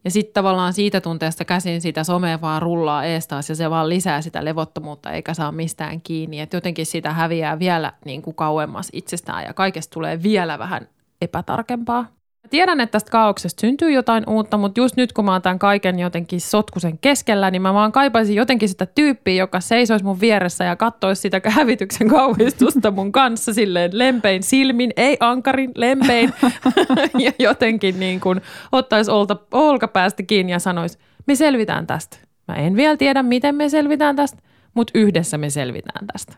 Ja 0.05 0.11
sitten 0.11 0.35
tavallaan 0.35 0.73
siitä 0.73 1.01
tunteesta 1.01 1.45
käsin 1.45 1.81
sitä 1.81 2.05
somea 2.05 2.41
vaan 2.41 2.63
rullaa 2.63 3.05
eestaas 3.05 3.49
ja 3.49 3.55
se 3.55 3.71
vaan 3.71 3.89
lisää 3.89 4.21
sitä 4.21 4.45
levottomuutta 4.45 5.13
eikä 5.13 5.35
saa 5.35 5.53
mistään 5.53 6.01
kiinni. 6.01 6.41
Että 6.41 6.57
jotenkin 6.57 6.87
sitä 6.87 7.13
häviää 7.13 7.59
vielä 7.59 7.93
niin 8.05 8.23
kuin 8.23 8.37
kauemmas 8.37 8.89
itsestään 8.93 9.45
ja 9.45 9.55
kaikesta 9.55 9.95
tulee 9.95 10.23
vielä 10.23 10.59
vähän 10.59 10.89
epätarkempaa. 11.21 12.07
Tiedän, 12.51 12.81
että 12.81 12.93
tästä 12.93 13.11
kaauksesta 13.11 13.61
syntyy 13.61 13.93
jotain 13.93 14.25
uutta, 14.29 14.57
mutta 14.57 14.81
just 14.81 14.97
nyt 14.97 15.13
kun 15.13 15.25
mä 15.25 15.33
oon 15.33 15.43
tämän 15.43 15.59
kaiken 15.59 15.99
jotenkin 15.99 16.41
sotkusen 16.41 16.99
keskellä, 16.99 17.51
niin 17.51 17.63
mä 17.63 17.75
vaan 17.75 17.93
kaipaisin 17.93 18.37
jotenkin 18.37 18.69
sitä 18.69 18.87
tyyppiä, 18.87 19.35
joka 19.35 19.61
seisoisi 19.61 20.05
mun 20.05 20.21
vieressä 20.21 20.65
ja 20.65 20.77
katsoisi 20.77 21.23
sitä 21.23 21.41
hävityksen 21.45 22.09
kauhistusta 22.09 22.91
mun 22.91 23.13
kanssa 23.13 23.55
silleen 23.55 23.91
lempein 23.99 24.43
silmin, 24.43 24.91
ei 24.97 25.17
ankarin, 25.21 25.73
lempein. 25.75 26.33
ja 27.25 27.33
jotenkin 27.39 28.01
niin 28.01 28.21
kuin 28.21 28.41
ottaisi 28.73 29.11
olta, 29.11 29.37
olkapäästä 29.53 30.23
kiinni 30.23 30.53
ja 30.53 30.59
sanoisi, 30.59 30.99
me 31.27 31.35
selvitään 31.35 31.87
tästä. 31.87 32.17
Mä 32.49 32.55
en 32.55 32.77
vielä 32.77 32.97
tiedä, 32.97 33.23
miten 33.23 33.55
me 33.55 33.69
selvitään 33.69 34.17
tästä, 34.17 34.43
mutta 34.75 34.99
yhdessä 34.99 35.39
me 35.39 35.51
selvitään 35.51 36.07
tästä. 36.07 36.35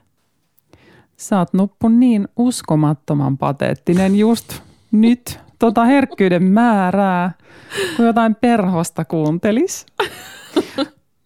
Sä 1.16 1.38
oot 1.38 1.52
nuppu 1.52 1.88
niin 1.88 2.28
uskomattoman 2.36 3.38
pateettinen 3.38 4.18
just 4.18 4.60
nyt 4.92 5.45
tota 5.58 5.84
herkkyyden 5.84 6.42
määrää, 6.42 7.32
kun 7.96 8.06
jotain 8.06 8.34
perhosta 8.34 9.04
kuuntelis. 9.04 9.86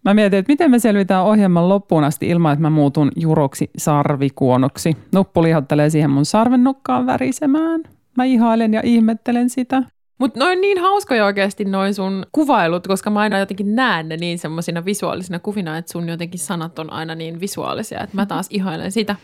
Mä 0.04 0.14
mietin, 0.14 0.38
että 0.38 0.52
miten 0.52 0.70
me 0.70 0.78
selvitään 0.78 1.24
ohjelman 1.24 1.68
loppuun 1.68 2.04
asti 2.04 2.28
ilman, 2.28 2.52
että 2.52 2.62
mä 2.62 2.70
muutun 2.70 3.10
juroksi 3.16 3.70
sarvikuonoksi. 3.78 4.96
Nuppu 5.14 5.42
lihottelee 5.42 5.90
siihen 5.90 6.10
mun 6.10 6.24
sarvennokkaan 6.24 7.06
värisemään. 7.06 7.82
Mä 8.16 8.24
ihailen 8.24 8.74
ja 8.74 8.80
ihmettelen 8.84 9.50
sitä. 9.50 9.82
Mutta 10.18 10.38
noin 10.38 10.60
niin 10.60 10.80
hauskoja 10.80 11.24
oikeasti 11.24 11.64
noin 11.64 11.94
sun 11.94 12.26
kuvailut, 12.32 12.86
koska 12.86 13.10
mä 13.10 13.20
aina 13.20 13.38
jotenkin 13.38 13.74
näen 13.74 14.08
ne 14.08 14.16
niin 14.16 14.38
semmoisina 14.38 14.84
visuaalisina 14.84 15.38
kuvina, 15.38 15.78
että 15.78 15.92
sun 15.92 16.08
jotenkin 16.08 16.40
sanat 16.40 16.78
on 16.78 16.92
aina 16.92 17.14
niin 17.14 17.40
visuaalisia, 17.40 18.00
että 18.00 18.16
mä 18.16 18.26
taas 18.26 18.46
ihailen 18.50 18.92
sitä. 18.92 19.16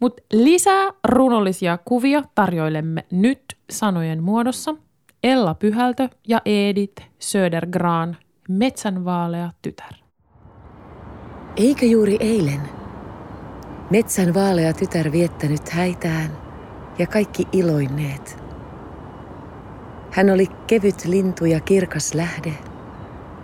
Mutta 0.00 0.22
lisää 0.32 0.90
runollisia 1.04 1.78
kuvia 1.84 2.22
tarjoilemme 2.34 3.04
nyt 3.10 3.44
sanojen 3.70 4.22
muodossa. 4.22 4.74
Ella 5.22 5.54
Pyhältö 5.54 6.08
ja 6.28 6.40
Edith 6.44 7.02
Södergran, 7.18 8.16
Metsänvaalea 8.48 9.50
tytär. 9.62 9.94
Eikö 11.56 11.86
juuri 11.86 12.16
eilen 12.20 12.60
metsän 13.90 14.34
vaalea 14.34 14.72
tytär 14.72 15.12
viettänyt 15.12 15.68
häitään 15.68 16.30
ja 16.98 17.06
kaikki 17.06 17.48
iloinneet? 17.52 18.38
Hän 20.10 20.30
oli 20.30 20.46
kevyt 20.66 21.04
lintu 21.04 21.44
ja 21.44 21.60
kirkas 21.60 22.14
lähde. 22.14 22.52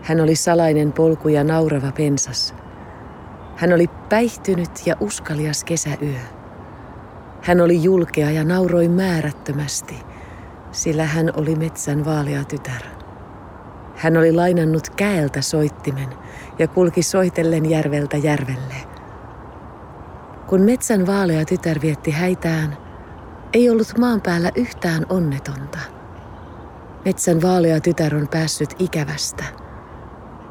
Hän 0.02 0.20
oli 0.20 0.34
salainen 0.34 0.92
polku 0.92 1.28
ja 1.28 1.44
naurava 1.44 1.92
pensas. 1.92 2.54
Hän 3.56 3.72
oli 3.72 3.86
päihtynyt 4.08 4.86
ja 4.86 4.96
uskalias 5.00 5.64
kesäyö. 5.64 6.39
Hän 7.42 7.60
oli 7.60 7.82
julkea 7.82 8.30
ja 8.30 8.44
nauroi 8.44 8.88
määrättömästi, 8.88 9.94
sillä 10.72 11.04
hän 11.04 11.30
oli 11.36 11.56
metsän 11.56 12.04
vaalea 12.04 12.44
tytär. 12.44 12.82
Hän 13.96 14.16
oli 14.16 14.32
lainannut 14.32 14.90
käeltä 14.90 15.40
soittimen 15.40 16.08
ja 16.58 16.68
kulki 16.68 17.02
soitellen 17.02 17.70
järveltä 17.70 18.16
järvelle. 18.16 18.74
Kun 20.46 20.60
metsän 20.60 21.06
vaalea 21.06 21.44
tytär 21.44 21.80
vietti 21.80 22.10
häitään, 22.10 22.76
ei 23.52 23.70
ollut 23.70 23.98
maan 23.98 24.20
päällä 24.20 24.50
yhtään 24.54 25.06
onnetonta. 25.08 25.78
Metsän 27.04 27.42
vaalea 27.42 27.80
tytär 27.80 28.16
on 28.16 28.28
päässyt 28.28 28.74
ikävästä. 28.78 29.44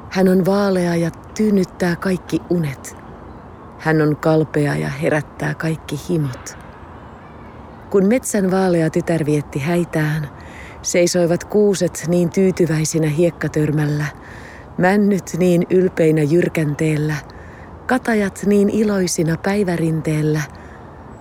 Hän 0.09 0.27
on 0.27 0.45
vaalea 0.45 0.95
ja 0.95 1.11
tyynnyttää 1.37 1.95
kaikki 1.95 2.41
unet. 2.49 2.97
Hän 3.79 4.01
on 4.01 4.15
kalpea 4.15 4.75
ja 4.75 4.89
herättää 4.89 5.55
kaikki 5.55 5.99
himot. 6.09 6.58
Kun 7.89 8.05
metsän 8.05 8.51
vaalea 8.51 8.89
tytär 8.89 9.25
vietti 9.25 9.59
häitään, 9.59 10.29
seisoivat 10.81 11.43
kuuset 11.43 12.05
niin 12.07 12.29
tyytyväisinä 12.29 13.07
hiekkatörmällä, 13.07 14.05
männyt 14.77 15.23
niin 15.37 15.63
ylpeinä 15.69 16.21
jyrkänteellä, 16.21 17.15
katajat 17.85 18.43
niin 18.45 18.69
iloisina 18.69 19.37
päivärinteellä, 19.37 20.41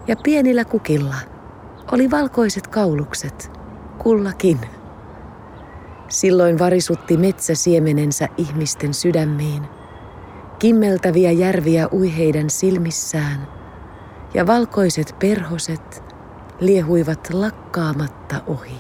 ja 0.07 0.16
pienillä 0.24 0.64
kukilla 0.64 1.14
oli 1.92 2.11
valkoiset 2.11 2.66
kaulukset, 2.66 3.50
kullakin. 3.98 4.59
Silloin 6.09 6.59
varisutti 6.59 7.16
metsä 7.16 7.54
siemenensä 7.54 8.28
ihmisten 8.37 8.94
sydämiin. 8.94 9.62
Kimmeltäviä 10.59 11.33
järviä 11.33 11.88
ui 11.92 12.16
heidän 12.16 12.50
silmissään, 12.50 13.48
ja 14.35 14.46
valkoiset 14.46 15.14
perhoset 15.18 16.08
liehuivat 16.61 17.29
lakkaamatta 17.33 18.42
ohi. 18.47 18.77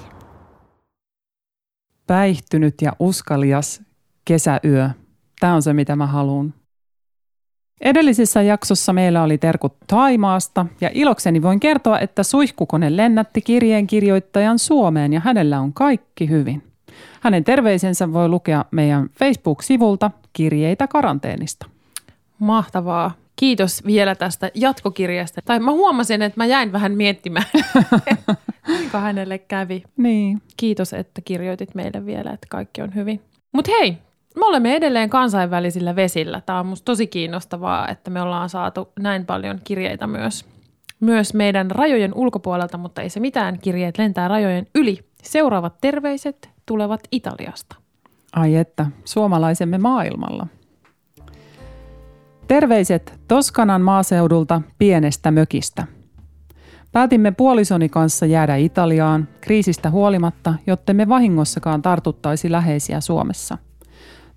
Päihtynyt 2.06 2.74
ja 2.82 2.92
uskalias 2.98 3.82
kesäyö. 4.24 4.90
Tämä 5.40 5.54
on 5.54 5.62
se, 5.62 5.72
mitä 5.72 5.96
mä 5.96 6.06
haluan. 6.06 6.54
Edellisessä 7.80 8.42
jaksossa 8.42 8.92
meillä 8.92 9.22
oli 9.22 9.38
terkut 9.38 9.76
Taimaasta 9.86 10.66
ja 10.80 10.90
ilokseni 10.92 11.42
voin 11.42 11.60
kertoa, 11.60 11.98
että 11.98 12.22
suihkukone 12.22 12.96
lennätti 12.96 13.40
kirjeen 13.42 13.86
kirjoittajan 13.86 14.58
Suomeen 14.58 15.12
ja 15.12 15.20
hänellä 15.20 15.60
on 15.60 15.72
kaikki 15.72 16.28
hyvin. 16.28 16.62
Hänen 17.20 17.44
terveisensä 17.44 18.12
voi 18.12 18.28
lukea 18.28 18.64
meidän 18.70 19.08
Facebook-sivulta 19.18 20.10
kirjeitä 20.32 20.86
karanteenista. 20.86 21.66
Mahtavaa. 22.38 23.27
Kiitos 23.38 23.86
vielä 23.86 24.14
tästä 24.14 24.50
jatkokirjasta. 24.54 25.40
Tai 25.44 25.60
mä 25.60 25.70
huomasin, 25.70 26.22
että 26.22 26.40
mä 26.40 26.46
jäin 26.46 26.72
vähän 26.72 26.92
miettimään, 26.92 27.46
kuinka 28.66 29.00
hänelle 29.00 29.38
kävi. 29.38 29.84
Niin. 29.96 30.42
Kiitos, 30.56 30.92
että 30.92 31.20
kirjoitit 31.20 31.74
meille 31.74 32.06
vielä, 32.06 32.30
että 32.30 32.46
kaikki 32.50 32.82
on 32.82 32.94
hyvin. 32.94 33.20
Mutta 33.52 33.70
hei, 33.80 33.98
me 34.36 34.46
olemme 34.46 34.76
edelleen 34.76 35.10
kansainvälisillä 35.10 35.96
vesillä. 35.96 36.40
Tämä 36.40 36.60
on 36.60 36.66
musta 36.66 36.84
tosi 36.84 37.06
kiinnostavaa, 37.06 37.88
että 37.88 38.10
me 38.10 38.22
ollaan 38.22 38.48
saatu 38.48 38.92
näin 39.00 39.26
paljon 39.26 39.60
kirjeitä 39.64 40.06
myös, 40.06 40.44
myös 41.00 41.34
meidän 41.34 41.70
rajojen 41.70 42.14
ulkopuolelta, 42.14 42.78
mutta 42.78 43.02
ei 43.02 43.08
se 43.08 43.20
mitään. 43.20 43.58
Kirjeet 43.58 43.98
lentää 43.98 44.28
rajojen 44.28 44.66
yli. 44.74 44.98
Seuraavat 45.22 45.80
terveiset 45.80 46.50
tulevat 46.66 47.00
Italiasta. 47.12 47.76
Ai 48.36 48.56
että, 48.56 48.86
suomalaisemme 49.04 49.78
maailmalla. 49.78 50.46
Terveiset 52.48 53.20
Toskanan 53.28 53.82
maaseudulta 53.82 54.62
pienestä 54.78 55.30
mökistä. 55.30 55.84
Päätimme 56.92 57.30
puolisoni 57.30 57.88
kanssa 57.88 58.26
jäädä 58.26 58.56
Italiaan 58.56 59.28
kriisistä 59.40 59.90
huolimatta, 59.90 60.54
jotta 60.66 60.94
me 60.94 61.08
vahingossakaan 61.08 61.82
tartuttaisi 61.82 62.52
läheisiä 62.52 63.00
Suomessa. 63.00 63.58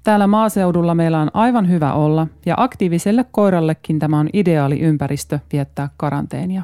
Täällä 0.03 0.27
maaseudulla 0.27 0.95
meillä 0.95 1.19
on 1.21 1.31
aivan 1.33 1.69
hyvä 1.69 1.93
olla 1.93 2.27
ja 2.45 2.53
aktiiviselle 2.57 3.25
koirallekin 3.31 3.99
tämä 3.99 4.19
on 4.19 4.29
ideaali 4.33 4.79
ympäristö 4.79 5.39
viettää 5.53 5.89
karanteenia. 5.97 6.63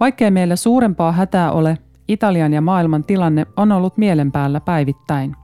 Vaikkei 0.00 0.30
meillä 0.30 0.56
suurempaa 0.56 1.12
hätää 1.12 1.52
ole, 1.52 1.78
Italian 2.08 2.52
ja 2.52 2.60
maailman 2.60 3.04
tilanne 3.04 3.46
on 3.56 3.72
ollut 3.72 3.98
mielen 3.98 4.32
päällä 4.32 4.60
päivittäin. 4.60 5.36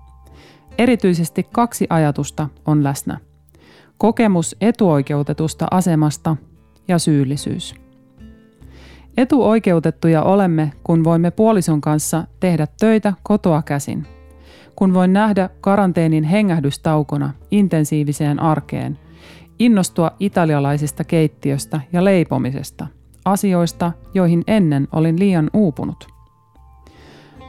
Erityisesti 0.78 1.46
kaksi 1.52 1.86
ajatusta 1.90 2.48
on 2.66 2.84
läsnä. 2.84 3.31
Kokemus 4.02 4.56
etuoikeutetusta 4.60 5.66
asemasta 5.70 6.36
ja 6.88 6.98
syyllisyys. 6.98 7.74
Etuoikeutettuja 9.16 10.22
olemme, 10.22 10.72
kun 10.84 11.04
voimme 11.04 11.30
puolison 11.30 11.80
kanssa 11.80 12.24
tehdä 12.40 12.66
töitä 12.80 13.12
kotoa 13.22 13.62
käsin. 13.62 14.06
Kun 14.76 14.94
voin 14.94 15.12
nähdä 15.12 15.50
karanteenin 15.60 16.24
hengähdystaukona 16.24 17.32
intensiiviseen 17.50 18.40
arkeen, 18.40 18.98
innostua 19.58 20.10
italialaisesta 20.20 21.04
keittiöstä 21.04 21.80
ja 21.92 22.04
leipomisesta, 22.04 22.86
asioista, 23.24 23.92
joihin 24.14 24.42
ennen 24.46 24.88
olin 24.92 25.18
liian 25.18 25.50
uupunut. 25.54 26.08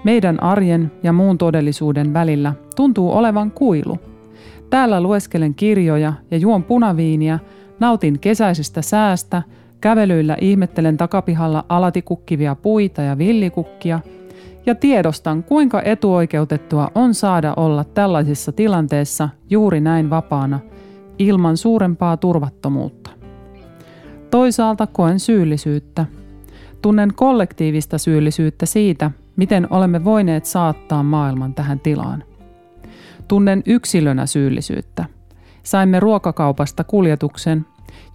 Meidän 0.04 0.44
arjen 0.44 0.92
ja 1.04 1.14
muun 1.14 1.38
todellisuuden 1.38 2.14
välillä 2.14 2.54
tuntuu 2.76 3.12
olevan 3.12 3.52
kuilu. 3.52 4.13
Täällä 4.70 5.02
lueskelen 5.02 5.56
kirjoja 5.56 6.14
ja 6.32 6.38
juon 6.38 6.64
punaviiniä, 6.64 7.40
nautin 7.80 8.20
kesäisestä 8.20 8.82
säästä, 8.82 9.44
kävelyillä 9.82 10.38
ihmettelen 10.42 10.98
takapihalla 10.98 11.66
alati 11.70 12.02
kukkivia 12.02 12.56
puita 12.56 13.02
ja 13.02 13.18
villikukkia 13.18 14.00
ja 14.66 14.76
tiedostan, 14.76 15.44
kuinka 15.44 15.82
etuoikeutettua 15.82 16.92
on 16.96 17.14
saada 17.14 17.54
olla 17.58 17.84
tällaisessa 17.84 18.52
tilanteessa 18.52 19.30
juuri 19.50 19.82
näin 19.82 20.10
vapaana, 20.10 20.60
ilman 21.20 21.58
suurempaa 21.58 22.18
turvattomuutta. 22.18 23.10
Toisaalta 24.32 24.88
koen 24.88 25.20
syyllisyyttä. 25.20 26.06
Tunnen 26.82 27.14
kollektiivista 27.16 27.98
syyllisyyttä 27.98 28.66
siitä, 28.66 29.12
miten 29.36 29.68
olemme 29.70 30.04
voineet 30.04 30.46
saattaa 30.46 31.04
maailman 31.04 31.54
tähän 31.54 31.80
tilaan. 31.80 32.24
Tunnen 33.34 33.64
yksilönä 33.66 34.26
syyllisyyttä. 34.26 35.06
Saimme 35.64 36.00
ruokakaupasta 36.00 36.84
kuljetuksen. 36.84 37.66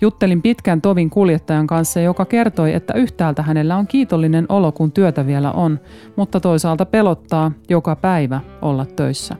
Juttelin 0.01 0.43
pitkän 0.43 0.81
tovin 0.81 1.11
kuljettajan 1.11 1.67
kanssa, 1.67 2.01
joka 2.01 2.25
kertoi, 2.25 2.75
että 2.75 2.95
yhtäältä 2.95 3.43
hänellä 3.43 3.77
on 3.77 3.87
kiitollinen 3.87 4.47
olo, 4.49 4.73
kun 4.73 4.93
työtä 4.93 5.27
vielä 5.27 5.53
on, 5.53 5.81
mutta 6.17 6.41
toisaalta 6.41 6.87
pelottaa 6.87 7.53
joka 7.69 7.97
päivä 7.97 8.41
olla 8.63 8.87
töissä. 8.87 9.37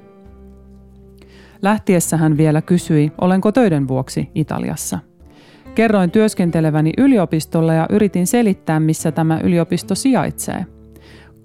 Lähtiessä 1.63 2.17
hän 2.17 2.37
vielä 2.37 2.63
kysyi, 2.63 3.13
olenko 3.21 3.53
töiden 3.53 3.89
vuoksi 3.89 4.31
Italiassa. 4.35 4.99
Kerroin 5.75 6.11
työskenteleväni 6.11 6.93
yliopistolla 6.99 7.75
ja 7.75 7.87
yritin 7.91 8.27
selittää, 8.27 8.81
missä 8.81 9.13
tämä 9.13 9.41
yliopisto 9.41 9.95
sijaitsee– 9.95 10.67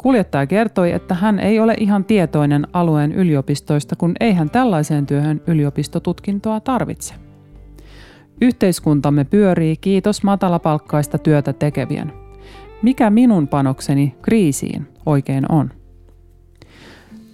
Kuljettaja 0.03 0.47
kertoi, 0.47 0.91
että 0.91 1.13
hän 1.13 1.39
ei 1.39 1.59
ole 1.59 1.75
ihan 1.79 2.05
tietoinen 2.05 2.67
alueen 2.73 3.11
yliopistoista, 3.11 3.95
kun 3.95 4.13
ei 4.19 4.33
hän 4.33 4.49
tällaiseen 4.49 5.05
työhön 5.05 5.41
yliopistotutkintoa 5.47 6.59
tarvitse. 6.59 7.13
Yhteiskuntamme 8.41 9.23
pyörii 9.23 9.77
kiitos 9.77 10.23
matalapalkkaista 10.23 11.17
työtä 11.17 11.53
tekevien. 11.53 12.13
Mikä 12.81 13.09
minun 13.09 13.47
panokseni 13.47 14.15
kriisiin 14.21 14.87
oikein 15.05 15.51
on? 15.51 15.71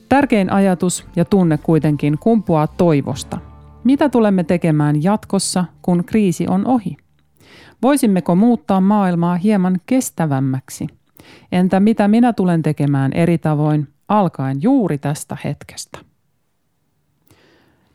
Tärkein 0.10 0.52
ajatus 0.52 1.06
ja 1.16 1.26
tunne 1.26 1.58
kuitenkin 1.58 2.18
kumpuaa 2.20 2.68
toivosta. 2.68 3.38
Mitä 3.84 4.10
tulemme 4.10 4.44
tekemään 4.44 5.04
jatkossa, 5.04 5.66
kun 5.82 6.04
kriisi 6.04 6.48
on 6.48 6.68
ohi? 6.68 6.98
Voisimmeko 7.82 8.36
muuttaa 8.36 8.82
maailmaa 8.82 9.36
hieman 9.36 9.80
kestävämmäksi– 9.86 10.88
Entä 11.52 11.80
mitä 11.80 12.08
minä 12.08 12.34
tulen 12.34 12.62
tekemään 12.62 13.14
eri 13.14 13.38
tavoin 13.38 13.88
alkaen 14.08 14.58
juuri 14.62 14.98
tästä 14.98 15.38
hetkestä? 15.44 16.00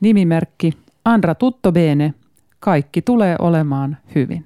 Nimimerkki 0.01 0.73
Andra 1.05 1.35
Tutto 1.35 1.73
Bene. 1.73 2.15
Kaikki 2.61 3.03
tulee 3.03 3.37
olemaan 3.39 3.97
hyvin. 4.15 4.45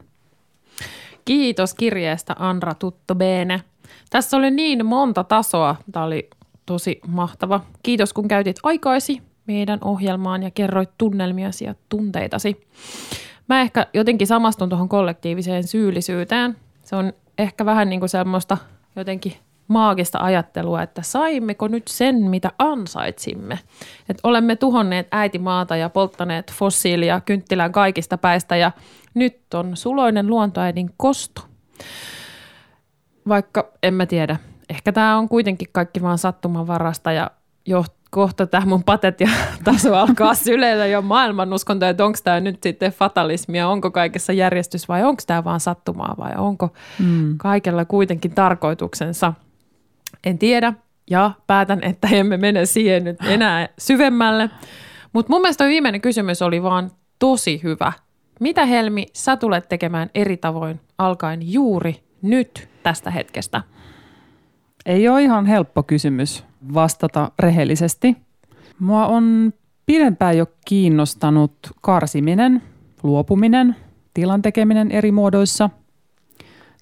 Kiitos 1.25 1.75
kirjeestä 1.75 2.37
Andra 2.39 2.75
Tutto 2.75 3.15
Bene. 3.15 3.63
Tässä 4.11 4.37
oli 4.37 4.51
niin 4.51 4.87
monta 4.87 5.25
tasoa. 5.25 5.77
Tämä 5.93 6.05
oli 6.05 6.31
tosi 6.67 7.01
mahtava. 7.07 7.61
Kiitos 7.83 8.13
kun 8.13 8.29
käytit 8.29 8.57
aikaisi 8.63 9.23
meidän 9.47 9.79
ohjelmaan 9.85 10.43
ja 10.43 10.51
kerroit 10.51 10.91
tunnelmiasi 10.99 11.65
ja 11.65 11.75
tunteitasi. 11.89 12.69
Mä 13.49 13.61
ehkä 13.61 13.87
jotenkin 13.95 14.27
samastun 14.27 14.69
tuohon 14.69 14.89
kollektiiviseen 14.89 15.65
syyllisyyteen. 15.65 16.57
Se 16.83 16.97
on 16.97 17.13
ehkä 17.39 17.65
vähän 17.65 17.91
niin 17.91 18.01
kuin 18.01 18.09
semmoista 18.09 18.57
jotenkin 19.01 19.33
maagista 19.69 20.19
ajattelua, 20.19 20.83
että 20.83 21.03
saimmeko 21.03 21.69
nyt 21.69 21.89
sen, 21.89 22.17
mitä 22.17 22.53
ansaitsimme. 22.59 23.59
Että 24.09 24.21
olemme 24.23 24.57
tuhonneet 24.57 25.09
äitimaata 25.11 25.77
ja 25.77 25.89
polttaneet 25.89 26.53
fossiilia 26.53 27.21
kynttilän 27.21 27.73
kaikista 27.73 28.19
päistä 28.19 28.57
ja 28.57 28.73
nyt 29.15 29.55
on 29.55 29.77
suloinen 29.77 30.27
luontoäidin 30.27 30.91
kosto. 30.97 31.43
Vaikka 33.29 33.69
en 33.83 33.95
mä 33.95 34.07
tiedä, 34.07 34.37
ehkä 34.69 34.93
tämä 34.93 35.19
on 35.19 35.29
kuitenkin 35.29 35.69
kaikki 35.73 36.03
vaan 36.03 36.19
sattuman 36.19 36.67
varasta 36.67 37.13
ja 37.13 37.31
joht, 37.67 37.93
kohta 38.11 38.47
tämä 38.47 38.67
mun 38.67 38.85
taso 39.65 39.97
alkaa 39.97 40.35
syleillä 40.35 40.87
jo 40.87 41.03
maailmanuskonto, 41.03 41.87
että 41.87 42.05
onko 42.05 42.19
tämä 42.25 42.41
nyt 42.41 42.63
sitten 42.63 42.93
fatalismia, 42.93 43.69
onko 43.69 43.91
kaikessa 43.91 44.33
järjestys 44.33 44.89
vai 44.89 45.05
onko 45.05 45.23
tämä 45.27 45.45
vaan 45.45 45.61
sattumaa 45.61 46.15
vai 46.19 46.33
onko 46.37 46.73
mm. 46.99 47.39
kaikella 47.39 47.85
kuitenkin 47.85 48.31
tarkoituksensa. 48.31 49.33
En 50.25 50.39
tiedä 50.39 50.73
ja 51.11 51.31
päätän, 51.47 51.79
että 51.83 52.09
emme 52.13 52.37
mene 52.37 52.67
siihen 52.67 53.05
nyt 53.05 53.17
enää 53.27 53.69
syvemmälle. 53.79 54.51
Mutta 55.13 55.33
mun 55.33 55.41
mielestä 55.41 55.67
viimeinen 55.67 56.01
kysymys 56.01 56.43
oli 56.43 56.63
vaan 56.63 56.91
tosi 57.19 57.61
hyvä. 57.63 57.93
Mitä 58.41 58.65
Helmi, 58.65 59.07
sä 59.13 59.37
tulet 59.37 59.69
tekemään 59.69 60.11
eri 60.15 60.37
tavoin 60.37 60.81
alkaen 60.99 61.53
juuri 61.53 62.03
nyt 62.23 62.69
tästä 62.83 63.11
hetkestä? 63.11 63.63
Ei 64.89 65.09
ole 65.09 65.23
ihan 65.23 65.47
helppo 65.47 65.83
kysymys 65.83 66.45
vastata 66.75 67.33
rehellisesti. 67.39 68.17
Mua 68.79 69.07
on 69.07 69.53
pidempään 69.87 70.39
jo 70.39 70.47
kiinnostanut 70.65 71.53
karsiminen, 71.81 72.63
luopuminen, 73.03 73.77
tilan 74.15 74.43
tekeminen 74.43 74.91
eri 74.91 75.13
muodoissa. 75.13 75.71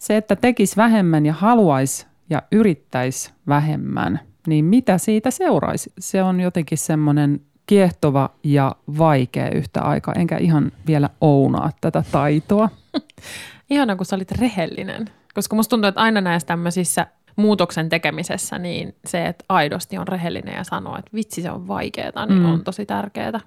Se, 0.01 0.17
että 0.17 0.37
tekisi 0.37 0.77
vähemmän 0.77 1.27
ja 1.27 1.33
haluaisi 1.33 2.07
ja 2.31 2.43
yrittäisi 2.53 3.33
vähemmän, 3.49 4.21
niin 4.47 4.65
mitä 4.65 4.99
siitä 4.99 5.31
seuraisi? 5.31 5.93
Se 5.99 6.23
on 6.23 6.41
jotenkin 6.41 6.79
semmoinen 6.79 7.41
kiehtova 7.67 8.31
ja 8.45 8.77
vaikea 8.99 9.51
yhtä 9.51 9.83
aikaa, 9.83 10.15
enkä 10.15 10.39
ihan 10.39 10.73
vielä 10.87 11.11
ounaa 11.21 11.71
tätä 11.81 12.05
taitoa. 12.13 12.69
Ihana, 13.71 13.97
kun 13.97 14.07
sä 14.07 14.17
olit 14.17 14.33
rehellinen. 14.33 15.11
Koska 15.35 15.57
musta 15.57 15.71
tuntuu, 15.71 15.89
että 15.89 16.01
aina 16.01 16.21
näissä 16.21 16.47
tämmöisissä 16.47 17.07
muutoksen 17.37 17.89
tekemisessä, 17.89 18.59
niin 18.59 18.95
se, 19.07 19.26
että 19.26 19.45
aidosti 19.49 19.99
on 19.99 20.09
rehellinen 20.09 20.55
ja 20.55 20.64
sanoo, 20.64 20.99
että 20.99 21.11
vitsi 21.14 21.43
se 21.43 21.51
on 21.51 21.68
vaikeaa, 21.68 22.26
niin 22.26 22.39
mm. 22.39 22.53
on 22.53 22.64
tosi 22.64 22.87
tärkeää. 22.87 23.41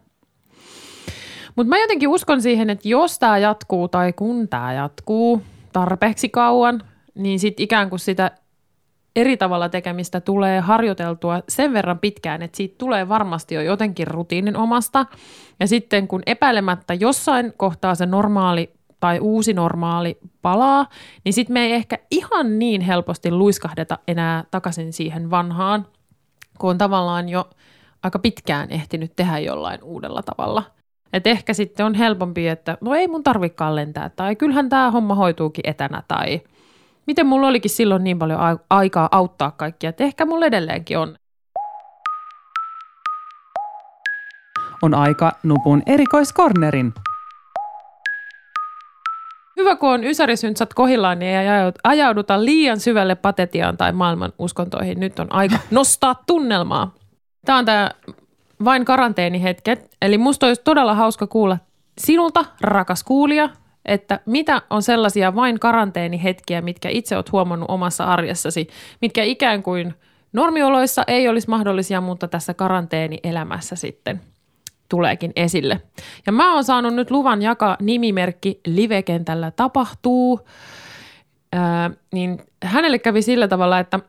Mutta 1.55 1.69
mä 1.69 1.77
jotenkin 1.77 2.09
uskon 2.09 2.41
siihen, 2.41 2.69
että 2.69 2.87
jos 2.87 3.19
tämä 3.19 3.37
jatkuu 3.37 3.87
tai 3.87 4.13
kun 4.13 4.47
tämä 4.47 4.73
jatkuu 4.73 5.41
tarpeeksi 5.73 6.29
kauan, 6.29 6.81
niin 7.15 7.39
sitten 7.39 7.63
ikään 7.63 7.89
kuin 7.89 7.99
sitä 7.99 8.31
eri 9.15 9.37
tavalla 9.37 9.69
tekemistä 9.69 10.21
tulee 10.21 10.59
harjoiteltua 10.59 11.41
sen 11.49 11.73
verran 11.73 11.99
pitkään, 11.99 12.41
että 12.41 12.57
siitä 12.57 12.75
tulee 12.77 13.09
varmasti 13.09 13.55
jo 13.55 13.61
jotenkin 13.61 14.07
rutiinin 14.07 14.57
omasta. 14.57 15.05
Ja 15.59 15.67
sitten 15.67 16.07
kun 16.07 16.21
epäilemättä 16.25 16.93
jossain 16.93 17.53
kohtaa 17.57 17.95
se 17.95 18.05
normaali 18.05 18.73
tai 18.99 19.19
uusi 19.19 19.53
normaali 19.53 20.17
palaa, 20.41 20.85
niin 21.25 21.33
sitten 21.33 21.53
me 21.53 21.59
ei 21.59 21.73
ehkä 21.73 21.97
ihan 22.11 22.59
niin 22.59 22.81
helposti 22.81 23.31
luiskahdeta 23.31 23.97
enää 24.07 24.43
takaisin 24.51 24.93
siihen 24.93 25.31
vanhaan, 25.31 25.87
kun 26.59 26.69
on 26.69 26.77
tavallaan 26.77 27.29
jo 27.29 27.49
aika 28.03 28.19
pitkään 28.19 28.71
ehtinyt 28.71 29.15
tehdä 29.15 29.39
jollain 29.39 29.83
uudella 29.83 30.21
tavalla. 30.23 30.63
Et 31.13 31.27
ehkä 31.27 31.53
sitten 31.53 31.85
on 31.85 31.93
helpompi, 31.93 32.47
että 32.47 32.77
no 32.81 32.95
ei 32.95 33.07
mun 33.07 33.23
tarvikaan 33.23 33.75
lentää, 33.75 34.09
tai 34.09 34.35
kyllähän 34.35 34.69
tämä 34.69 34.91
homma 34.91 35.15
hoituukin 35.15 35.69
etänä, 35.69 36.03
tai 36.07 36.41
miten 37.07 37.27
mulla 37.27 37.47
olikin 37.47 37.71
silloin 37.71 38.03
niin 38.03 38.19
paljon 38.19 38.39
aikaa 38.69 39.09
auttaa 39.11 39.51
kaikkia, 39.51 39.89
että 39.89 40.03
ehkä 40.03 40.25
mulla 40.25 40.45
edelleenkin 40.45 40.97
on. 40.97 41.15
On 44.81 44.93
aika 44.93 45.31
nupun 45.43 45.83
erikoiskornerin. 45.85 46.93
Hyvä, 49.59 49.75
kun 49.75 49.89
on 49.89 50.03
ysärisyntsät 50.03 50.73
kohillaan, 50.73 51.19
niin 51.19 51.35
ei 51.35 51.47
ajauduta 51.83 52.45
liian 52.45 52.79
syvälle 52.79 53.15
patetiaan 53.15 53.77
tai 53.77 53.93
maailman 53.93 54.33
uskontoihin. 54.39 54.99
Nyt 54.99 55.19
on 55.19 55.33
aika 55.33 55.59
nostaa 55.71 56.23
tunnelmaa. 56.27 56.95
Tämä 57.45 57.57
on 57.57 57.65
tämä 57.65 57.91
vain 58.63 58.85
karanteenihetket. 58.85 59.91
Eli 60.01 60.17
musta 60.17 60.47
olisi 60.47 60.61
todella 60.63 60.93
hauska 60.93 61.27
kuulla 61.27 61.57
sinulta, 61.97 62.45
rakas 62.61 63.03
kuulija, 63.03 63.49
että 63.85 64.19
mitä 64.25 64.61
on 64.69 64.83
sellaisia 64.83 65.35
vain 65.35 65.59
karanteenihetkiä, 65.59 66.61
mitkä 66.61 66.89
itse 66.89 67.15
olet 67.15 67.31
huomannut 67.31 67.69
omassa 67.71 68.03
arjessasi, 68.03 68.67
mitkä 69.01 69.23
ikään 69.23 69.63
kuin 69.63 69.93
normioloissa 70.33 71.03
ei 71.07 71.27
olisi 71.27 71.49
mahdollisia, 71.49 72.01
mutta 72.01 72.27
tässä 72.27 72.53
karanteenielämässä 72.53 73.75
sitten 73.75 74.21
tuleekin 74.89 75.31
esille. 75.35 75.81
Ja 76.25 76.31
mä 76.31 76.53
oon 76.53 76.63
saanut 76.63 76.93
nyt 76.93 77.11
luvan 77.11 77.41
jakaa 77.41 77.77
nimimerkki 77.81 78.59
Livekentällä 78.67 79.51
tapahtuu. 79.51 80.39
Ää, 81.53 81.91
niin 82.13 82.41
hänelle 82.63 82.99
kävi 82.99 83.21
sillä 83.21 83.47
tavalla, 83.47 83.79
että 83.79 83.99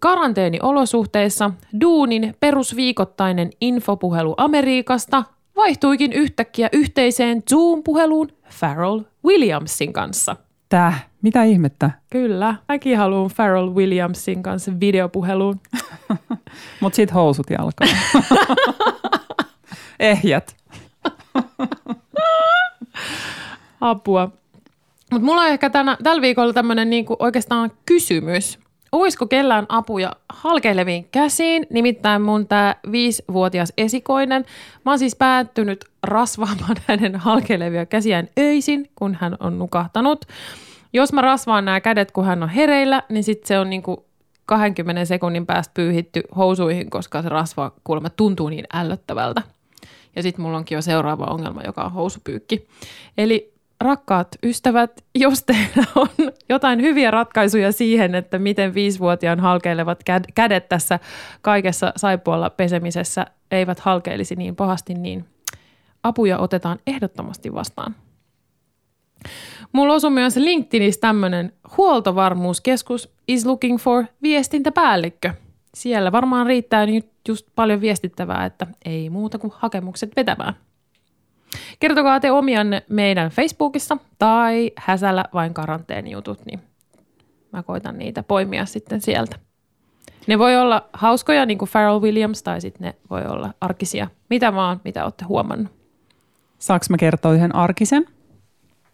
karanteeniolosuhteissa 0.00 1.50
duunin 1.80 2.36
perusviikoittainen 2.40 3.50
infopuhelu 3.60 4.34
Amerikasta 4.36 5.24
vaihtuikin 5.56 6.12
yhtäkkiä 6.12 6.68
yhteiseen 6.72 7.42
Zoom-puheluun 7.50 8.28
Farrell 8.50 9.00
Williamsin 9.24 9.92
kanssa. 9.92 10.36
Tää? 10.68 10.98
Mitä 11.22 11.42
ihmettä? 11.42 11.90
Kyllä. 12.10 12.54
Mäkin 12.68 12.98
haluan 12.98 13.30
Farrell 13.30 13.74
Williamsin 13.74 14.42
kanssa 14.42 14.72
videopuheluun. 14.80 15.60
Mut 16.80 16.94
sit 16.94 17.14
housut 17.14 17.46
jalkaan. 17.50 17.90
Ehjät. 20.00 20.56
Apua. 23.80 24.30
Mutta 25.10 25.26
mulla 25.26 25.40
on 25.40 25.48
ehkä 25.48 25.70
tänä, 25.70 25.96
tällä 26.02 26.22
viikolla 26.22 26.52
tämmöinen 26.52 26.90
niinku 26.90 27.16
oikeastaan 27.18 27.72
kysymys. 27.86 28.58
Olisiko 28.92 29.26
kellään 29.26 29.66
apuja 29.68 30.12
halkeileviin 30.28 31.08
käsiin? 31.12 31.66
Nimittäin 31.70 32.22
mun 32.22 32.46
tämä 32.46 32.76
viisivuotias 32.92 33.72
esikoinen. 33.78 34.44
Mä 34.84 34.92
oon 34.92 34.98
siis 34.98 35.16
päättynyt 35.16 35.84
rasvaamaan 36.02 36.76
hänen 36.88 37.16
halkeilevia 37.16 37.86
käsiään 37.86 38.28
öisin, 38.38 38.90
kun 38.94 39.16
hän 39.20 39.36
on 39.40 39.58
nukahtanut. 39.58 40.24
Jos 40.92 41.12
mä 41.12 41.20
rasvaan 41.20 41.64
nämä 41.64 41.80
kädet, 41.80 42.10
kun 42.10 42.24
hän 42.24 42.42
on 42.42 42.48
hereillä, 42.48 43.02
niin 43.08 43.24
sitten 43.24 43.48
se 43.48 43.58
on 43.58 43.70
niinku 43.70 44.04
20 44.46 45.04
sekunnin 45.04 45.46
päästä 45.46 45.74
pyyhitty 45.74 46.22
housuihin, 46.36 46.90
koska 46.90 47.22
se 47.22 47.28
rasva 47.28 47.72
kuulemma 47.84 48.10
tuntuu 48.10 48.48
niin 48.48 48.64
ällöttävältä. 48.74 49.42
Ja 50.16 50.22
sitten 50.22 50.42
mulla 50.42 50.56
onkin 50.56 50.76
jo 50.76 50.82
seuraava 50.82 51.24
ongelma, 51.24 51.62
joka 51.62 51.84
on 51.84 51.92
housupyykki. 51.92 52.68
Eli 53.18 53.52
rakkaat 53.80 54.28
ystävät, 54.42 55.04
jos 55.14 55.42
teillä 55.42 55.84
on 55.94 56.08
jotain 56.48 56.80
hyviä 56.80 57.10
ratkaisuja 57.10 57.72
siihen, 57.72 58.14
että 58.14 58.38
miten 58.38 58.74
viisivuotiaan 58.74 59.40
halkeilevat 59.40 60.00
kädet 60.34 60.68
tässä 60.68 60.98
kaikessa 61.42 61.92
saippualla 61.96 62.50
pesemisessä 62.50 63.26
eivät 63.50 63.80
halkeilisi 63.80 64.36
niin 64.36 64.56
pahasti, 64.56 64.94
niin 64.94 65.24
apuja 66.02 66.38
otetaan 66.38 66.78
ehdottomasti 66.86 67.54
vastaan. 67.54 67.94
Mulla 69.72 69.94
osui 69.94 70.10
myös 70.10 70.36
LinkedInissä 70.36 71.00
tämmöinen 71.00 71.52
huoltovarmuuskeskus 71.76 73.12
is 73.28 73.46
looking 73.46 73.78
for 73.78 74.04
viestintäpäällikkö. 74.22 75.34
Siellä 75.74 76.12
varmaan 76.12 76.46
riittää 76.46 76.86
nyt 76.86 77.09
just 77.28 77.46
paljon 77.54 77.80
viestittävää, 77.80 78.44
että 78.44 78.66
ei 78.84 79.10
muuta 79.10 79.38
kuin 79.38 79.52
hakemukset 79.56 80.16
vetämään. 80.16 80.54
Kertokaa 81.80 82.20
te 82.20 82.30
omianne 82.30 82.82
meidän 82.88 83.30
Facebookissa 83.30 83.96
tai 84.18 84.72
häsällä 84.76 85.24
vain 85.34 85.54
karanteenijutut, 85.54 86.46
niin 86.46 86.60
mä 87.52 87.62
koitan 87.62 87.98
niitä 87.98 88.22
poimia 88.22 88.66
sitten 88.66 89.00
sieltä. 89.00 89.36
Ne 90.26 90.38
voi 90.38 90.56
olla 90.56 90.88
hauskoja, 90.92 91.46
niin 91.46 91.58
kuin 91.58 91.68
Pharrell 91.72 92.00
Williams, 92.00 92.42
tai 92.42 92.60
sitten 92.60 92.86
ne 92.86 92.94
voi 93.10 93.26
olla 93.26 93.54
arkisia. 93.60 94.08
Mitä 94.30 94.54
vaan, 94.54 94.80
mitä 94.84 95.04
olette 95.04 95.24
huomannut. 95.24 95.72
Saanko 96.58 96.86
mä 96.90 96.96
kertoa 96.96 97.32
yhden 97.32 97.54
arkisen? 97.54 98.06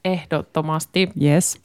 Ehdottomasti. 0.05 1.09
Yes. 1.23 1.61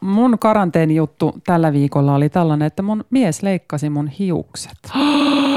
Mun 0.00 0.38
karanteenijuttu 0.38 1.34
tällä 1.46 1.72
viikolla 1.72 2.14
oli 2.14 2.28
tällainen, 2.28 2.66
että 2.66 2.82
mun 2.82 3.04
mies 3.10 3.42
leikkasi 3.42 3.90
mun 3.90 4.08
hiukset. 4.08 4.78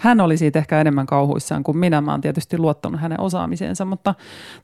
Hän 0.00 0.20
oli 0.20 0.36
siitä 0.36 0.58
ehkä 0.58 0.80
enemmän 0.80 1.06
kauhuissaan 1.06 1.62
kuin 1.62 1.78
minä. 1.78 2.00
Mä 2.00 2.10
oon 2.10 2.20
tietysti 2.20 2.58
luottanut 2.58 3.00
hänen 3.00 3.20
osaamiseensa, 3.20 3.84
mutta 3.84 4.14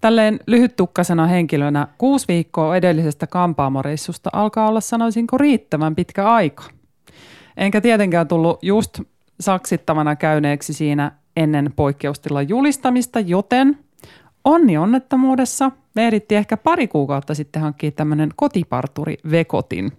tälleen 0.00 0.40
lyhyttukkasena 0.46 1.26
henkilönä 1.26 1.88
kuusi 1.98 2.28
viikkoa 2.28 2.76
edellisestä 2.76 3.26
kampaamoreissusta 3.26 4.30
alkaa 4.32 4.68
olla 4.68 4.80
sanoisinko 4.80 5.38
riittävän 5.38 5.94
pitkä 5.94 6.32
aika. 6.32 6.64
Enkä 7.56 7.80
tietenkään 7.80 8.28
tullut 8.28 8.58
just 8.62 9.00
saksittavana 9.40 10.16
käyneeksi 10.16 10.72
siinä 10.72 11.12
ennen 11.36 11.72
poikkeustilan 11.76 12.48
julistamista, 12.48 13.20
joten 13.20 13.78
onni 14.44 14.76
onnettomuudessa 14.76 15.70
me 15.94 16.06
ehdittiin 16.06 16.38
ehkä 16.38 16.56
pari 16.56 16.88
kuukautta 16.88 17.34
sitten 17.34 17.62
hankkia 17.62 17.90
tämmöinen 17.90 18.30
kotiparturi 18.36 19.16
Vekotin. 19.30 19.92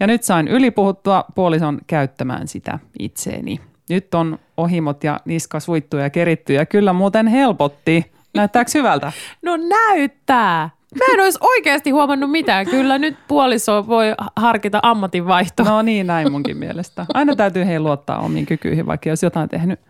Ja 0.00 0.06
nyt 0.06 0.22
sain 0.22 0.48
ylipuhuttua 0.48 1.24
puolison 1.34 1.78
käyttämään 1.86 2.48
sitä 2.48 2.78
itseeni. 2.98 3.60
Nyt 3.88 4.14
on 4.14 4.38
ohimot 4.56 5.04
ja 5.04 5.20
niska 5.24 5.60
suittu 5.60 5.96
ja 5.96 6.10
keritty 6.10 6.52
ja 6.52 6.66
kyllä 6.66 6.92
muuten 6.92 7.26
helpotti. 7.26 8.12
Näyttääkö 8.34 8.70
hyvältä? 8.74 9.12
No 9.42 9.56
näyttää. 9.56 10.70
Mä 10.98 11.04
en 11.14 11.20
olisi 11.20 11.38
oikeasti 11.42 11.90
huomannut 11.90 12.30
mitään. 12.30 12.66
Kyllä 12.66 12.98
nyt 12.98 13.16
puoliso 13.28 13.86
voi 13.86 14.14
harkita 14.36 14.80
ammatinvaihtoa. 14.82 15.66
No 15.66 15.82
niin, 15.82 16.06
näin 16.06 16.32
munkin 16.32 16.56
mielestä. 16.56 17.06
Aina 17.14 17.36
täytyy 17.36 17.66
hei 17.66 17.80
luottaa 17.80 18.18
omiin 18.18 18.46
kykyihin, 18.46 18.86
vaikka 18.86 19.08
jos 19.08 19.22
jotain 19.22 19.48
tehnyt 19.48 19.80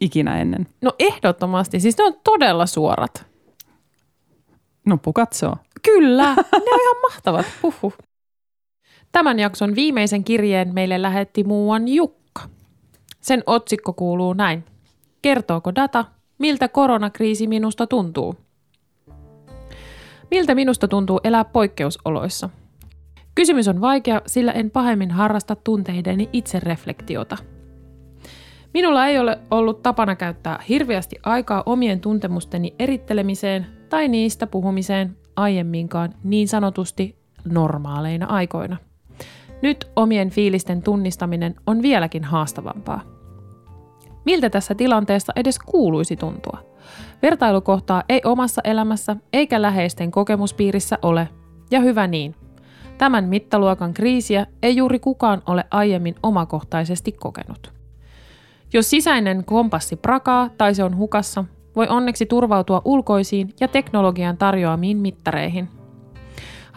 ikinä 0.00 0.40
ennen. 0.40 0.66
No 0.82 0.92
ehdottomasti. 0.98 1.80
Siis 1.80 1.98
ne 1.98 2.04
on 2.04 2.14
todella 2.24 2.66
suorat. 2.66 3.26
Nuppu 4.86 5.12
katsoo. 5.12 5.56
Kyllä, 5.82 6.34
ne 6.34 6.72
on 6.72 6.80
ihan 6.80 6.96
mahtavat. 7.02 7.46
Huhhuh. 7.62 7.94
Tämän 9.12 9.38
jakson 9.38 9.74
viimeisen 9.74 10.24
kirjeen 10.24 10.74
meille 10.74 11.02
lähetti 11.02 11.44
muuan 11.44 11.88
Jukka. 11.88 12.18
Sen 13.20 13.42
otsikko 13.46 13.92
kuuluu 13.92 14.32
näin. 14.32 14.64
Kertooko 15.22 15.74
data, 15.74 16.04
miltä 16.38 16.68
koronakriisi 16.68 17.46
minusta 17.46 17.86
tuntuu? 17.86 18.34
Miltä 20.30 20.54
minusta 20.54 20.88
tuntuu 20.88 21.20
elää 21.24 21.44
poikkeusoloissa? 21.44 22.50
Kysymys 23.34 23.68
on 23.68 23.80
vaikea, 23.80 24.22
sillä 24.26 24.52
en 24.52 24.70
pahemmin 24.70 25.10
harrasta 25.10 25.56
tunteideni 25.56 26.28
itsereflektiota. 26.32 27.36
Minulla 28.74 29.06
ei 29.06 29.18
ole 29.18 29.38
ollut 29.50 29.82
tapana 29.82 30.16
käyttää 30.16 30.62
hirveästi 30.68 31.16
aikaa 31.22 31.62
omien 31.66 32.00
tuntemusteni 32.00 32.74
erittelemiseen 32.78 33.66
tai 33.88 34.08
niistä 34.08 34.46
puhumiseen 34.46 35.16
aiemminkaan 35.36 36.14
niin 36.24 36.48
sanotusti 36.48 37.18
normaaleina 37.44 38.26
aikoina. 38.26 38.76
Nyt 39.62 39.90
omien 39.96 40.30
fiilisten 40.30 40.82
tunnistaminen 40.82 41.54
on 41.66 41.82
vieläkin 41.82 42.24
haastavampaa. 42.24 43.00
Miltä 44.24 44.50
tässä 44.50 44.74
tilanteessa 44.74 45.32
edes 45.36 45.58
kuuluisi 45.58 46.16
tuntua? 46.16 46.58
Vertailukohtaa 47.22 48.02
ei 48.08 48.20
omassa 48.24 48.60
elämässä 48.64 49.16
eikä 49.32 49.62
läheisten 49.62 50.10
kokemuspiirissä 50.10 50.98
ole, 51.02 51.28
ja 51.70 51.80
hyvä 51.80 52.06
niin. 52.06 52.34
Tämän 52.98 53.24
mittaluokan 53.24 53.94
kriisiä 53.94 54.46
ei 54.62 54.76
juuri 54.76 54.98
kukaan 54.98 55.42
ole 55.46 55.64
aiemmin 55.70 56.14
omakohtaisesti 56.22 57.12
kokenut. 57.12 57.72
Jos 58.72 58.90
sisäinen 58.90 59.44
kompassi 59.44 59.96
prakaa 59.96 60.50
tai 60.58 60.74
se 60.74 60.84
on 60.84 60.96
hukassa, 60.96 61.44
voi 61.76 61.86
onneksi 61.88 62.26
turvautua 62.26 62.82
ulkoisiin 62.84 63.54
ja 63.60 63.68
teknologian 63.68 64.36
tarjoamiin 64.36 64.96
mittareihin. 64.96 65.77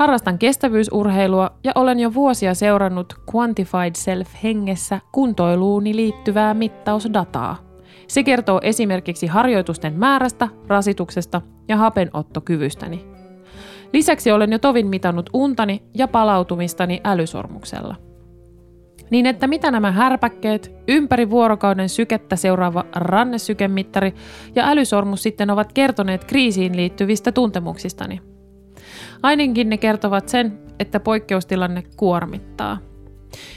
Harrastan 0.01 0.39
kestävyysurheilua 0.39 1.51
ja 1.63 1.71
olen 1.75 1.99
jo 1.99 2.13
vuosia 2.13 2.53
seurannut 2.53 3.13
Quantified 3.35 3.95
Self-hengessä 3.97 4.99
kuntoiluuni 5.11 5.95
liittyvää 5.95 6.53
mittausdataa. 6.53 7.57
Se 8.07 8.23
kertoo 8.23 8.59
esimerkiksi 8.63 9.27
harjoitusten 9.27 9.93
määrästä, 9.93 10.47
rasituksesta 10.67 11.41
ja 11.67 11.77
hapenottokyvystäni. 11.77 13.05
Lisäksi 13.93 14.31
olen 14.31 14.51
jo 14.51 14.59
tovin 14.59 14.87
mitannut 14.87 15.29
untani 15.33 15.83
ja 15.97 16.07
palautumistani 16.07 17.01
älysormuksella– 17.03 17.95
niin 19.09 19.25
että 19.25 19.47
mitä 19.47 19.71
nämä 19.71 19.91
härpäkkeet, 19.91 20.71
ympäri 20.87 21.29
vuorokauden 21.29 21.89
sykettä 21.89 22.35
seuraava 22.35 22.85
rannesykemittari 22.95 24.13
ja 24.55 24.67
älysormus 24.67 25.23
sitten 25.23 25.49
ovat 25.49 25.73
kertoneet 25.73 26.25
kriisiin 26.25 26.77
liittyvistä 26.77 27.31
tuntemuksistani. 27.31 28.30
Ainakin 29.23 29.69
ne 29.69 29.77
kertovat 29.77 30.29
sen, 30.29 30.59
että 30.79 30.99
poikkeustilanne 30.99 31.83
kuormittaa. 31.97 32.77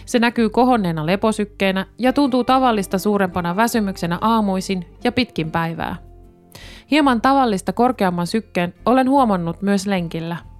Se 0.06 0.18
näkyy 0.18 0.50
kohonneena 0.50 1.06
leposykkeenä 1.06 1.86
ja 1.98 2.12
tuntuu 2.12 2.44
tavallista 2.44 2.98
suurempana 2.98 3.56
väsymyksenä 3.56 4.18
aamuisin 4.20 4.84
ja 5.04 5.12
pitkin 5.12 5.50
päivää. 5.50 5.96
Hieman 6.90 7.20
tavallista 7.20 7.72
korkeamman 7.72 8.26
sykkeen 8.26 8.74
olen 8.86 9.10
huomannut 9.10 9.62
myös 9.62 9.86
lenkillä– 9.86 10.36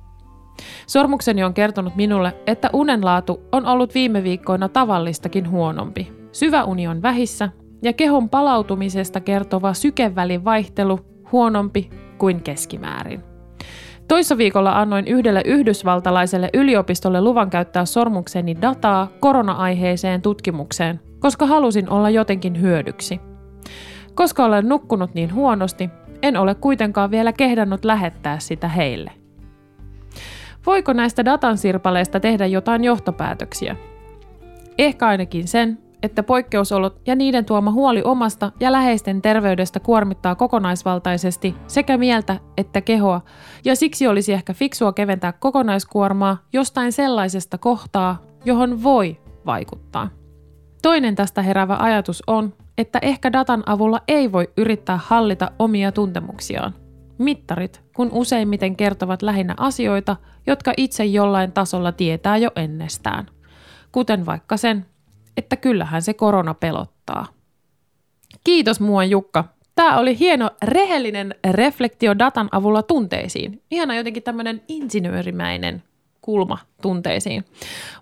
Sormukseni 0.87 1.45
on 1.45 1.55
kertonut 1.55 1.97
minulle, 1.97 2.35
että 2.47 2.71
unenlaatu 2.73 3.43
on 3.53 3.67
ollut 3.67 3.95
viime 3.95 4.23
viikkoina 4.23 4.69
tavallistakin 4.69 5.51
huonompi. 5.51 6.13
Syvä 6.33 6.65
uni 6.65 6.89
on 6.89 7.03
vähissä 7.03 7.49
ja 7.83 7.93
kehon 7.93 8.29
palautumisesta 8.29 9.21
kertova 9.21 9.75
sykevälin 9.75 10.45
vaihtelu 10.45 11.01
huonompi 11.33 11.91
kuin 12.19 12.43
keskimäärin. 12.43 13.34
Toissa 14.09 14.39
viikolla 14.39 14.81
annoin 14.81 15.09
yhdelle 15.09 15.43
yhdysvaltalaiselle 15.45 16.51
yliopistolle 16.55 17.21
luvan 17.21 17.51
käyttää 17.51 17.85
sormukseni 17.85 18.57
dataa 18.63 19.09
korona-aiheeseen 19.21 20.23
tutkimukseen, 20.23 21.01
koska 21.19 21.47
halusin 21.47 21.91
olla 21.91 22.11
jotenkin 22.11 22.61
hyödyksi. 22.61 23.21
Koska 24.15 24.45
olen 24.45 24.69
nukkunut 24.69 25.15
niin 25.15 25.35
huonosti, 25.35 25.91
en 26.23 26.37
ole 26.37 26.55
kuitenkaan 26.55 27.11
vielä 27.11 27.33
kehdannut 27.33 27.85
lähettää 27.85 28.39
sitä 28.39 28.69
heille– 28.69 29.11
Voiko 30.67 30.93
näistä 30.93 31.25
datan 31.25 31.59
sirpaleista 31.59 32.21
tehdä 32.21 32.47
jotain 32.47 32.85
johtopäätöksiä? 32.85 33.77
Ehkä 34.79 35.07
ainakin 35.07 35.49
sen, 35.49 35.79
että 36.05 36.23
poikkeusolot 36.23 37.01
ja 37.07 37.15
niiden 37.15 37.45
tuoma 37.45 37.71
huoli 37.71 38.03
omasta 38.05 38.53
ja 38.61 38.73
läheisten 38.73 39.23
terveydestä 39.23 39.81
kuormittaa 39.81 40.35
kokonaisvaltaisesti 40.35 41.55
sekä 41.67 41.97
mieltä 41.97 42.41
että 42.57 42.81
kehoa, 42.81 43.21
ja 43.65 43.77
siksi 43.77 44.09
olisi 44.09 44.33
ehkä 44.33 44.55
fiksua 44.55 44.93
keventää 44.93 45.33
kokonaiskuormaa 45.33 46.37
jostain 46.53 46.93
sellaisesta 46.93 47.59
kohtaa, 47.59 48.23
johon 48.45 48.83
voi 48.83 49.21
vaikuttaa. 49.47 50.09
Toinen 50.83 51.15
tästä 51.15 51.43
heräävä 51.43 51.77
ajatus 51.81 52.23
on, 52.27 52.53
että 52.79 52.99
ehkä 53.03 53.33
datan 53.33 53.63
avulla 53.67 54.01
ei 54.09 54.33
voi 54.33 54.51
yrittää 54.57 55.01
hallita 55.05 55.51
omia 55.59 55.93
tuntemuksiaan. 55.93 56.75
Mittarit, 57.19 57.83
kun 57.97 58.09
useimmiten 58.13 58.77
kertovat 58.77 59.23
lähinnä 59.23 59.55
asioita, 59.57 60.17
jotka 60.47 60.73
itse 60.77 61.05
jollain 61.05 61.53
tasolla 61.53 61.93
tietää 61.93 62.37
jo 62.37 62.51
ennestään. 62.57 63.27
Kuten 63.93 64.27
vaikka 64.27 64.57
sen, 64.57 64.87
että 65.37 65.57
kyllähän 65.57 66.03
se 66.03 66.15
korona 66.15 66.55
pelottaa. 66.55 67.27
Kiitos 68.45 68.81
mua 68.81 69.05
Jukka. 69.05 69.45
Tämä 69.75 69.99
oli 69.99 70.19
hieno 70.19 70.51
rehellinen 70.65 71.35
reflektio 71.51 72.19
datan 72.19 72.49
avulla 72.53 72.83
tunteisiin. 72.83 73.63
Ihana 73.71 73.97
jotenkin 73.97 74.23
tämmöinen 74.23 74.63
insinöörimäinen 74.69 75.83
kulma 76.25 76.59
tunteisiin. 76.83 77.45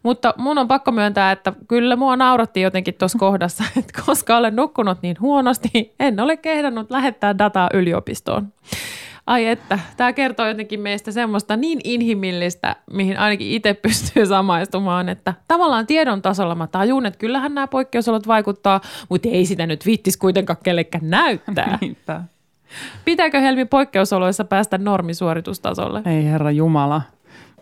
Mutta 0.03 0.35
mun 0.37 0.59
on 0.59 0.69
pakko 0.69 0.93
myöntää, 0.93 1.33
että 1.33 1.53
kyllä 1.69 1.97
mua 1.97 2.17
nauratti 2.17 2.61
jotenkin 2.61 2.95
tuossa 2.95 3.19
kohdassa, 3.27 3.65
että 3.77 4.03
koska 4.07 4.37
olen 4.37 4.57
nukkunut 4.57 4.99
niin 5.03 5.17
huonosti, 5.21 5.95
en 6.01 6.21
ole 6.21 6.37
kehdannut 6.37 6.91
lähettää 6.91 7.39
dataa 7.39 7.71
yliopistoon. 7.75 8.53
Ai 9.27 9.47
että, 9.47 9.79
tämä 9.97 10.13
kertoo 10.13 10.49
jotenkin 10.49 10.81
meistä 10.81 11.13
semmoista 11.13 11.57
niin 11.57 11.81
inhimillistä, 11.85 12.77
mihin 12.93 13.19
ainakin 13.19 13.51
itse 13.51 13.75
pystyy 13.75 14.27
samaistumaan, 14.27 15.09
että 15.09 15.35
tavallaan 15.49 15.87
tiedon 15.87 16.23
tasolla 16.23 16.55
mä 16.55 16.67
tajun, 16.67 17.07
että 17.07 17.19
kyllähän 17.19 17.55
nämä 17.55 17.67
poikkeusolot 17.67 18.27
vaikuttaa, 18.27 18.81
mutta 19.09 19.29
ei 19.29 19.47
sitä 19.47 19.67
nyt 19.67 19.87
viittis 19.87 20.17
kuitenkaan 20.17 20.59
kellekään 20.63 21.11
näyttää. 21.11 21.79
Pitääkö 23.05 23.41
Helmi 23.41 23.65
poikkeusoloissa 23.65 24.45
päästä 24.45 24.79
normisuoritustasolle? 24.79 26.03
Ei 26.07 26.25
herra 26.25 26.51
Jumala. 26.51 27.03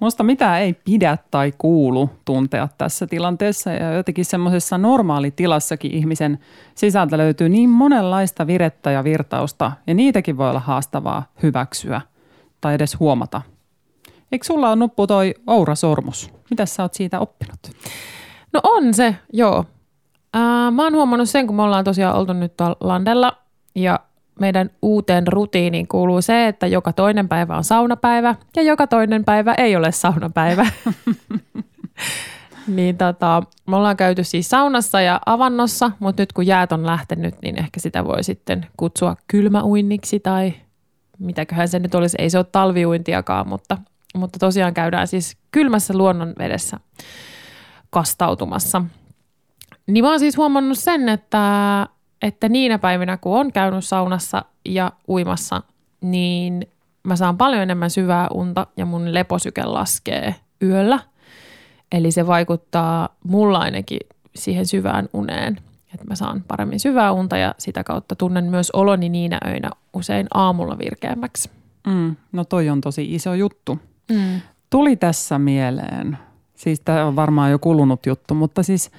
Musta 0.00 0.22
mitään 0.22 0.60
ei 0.60 0.74
pidä 0.74 1.18
tai 1.30 1.52
kuulu 1.58 2.10
tuntea 2.24 2.68
tässä 2.78 3.06
tilanteessa 3.06 3.70
ja 3.70 3.92
jotenkin 3.92 4.24
semmoisessa 4.24 4.78
normaalitilassakin 4.78 5.92
ihmisen 5.92 6.38
sisältä 6.74 7.18
löytyy 7.18 7.48
niin 7.48 7.70
monenlaista 7.70 8.46
virettä 8.46 8.90
ja 8.90 9.04
virtausta 9.04 9.72
ja 9.86 9.94
niitäkin 9.94 10.36
voi 10.36 10.50
olla 10.50 10.60
haastavaa 10.60 11.22
hyväksyä 11.42 12.00
tai 12.60 12.74
edes 12.74 13.00
huomata. 13.00 13.42
Eikö 14.32 14.46
sulla 14.46 14.68
ole 14.68 14.76
nuppu 14.76 15.06
toi 15.06 15.34
Oura-sormus? 15.46 16.30
Mitä 16.50 16.66
sä 16.66 16.82
oot 16.82 16.94
siitä 16.94 17.20
oppinut? 17.20 17.60
No 18.52 18.60
on 18.64 18.94
se, 18.94 19.16
joo. 19.32 19.64
Ää, 20.34 20.70
mä 20.70 20.82
oon 20.82 20.94
huomannut 20.94 21.28
sen, 21.28 21.46
kun 21.46 21.56
me 21.56 21.62
ollaan 21.62 21.84
tosiaan 21.84 22.16
oltu 22.16 22.32
nyt 22.32 22.56
tuolla 22.56 22.76
landella 22.80 23.36
ja 23.74 24.00
meidän 24.40 24.70
uuteen 24.82 25.26
rutiiniin 25.26 25.88
kuuluu 25.88 26.22
se, 26.22 26.48
että 26.48 26.66
joka 26.66 26.92
toinen 26.92 27.28
päivä 27.28 27.56
on 27.56 27.64
saunapäivä 27.64 28.34
ja 28.56 28.62
joka 28.62 28.86
toinen 28.86 29.24
päivä 29.24 29.54
ei 29.54 29.76
ole 29.76 29.92
saunapäivä. 29.92 30.66
niin 32.66 32.96
tota, 32.96 33.42
me 33.66 33.76
ollaan 33.76 33.96
käyty 33.96 34.24
siis 34.24 34.50
saunassa 34.50 35.00
ja 35.00 35.20
avannossa, 35.26 35.90
mutta 35.98 36.22
nyt 36.22 36.32
kun 36.32 36.46
jäät 36.46 36.72
on 36.72 36.86
lähtenyt, 36.86 37.34
niin 37.42 37.58
ehkä 37.58 37.80
sitä 37.80 38.04
voi 38.04 38.24
sitten 38.24 38.66
kutsua 38.76 39.16
kylmäuinniksi 39.28 40.20
tai 40.20 40.52
mitäköhän 41.18 41.68
se 41.68 41.78
nyt 41.78 41.94
olisi. 41.94 42.16
Ei 42.20 42.30
se 42.30 42.38
ole 42.38 42.46
talviuintiakaan, 42.52 43.48
mutta, 43.48 43.78
mutta 44.14 44.38
tosiaan 44.38 44.74
käydään 44.74 45.08
siis 45.08 45.36
kylmässä 45.50 45.94
luonnonvedessä 45.96 46.80
kastautumassa. 47.90 48.82
Niin 49.86 50.04
mä 50.04 50.10
oon 50.10 50.20
siis 50.20 50.36
huomannut 50.36 50.78
sen, 50.78 51.08
että 51.08 51.38
että 52.22 52.48
niinä 52.48 52.78
päivinä, 52.78 53.16
kun 53.16 53.38
on 53.38 53.52
käynyt 53.52 53.84
saunassa 53.84 54.44
ja 54.64 54.92
uimassa, 55.08 55.62
niin 56.00 56.66
mä 57.02 57.16
saan 57.16 57.38
paljon 57.38 57.62
enemmän 57.62 57.90
syvää 57.90 58.28
unta 58.34 58.66
ja 58.76 58.86
mun 58.86 59.14
leposyke 59.14 59.64
laskee 59.64 60.34
yöllä. 60.62 60.98
Eli 61.92 62.10
se 62.10 62.26
vaikuttaa 62.26 63.08
mulla 63.24 63.58
ainakin 63.58 64.00
siihen 64.36 64.66
syvään 64.66 65.08
uneen, 65.12 65.60
että 65.94 66.06
mä 66.06 66.14
saan 66.14 66.44
paremmin 66.48 66.80
syvää 66.80 67.12
unta 67.12 67.36
ja 67.36 67.54
sitä 67.58 67.84
kautta 67.84 68.16
tunnen 68.16 68.44
myös 68.44 68.70
oloni 68.70 69.08
niinä 69.08 69.38
öinä 69.46 69.70
usein 69.92 70.26
aamulla 70.34 70.78
virkeämmäksi. 70.78 71.50
Mm, 71.86 72.16
no 72.32 72.44
toi 72.44 72.68
on 72.68 72.80
tosi 72.80 73.14
iso 73.14 73.34
juttu. 73.34 73.78
Mm. 74.10 74.40
Tuli 74.70 74.96
tässä 74.96 75.38
mieleen, 75.38 76.18
siis 76.54 76.80
tämä 76.80 77.06
on 77.06 77.16
varmaan 77.16 77.50
jo 77.50 77.58
kulunut 77.58 78.06
juttu, 78.06 78.34
mutta 78.34 78.62
siis 78.62 78.90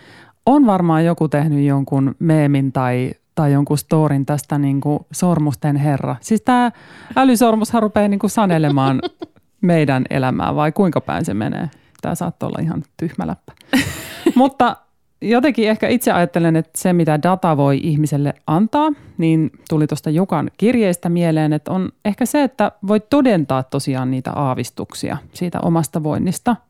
on 0.46 0.66
varmaan 0.66 1.06
joku 1.06 1.28
tehnyt 1.28 1.66
jonkun 1.66 2.16
meemin 2.20 2.72
tai, 2.72 3.12
tai 3.36 3.54
jonkun 3.54 3.78
storin 3.78 4.26
tästä 4.26 4.58
niin 4.58 4.82
kuin 4.82 5.00
sormusten 5.12 5.76
herra. 5.76 6.16
Siis 6.22 6.42
tämä 6.42 6.72
älysormushan 7.16 7.82
rupeaa 7.82 8.08
niin 8.08 8.20
kuin 8.20 8.32
sanelemaan 8.32 9.02
meidän 9.62 10.06
elämää 10.10 10.56
vai 10.56 10.72
kuinka 10.72 11.02
päin 11.02 11.26
se 11.26 11.34
menee? 11.34 11.70
Tämä 12.02 12.16
saattaa 12.16 12.48
olla 12.48 12.62
ihan 12.62 12.84
tyhmä 12.98 13.28
läppä. 13.28 13.54
Mutta 14.36 14.76
jotenkin 15.22 15.70
ehkä 15.70 15.88
itse 15.88 16.12
ajattelen, 16.12 16.56
että 16.56 16.72
se 16.82 16.94
mitä 16.94 17.24
data 17.24 17.58
voi 17.58 17.80
ihmiselle 17.84 18.34
antaa, 18.48 18.92
niin 19.18 19.52
tuli 19.70 19.88
tuosta 19.88 20.10
Jukan 20.10 20.52
kirjeestä 20.58 21.10
mieleen, 21.10 21.54
että 21.54 21.72
on 21.72 21.90
ehkä 22.06 22.26
se, 22.26 22.44
että 22.44 22.72
voi 22.88 23.00
todentaa 23.00 23.64
tosiaan 23.64 24.12
niitä 24.12 24.32
aavistuksia 24.32 25.18
siitä 25.34 25.60
omasta 25.62 26.04
voinnista– 26.04 26.56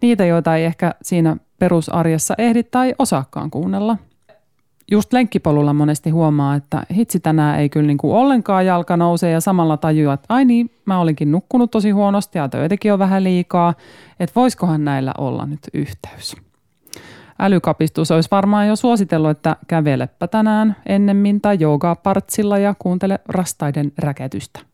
Niitä, 0.00 0.24
joita 0.24 0.56
ei 0.56 0.64
ehkä 0.64 0.94
siinä 1.02 1.36
perusarjessa 1.60 2.34
ehdi 2.38 2.62
tai 2.62 2.94
osaakaan 2.98 3.50
kuunnella. 3.50 3.96
Just 4.90 5.12
lenkkipolulla 5.12 5.72
monesti 5.72 6.10
huomaa, 6.10 6.54
että 6.54 6.82
hitsi 6.94 7.20
tänään 7.20 7.60
ei 7.60 7.68
kyllä 7.68 7.86
niin 7.86 7.98
kuin 7.98 8.14
ollenkaan 8.14 8.66
jalka 8.66 8.96
nouse 8.96 9.30
ja 9.30 9.40
samalla 9.40 9.76
tajua, 9.76 10.12
että 10.12 10.26
ai 10.28 10.44
niin, 10.44 10.70
mä 10.84 11.00
olinkin 11.00 11.32
nukkunut 11.32 11.70
tosi 11.70 11.90
huonosti 11.90 12.38
ja 12.38 12.48
töitäkin 12.48 12.92
on 12.92 12.98
vähän 12.98 13.24
liikaa, 13.24 13.74
että 14.20 14.34
voisikohan 14.36 14.84
näillä 14.84 15.14
olla 15.18 15.46
nyt 15.46 15.60
yhteys. 15.74 16.36
Älykapistus 17.38 18.10
olisi 18.10 18.28
varmaan 18.30 18.68
jo 18.68 18.76
suositellut, 18.76 19.30
että 19.30 19.56
kävelepä 19.68 20.28
tänään 20.28 20.76
ennemmin 20.86 21.40
tai 21.40 21.56
joogaa 21.60 21.96
partsilla 21.96 22.58
ja 22.58 22.74
kuuntele 22.78 23.18
rastaiden 23.28 23.92
räketystä. 23.98 24.69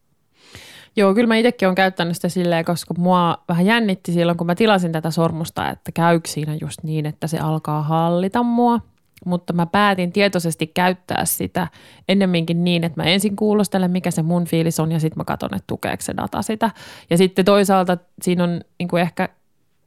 Joo, 0.97 1.15
kyllä 1.15 1.27
mä 1.27 1.37
itsekin 1.37 1.69
olen 1.69 1.75
käyttänyt 1.75 2.15
sitä 2.15 2.29
silleen, 2.29 2.65
koska 2.65 2.95
mua 2.99 3.39
vähän 3.49 3.67
jännitti 3.67 4.13
silloin, 4.13 4.39
kun 4.39 4.47
mä 4.47 4.55
tilasin 4.55 4.93
tätä 4.93 5.11
sormusta, 5.11 5.71
että 5.71 5.93
käykö 5.93 6.29
siinä 6.29 6.57
just 6.61 6.83
niin, 6.83 7.07
että 7.07 7.27
se 7.27 7.39
alkaa 7.39 7.83
hallita 7.83 8.43
mua. 8.43 8.81
Mutta 9.25 9.53
mä 9.53 9.67
päätin 9.67 10.13
tietoisesti 10.13 10.67
käyttää 10.67 11.25
sitä 11.25 11.69
ennemminkin 12.09 12.65
niin, 12.65 12.85
että 12.85 13.03
mä 13.03 13.09
ensin 13.09 13.37
kuulostelen, 13.37 13.91
mikä 13.91 14.11
se 14.11 14.23
mun 14.23 14.45
fiilis 14.45 14.81
on, 14.81 14.93
ja 14.93 15.01
sitten 15.01 15.19
mä 15.19 15.25
katson, 15.25 15.55
että 15.55 15.67
tukeeko 15.67 16.03
se 16.03 16.15
data 16.17 16.43
sitä. 16.43 16.71
Ja 17.11 17.17
sitten 17.17 17.45
toisaalta 17.45 17.99
siinä 18.23 18.45
on 18.45 18.61
niin 18.79 18.89
kuin 18.89 19.03
ehkä 19.03 19.29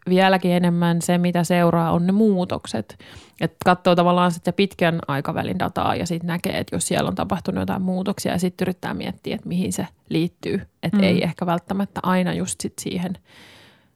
vieläkin 0.09 0.51
enemmän 0.51 1.01
se, 1.01 1.17
mitä 1.17 1.43
seuraa, 1.43 1.91
on 1.91 2.07
ne 2.07 2.11
muutokset. 2.11 2.97
Että 3.41 3.57
katsoo 3.65 3.95
tavallaan 3.95 4.31
sitten 4.31 4.53
pitkän 4.53 4.99
aikavälin 5.07 5.59
dataa 5.59 5.95
ja 5.95 6.05
sitten 6.07 6.27
näkee, 6.27 6.57
että 6.57 6.75
jos 6.75 6.87
siellä 6.87 7.07
on 7.07 7.15
tapahtunut 7.15 7.59
jotain 7.59 7.81
muutoksia 7.81 8.31
ja 8.31 8.39
sitten 8.39 8.65
yrittää 8.65 8.93
miettiä, 8.93 9.35
että 9.35 9.47
mihin 9.47 9.73
se 9.73 9.87
liittyy. 10.09 10.61
Että 10.83 10.97
mm. 10.97 11.03
ei 11.03 11.23
ehkä 11.23 11.45
välttämättä 11.45 11.99
aina 12.03 12.33
just 12.33 12.61
sit 12.61 12.73
siihen 12.81 13.13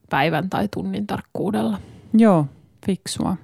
päivän 0.09 0.49
tai 0.49 0.68
tunnin 0.74 1.07
tarkkuudella. 1.07 1.78
Joo, 2.14 2.45
fiksua. 2.86 3.38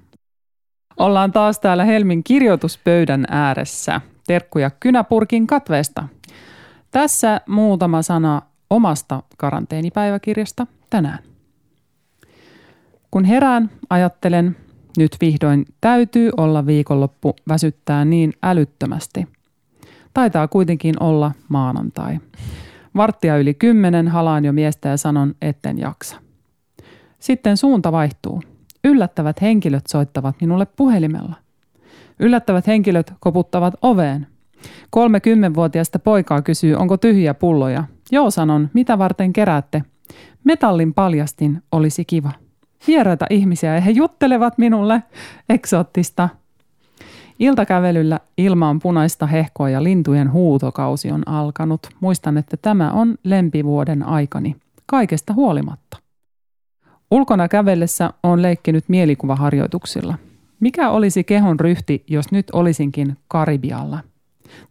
Ollaan 0.98 1.32
taas 1.32 1.60
täällä 1.60 1.86
Helmin 1.86 2.24
kirjoituspöydän 2.24 3.26
ääressä. 3.30 4.02
Terkkuja 4.28 4.70
Kynäpurkin 4.70 5.48
katveesta. 5.48 6.08
Tässä 6.92 7.42
muutama 7.48 8.02
sana 8.02 8.42
omasta 8.70 9.24
karanteenipäiväkirjasta 9.38 10.68
tänään. 10.90 11.29
Kun 13.12 13.26
herään, 13.26 13.70
ajattelen, 13.90 14.56
nyt 14.98 15.18
vihdoin 15.22 15.66
täytyy 15.82 16.32
olla 16.38 16.66
viikonloppu 16.66 17.36
väsyttää 17.48 18.06
niin 18.06 18.34
älyttömästi. 18.44 19.28
Taitaa 20.14 20.48
kuitenkin 20.48 21.04
olla 21.04 21.32
maanantai. 21.48 22.20
Varttia 22.96 23.38
yli 23.38 23.54
kymmenen 23.54 24.08
halaan 24.08 24.46
jo 24.46 24.54
miestä 24.54 24.90
ja 24.90 24.98
sanon, 24.98 25.36
etten 25.42 25.80
jaksa. 25.80 26.16
Sitten 27.20 27.58
suunta 27.58 27.92
vaihtuu. 27.92 28.44
Yllättävät 28.84 29.42
henkilöt 29.42 29.88
soittavat 29.88 30.36
minulle 30.42 30.66
puhelimella. 30.66 31.36
Yllättävät 32.20 32.68
henkilöt 32.68 33.14
koputtavat 33.20 33.74
oveen. 33.82 34.28
Kolme 34.90 35.20
kymmenvuotiaista 35.20 36.00
poikaa 36.00 36.42
kysyy, 36.42 36.76
onko 36.76 36.98
tyhjiä 36.98 37.34
pulloja. 37.34 37.84
Joo, 38.12 38.32
sanon, 38.32 38.70
mitä 38.74 38.98
varten 38.98 39.34
keräätte? 39.34 39.84
Metallin 40.44 40.94
paljastin 40.94 41.64
olisi 41.72 42.06
kiva 42.06 42.32
vieraita 42.88 43.26
ihmisiä 43.30 43.76
ja 43.76 43.82
he 43.82 43.92
juttelevat 43.92 44.58
minulle 44.58 45.04
eksoottista. 45.50 46.30
Iltakävelyllä 47.40 48.20
ilma 48.38 48.70
on 48.70 48.80
punaista 48.80 49.28
hehkoa 49.28 49.70
ja 49.70 49.84
lintujen 49.84 50.32
huutokausi 50.32 51.12
on 51.12 51.28
alkanut. 51.28 51.90
Muistan, 52.00 52.38
että 52.38 52.58
tämä 52.58 52.92
on 52.92 53.16
lempivuoden 53.24 54.04
aikani, 54.04 54.56
kaikesta 54.86 55.34
huolimatta. 55.34 55.98
Ulkona 57.12 57.48
kävellessä 57.48 58.14
on 58.24 58.42
leikkinyt 58.42 58.84
mielikuvaharjoituksilla. 58.88 60.16
Mikä 60.60 60.90
olisi 60.90 61.24
kehon 61.24 61.60
ryhti, 61.60 62.04
jos 62.08 62.32
nyt 62.32 62.48
olisinkin 62.54 63.18
Karibialla? 63.28 64.00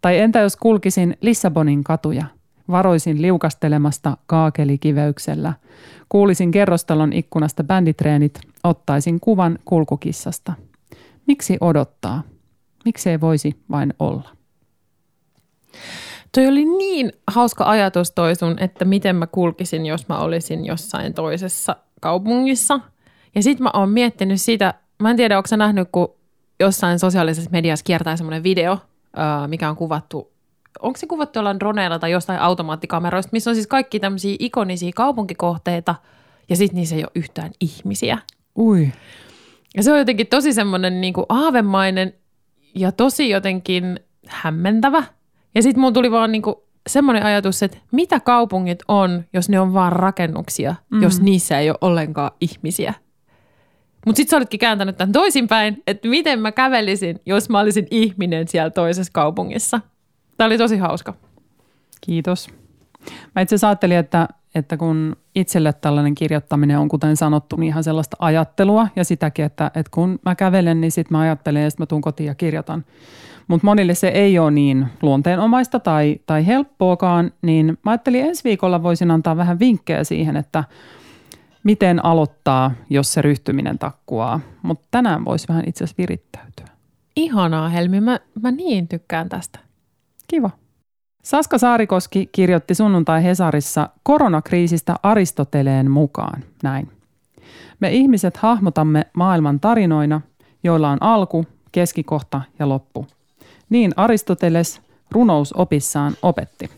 Tai 0.01 0.19
entä 0.19 0.39
jos 0.39 0.57
kulkisin 0.57 1.17
Lissabonin 1.21 1.85
katuja? 1.85 2.25
Varoisin 2.71 3.23
liukastelemasta 3.23 4.17
kaakelikiveyksellä– 4.27 5.55
Kuulisin 6.09 6.51
kerrostalon 6.51 7.13
ikkunasta 7.13 7.65
bänditreenit, 7.65 8.41
ottaisin 8.65 9.21
kuvan 9.21 9.59
kulkukissasta. 9.65 10.53
Miksi 11.27 11.57
odottaa? 11.61 12.23
Miksi 12.85 13.11
ei 13.11 13.21
voisi 13.21 13.63
vain 13.71 13.95
olla? 13.99 14.31
Toi 16.35 16.47
oli 16.47 16.65
niin 16.65 17.13
hauska 17.27 17.65
ajatus 17.65 18.11
toi 18.11 18.35
sun, 18.35 18.59
että 18.59 18.85
miten 18.85 19.17
mä 19.17 19.27
kulkisin, 19.27 19.87
jos 19.87 20.09
mä 20.09 20.19
olisin 20.19 20.67
jossain 20.67 21.15
toisessa 21.15 21.77
kaupungissa. 22.01 22.81
Ja 23.35 23.43
sit 23.43 23.61
mä 23.61 23.71
oon 23.75 23.91
miettinyt 23.91 24.41
sitä, 24.41 24.75
mä 25.03 25.11
en 25.11 25.17
tiedä, 25.17 25.37
onko 25.37 25.47
sä 25.47 25.57
nähnyt, 25.57 25.89
kun 25.93 26.15
jossain 26.61 26.99
sosiaalisessa 26.99 27.51
mediassa 27.51 27.85
kiertää 27.85 28.17
semmoinen 28.17 28.43
video, 28.43 28.79
mikä 29.47 29.71
on 29.71 29.77
kuvattu 29.77 30.33
onko 30.83 30.97
se 30.97 31.07
kuvattu 31.07 31.39
jollain 31.39 31.61
droneilla 31.61 31.99
tai 31.99 32.11
jostain 32.11 32.41
automaattikameroista, 32.41 33.31
missä 33.33 33.51
on 33.51 33.55
siis 33.55 33.67
kaikki 33.67 34.01
tämmöisiä 34.01 34.37
ikonisia 34.39 34.91
kaupunkikohteita 34.95 35.95
ja 36.49 36.57
sitten 36.57 36.77
niissä 36.77 36.97
ei 36.97 37.03
ole 37.03 37.11
yhtään 37.15 37.51
ihmisiä. 37.61 38.19
Ui. 38.59 38.93
Ja 39.77 39.83
se 39.83 39.93
on 39.93 39.99
jotenkin 39.99 40.27
tosi 40.27 40.53
semmoinen 40.53 41.01
niin 41.01 41.15
aavemainen 41.29 42.15
ja 42.75 42.93
tosi 42.93 43.29
jotenkin 43.29 44.01
hämmentävä. 44.27 45.03
Ja 45.55 45.63
sitten 45.63 45.81
mulla 45.81 45.93
tuli 45.93 46.11
vaan 46.11 46.33
niin 46.33 46.43
kuin 46.43 46.57
semmoinen 46.87 47.23
ajatus, 47.23 47.63
että 47.63 47.79
mitä 47.91 48.21
kaupungit 48.21 48.79
on, 48.89 49.25
jos 49.33 49.49
ne 49.49 49.61
on 49.61 49.75
vaan 49.75 49.93
rakennuksia, 49.93 50.75
mm. 50.91 51.03
jos 51.03 51.21
niissä 51.21 51.59
ei 51.59 51.71
ole 51.71 51.79
ollenkaan 51.81 52.31
ihmisiä. 52.41 52.95
Mutta 54.07 54.17
sitten 54.17 54.31
sä 54.31 54.37
olitkin 54.37 54.61
kääntänyt 54.61 54.97
tämän 54.97 55.13
toisinpäin, 55.13 55.83
että 55.87 56.09
miten 56.09 56.41
mä 56.41 56.53
kävelisin, 56.53 57.21
jos 57.27 57.49
mä 57.49 57.61
olisin 57.61 57.87
ihminen 57.91 58.49
siellä 58.49 58.71
toisessa 58.71 59.13
kaupungissa– 59.13 59.81
Tämä 60.39 60.47
oli 60.47 60.59
tosi 60.59 60.77
hauska. 60.77 61.15
Kiitos. 62.01 62.49
Mä 63.35 63.43
itse 63.43 63.67
ajattelin, 63.67 63.97
että, 63.97 64.29
että 64.55 64.77
kun 64.77 65.17
itselle 65.35 65.73
tällainen 65.73 66.15
kirjoittaminen 66.15 66.79
on, 66.79 66.89
kuten 66.89 67.17
sanottu, 67.17 67.57
niin 67.57 67.69
ihan 67.69 67.85
sellaista 67.85 68.17
ajattelua 68.21 68.89
ja 68.97 69.05
sitäkin, 69.05 69.45
että, 69.45 69.67
että 69.67 69.91
kun 69.91 70.19
mä 70.25 70.35
kävelen, 70.35 70.81
niin 70.81 70.93
sitten 70.93 71.17
mä 71.17 71.21
ajattelen 71.21 71.63
ja 71.63 71.71
sitten 71.71 71.83
mä 71.83 71.87
tuun 71.87 72.01
kotiin 72.01 72.27
ja 72.27 72.35
kirjoitan. 72.35 72.85
Mutta 73.49 73.65
monille 73.65 73.95
se 73.95 74.09
ei 74.09 74.39
ole 74.39 74.51
niin 74.51 74.87
luonteenomaista 75.03 75.81
tai, 75.81 76.21
tai 76.27 76.47
helppoakaan, 76.47 77.33
niin 77.43 77.79
mä 77.85 77.91
ajattelin 77.91 78.25
ensi 78.25 78.45
viikolla 78.45 78.83
voisin 78.83 79.11
antaa 79.11 79.37
vähän 79.37 79.59
vinkkejä 79.59 80.05
siihen, 80.05 80.37
että 80.37 80.65
miten 81.63 82.05
aloittaa, 82.05 82.71
jos 82.91 83.13
se 83.13 83.23
ryhtyminen 83.23 83.79
takkuaa. 83.79 84.41
Mutta 84.63 84.87
tänään 84.91 85.25
voisi 85.25 85.49
vähän 85.49 85.65
itse 85.67 85.85
asiassa 85.85 85.99
virittäytyä. 85.99 86.67
Ihanaa 87.17 87.69
Helmi, 87.69 88.01
mä, 88.01 88.21
mä 88.43 88.51
niin 88.51 88.89
tykkään 88.89 89.29
tästä. 89.29 89.68
Kiva. 90.29 90.51
Saska 91.23 91.59
Saarikoski 91.59 92.29
kirjoitti 92.33 92.75
sunnuntai 92.75 93.25
Hesarissa 93.25 93.89
koronakriisistä 94.03 94.95
Aristoteleen 95.03 95.91
mukaan 95.91 96.45
näin. 96.63 96.89
Me 97.81 97.91
ihmiset 97.91 98.37
hahmotamme 98.37 99.07
maailman 99.13 99.61
tarinoina, 99.61 100.21
joilla 100.63 100.91
on 100.91 101.03
alku, 101.03 101.47
keskikohta 101.73 102.43
ja 102.59 102.69
loppu. 102.69 103.07
Niin 103.71 103.93
Aristoteles 103.97 104.81
runousopissaan 105.11 106.15
opetti. 106.23 106.71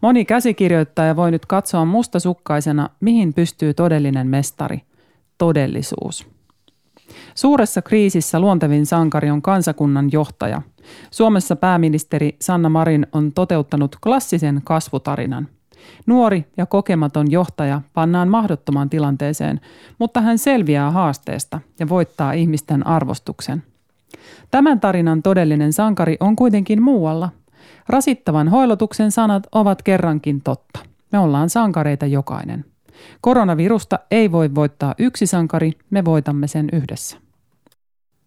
Moni 0.00 0.24
käsikirjoittaja 0.24 1.16
voi 1.16 1.30
nyt 1.30 1.46
katsoa 1.46 1.84
mustasukkaisena, 1.84 2.88
mihin 3.00 3.34
pystyy 3.34 3.74
todellinen 3.74 4.26
mestari, 4.26 4.82
todellisuus. 5.38 6.26
Suuressa 7.40 7.82
kriisissä 7.82 8.40
luontevin 8.40 8.86
sankari 8.86 9.30
on 9.30 9.42
kansakunnan 9.42 10.08
johtaja. 10.12 10.62
Suomessa 11.10 11.56
pääministeri 11.56 12.36
Sanna 12.40 12.68
Marin 12.68 13.06
on 13.12 13.32
toteuttanut 13.32 13.96
klassisen 14.02 14.60
kasvutarinan. 14.64 15.48
Nuori 16.06 16.44
ja 16.56 16.66
kokematon 16.66 17.30
johtaja 17.30 17.80
pannaan 17.94 18.28
mahdottomaan 18.28 18.90
tilanteeseen, 18.90 19.60
mutta 19.98 20.20
hän 20.20 20.38
selviää 20.38 20.90
haasteesta 20.90 21.60
ja 21.78 21.88
voittaa 21.88 22.32
ihmisten 22.32 22.86
arvostuksen. 22.86 23.62
Tämän 24.50 24.80
tarinan 24.80 25.22
todellinen 25.22 25.72
sankari 25.72 26.16
on 26.20 26.36
kuitenkin 26.36 26.82
muualla. 26.82 27.30
Rasittavan 27.88 28.48
hoilotuksen 28.48 29.10
sanat 29.10 29.46
ovat 29.52 29.82
kerrankin 29.82 30.40
totta. 30.40 30.80
Me 31.12 31.18
ollaan 31.18 31.50
sankareita 31.50 32.06
jokainen. 32.06 32.64
Koronavirusta 33.20 33.98
ei 34.10 34.32
voi 34.32 34.54
voittaa 34.54 34.94
yksi 34.98 35.26
sankari, 35.26 35.72
me 35.90 36.04
voitamme 36.04 36.46
sen 36.46 36.68
yhdessä. 36.72 37.29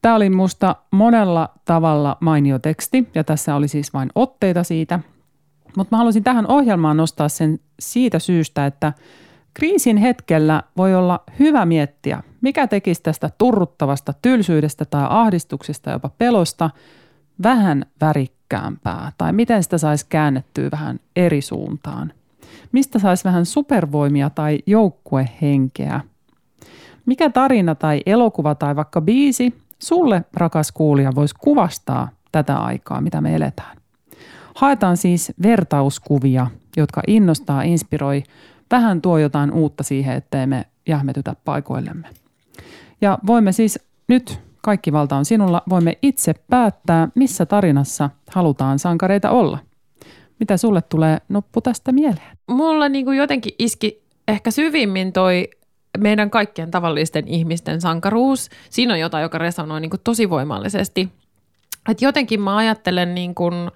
Tämä 0.04 0.16
oli 0.16 0.30
musta 0.30 0.76
monella 0.92 1.50
tavalla 1.66 2.18
mainio 2.20 2.60
teksti 2.60 3.10
ja 3.16 3.24
tässä 3.24 3.56
oli 3.56 3.68
siis 3.68 3.94
vain 3.94 4.10
otteita 4.16 4.64
siitä. 4.64 5.00
Mutta 5.78 5.96
mä 5.96 5.98
haluaisin 5.98 6.24
tähän 6.24 6.48
ohjelmaan 6.48 6.98
nostaa 6.98 7.30
sen 7.30 7.60
siitä 7.80 8.20
syystä, 8.20 8.66
että 8.66 8.94
kriisin 9.54 9.98
hetkellä 9.98 10.64
voi 10.78 10.96
olla 10.96 11.24
hyvä 11.40 11.66
miettiä, 11.66 12.24
mikä 12.42 12.68
tekisi 12.68 13.04
tästä 13.04 13.30
turruttavasta 13.38 14.14
tylsyydestä 14.22 14.86
tai 14.86 15.06
ahdistuksesta, 15.10 15.92
jopa 15.92 16.10
pelosta, 16.18 16.70
vähän 17.44 17.86
värikkäämpää 18.02 19.12
tai 19.18 19.34
miten 19.34 19.64
sitä 19.64 19.78
saisi 19.78 20.06
käännettyä 20.10 20.70
vähän 20.72 21.00
eri 21.16 21.42
suuntaan. 21.42 22.14
Mistä 22.72 23.00
saisi 23.00 23.24
vähän 23.24 23.46
supervoimia 23.46 24.30
tai 24.30 24.60
joukkuehenkeä. 24.66 26.02
Mikä 27.06 27.30
tarina 27.30 27.76
tai 27.76 28.02
elokuva 28.06 28.56
tai 28.56 28.76
vaikka 28.76 29.02
biisi 29.02 29.63
sulle, 29.84 30.24
rakas 30.34 30.72
kuulija, 30.72 31.16
voisi 31.16 31.36
kuvastaa 31.40 32.10
tätä 32.32 32.58
aikaa, 32.58 33.02
mitä 33.02 33.22
me 33.22 33.36
eletään? 33.36 33.78
Haetaan 34.56 34.98
siis 34.98 35.34
vertauskuvia, 35.44 36.48
jotka 36.78 37.02
innostaa, 37.08 37.62
inspiroi, 37.62 38.24
vähän 38.72 39.02
tuo 39.02 39.18
jotain 39.18 39.52
uutta 39.52 39.84
siihen, 39.84 40.16
ettei 40.16 40.48
me 40.48 40.66
jähmetytä 40.88 41.36
paikoillemme. 41.46 42.08
Ja 43.02 43.18
voimme 43.28 43.52
siis 43.52 43.80
nyt, 44.08 44.40
kaikki 44.62 44.94
valta 44.94 45.16
on 45.16 45.26
sinulla, 45.26 45.64
voimme 45.70 45.98
itse 46.02 46.34
päättää, 46.50 47.08
missä 47.16 47.46
tarinassa 47.46 48.10
halutaan 48.30 48.80
sankareita 48.80 49.30
olla. 49.30 49.60
Mitä 50.40 50.58
sulle 50.58 50.82
tulee 50.82 51.18
noppu 51.30 51.62
tästä 51.62 51.92
mieleen? 51.92 52.38
Mulla 52.48 52.90
niin 52.90 53.06
kuin 53.06 53.18
jotenkin 53.18 53.54
iski 53.60 54.04
ehkä 54.28 54.52
syvimmin 54.52 55.14
toi 55.14 55.50
meidän 55.98 56.30
kaikkien 56.30 56.72
tavallisten 56.72 57.28
ihmisten 57.28 57.82
sankaruus. 57.82 58.50
Siinä 58.70 58.94
on 58.94 59.00
jotain, 59.00 59.22
joka 59.22 59.38
resonoi 59.38 59.82
niin 59.82 59.90
kuin 59.90 60.02
tosi 60.04 60.30
voimallisesti. 60.30 61.10
Et 61.90 62.02
jotenkin 62.02 62.42
mä 62.42 62.58
ajattelen, 62.58 63.16
niin 63.16 63.36
kuin, 63.36 63.72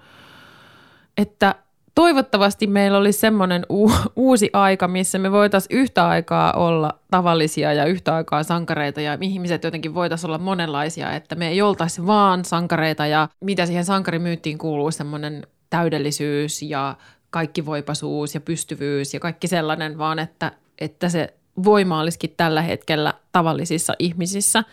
että 1.16 1.54
toivottavasti 1.94 2.66
meillä 2.66 2.98
olisi 2.98 3.18
semmoinen 3.18 3.66
u- 3.70 3.92
uusi 4.16 4.50
aika, 4.52 4.88
missä 4.88 5.18
me 5.18 5.32
voitaisiin 5.32 5.78
yhtä 5.78 6.08
aikaa 6.08 6.52
olla 6.52 6.98
tavallisia 7.10 7.72
ja 7.72 7.84
yhtä 7.84 8.14
aikaa 8.14 8.42
sankareita 8.42 9.00
ja 9.00 9.18
ihmiset 9.20 9.64
jotenkin 9.64 9.94
voitaisiin 9.94 10.28
olla 10.28 10.38
monenlaisia, 10.38 11.12
että 11.12 11.34
me 11.34 11.48
ei 11.48 11.62
oltaisi 11.62 12.06
vaan 12.06 12.44
sankareita 12.44 13.06
ja 13.06 13.28
mitä 13.40 13.66
siihen 13.66 13.84
sankarimyyttiin 13.84 14.58
kuuluu 14.58 14.90
semmoinen 14.90 15.46
täydellisyys 15.70 16.62
ja 16.62 16.96
kaikkivoipaisuus 17.30 18.34
ja 18.34 18.40
pystyvyys 18.40 19.14
ja 19.14 19.20
kaikki 19.20 19.48
sellainen, 19.48 19.98
vaan 19.98 20.18
että, 20.18 20.52
että 20.78 21.08
se 21.08 21.34
voima 21.64 22.00
olisikin 22.00 22.34
tällä 22.36 22.62
hetkellä 22.62 23.14
tavallisissa 23.32 23.94
ihmisissä. 23.98 24.64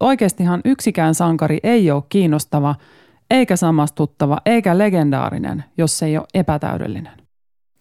Oikeastihan 0.00 0.60
yksikään 0.64 1.14
sankari 1.14 1.58
ei 1.62 1.90
ole 1.90 2.02
kiinnostava, 2.08 2.74
eikä 3.30 3.56
samastuttava, 3.56 4.38
eikä 4.46 4.78
legendaarinen, 4.78 5.64
jos 5.78 5.98
se 5.98 6.06
ei 6.06 6.18
ole 6.18 6.26
epätäydellinen. 6.34 7.12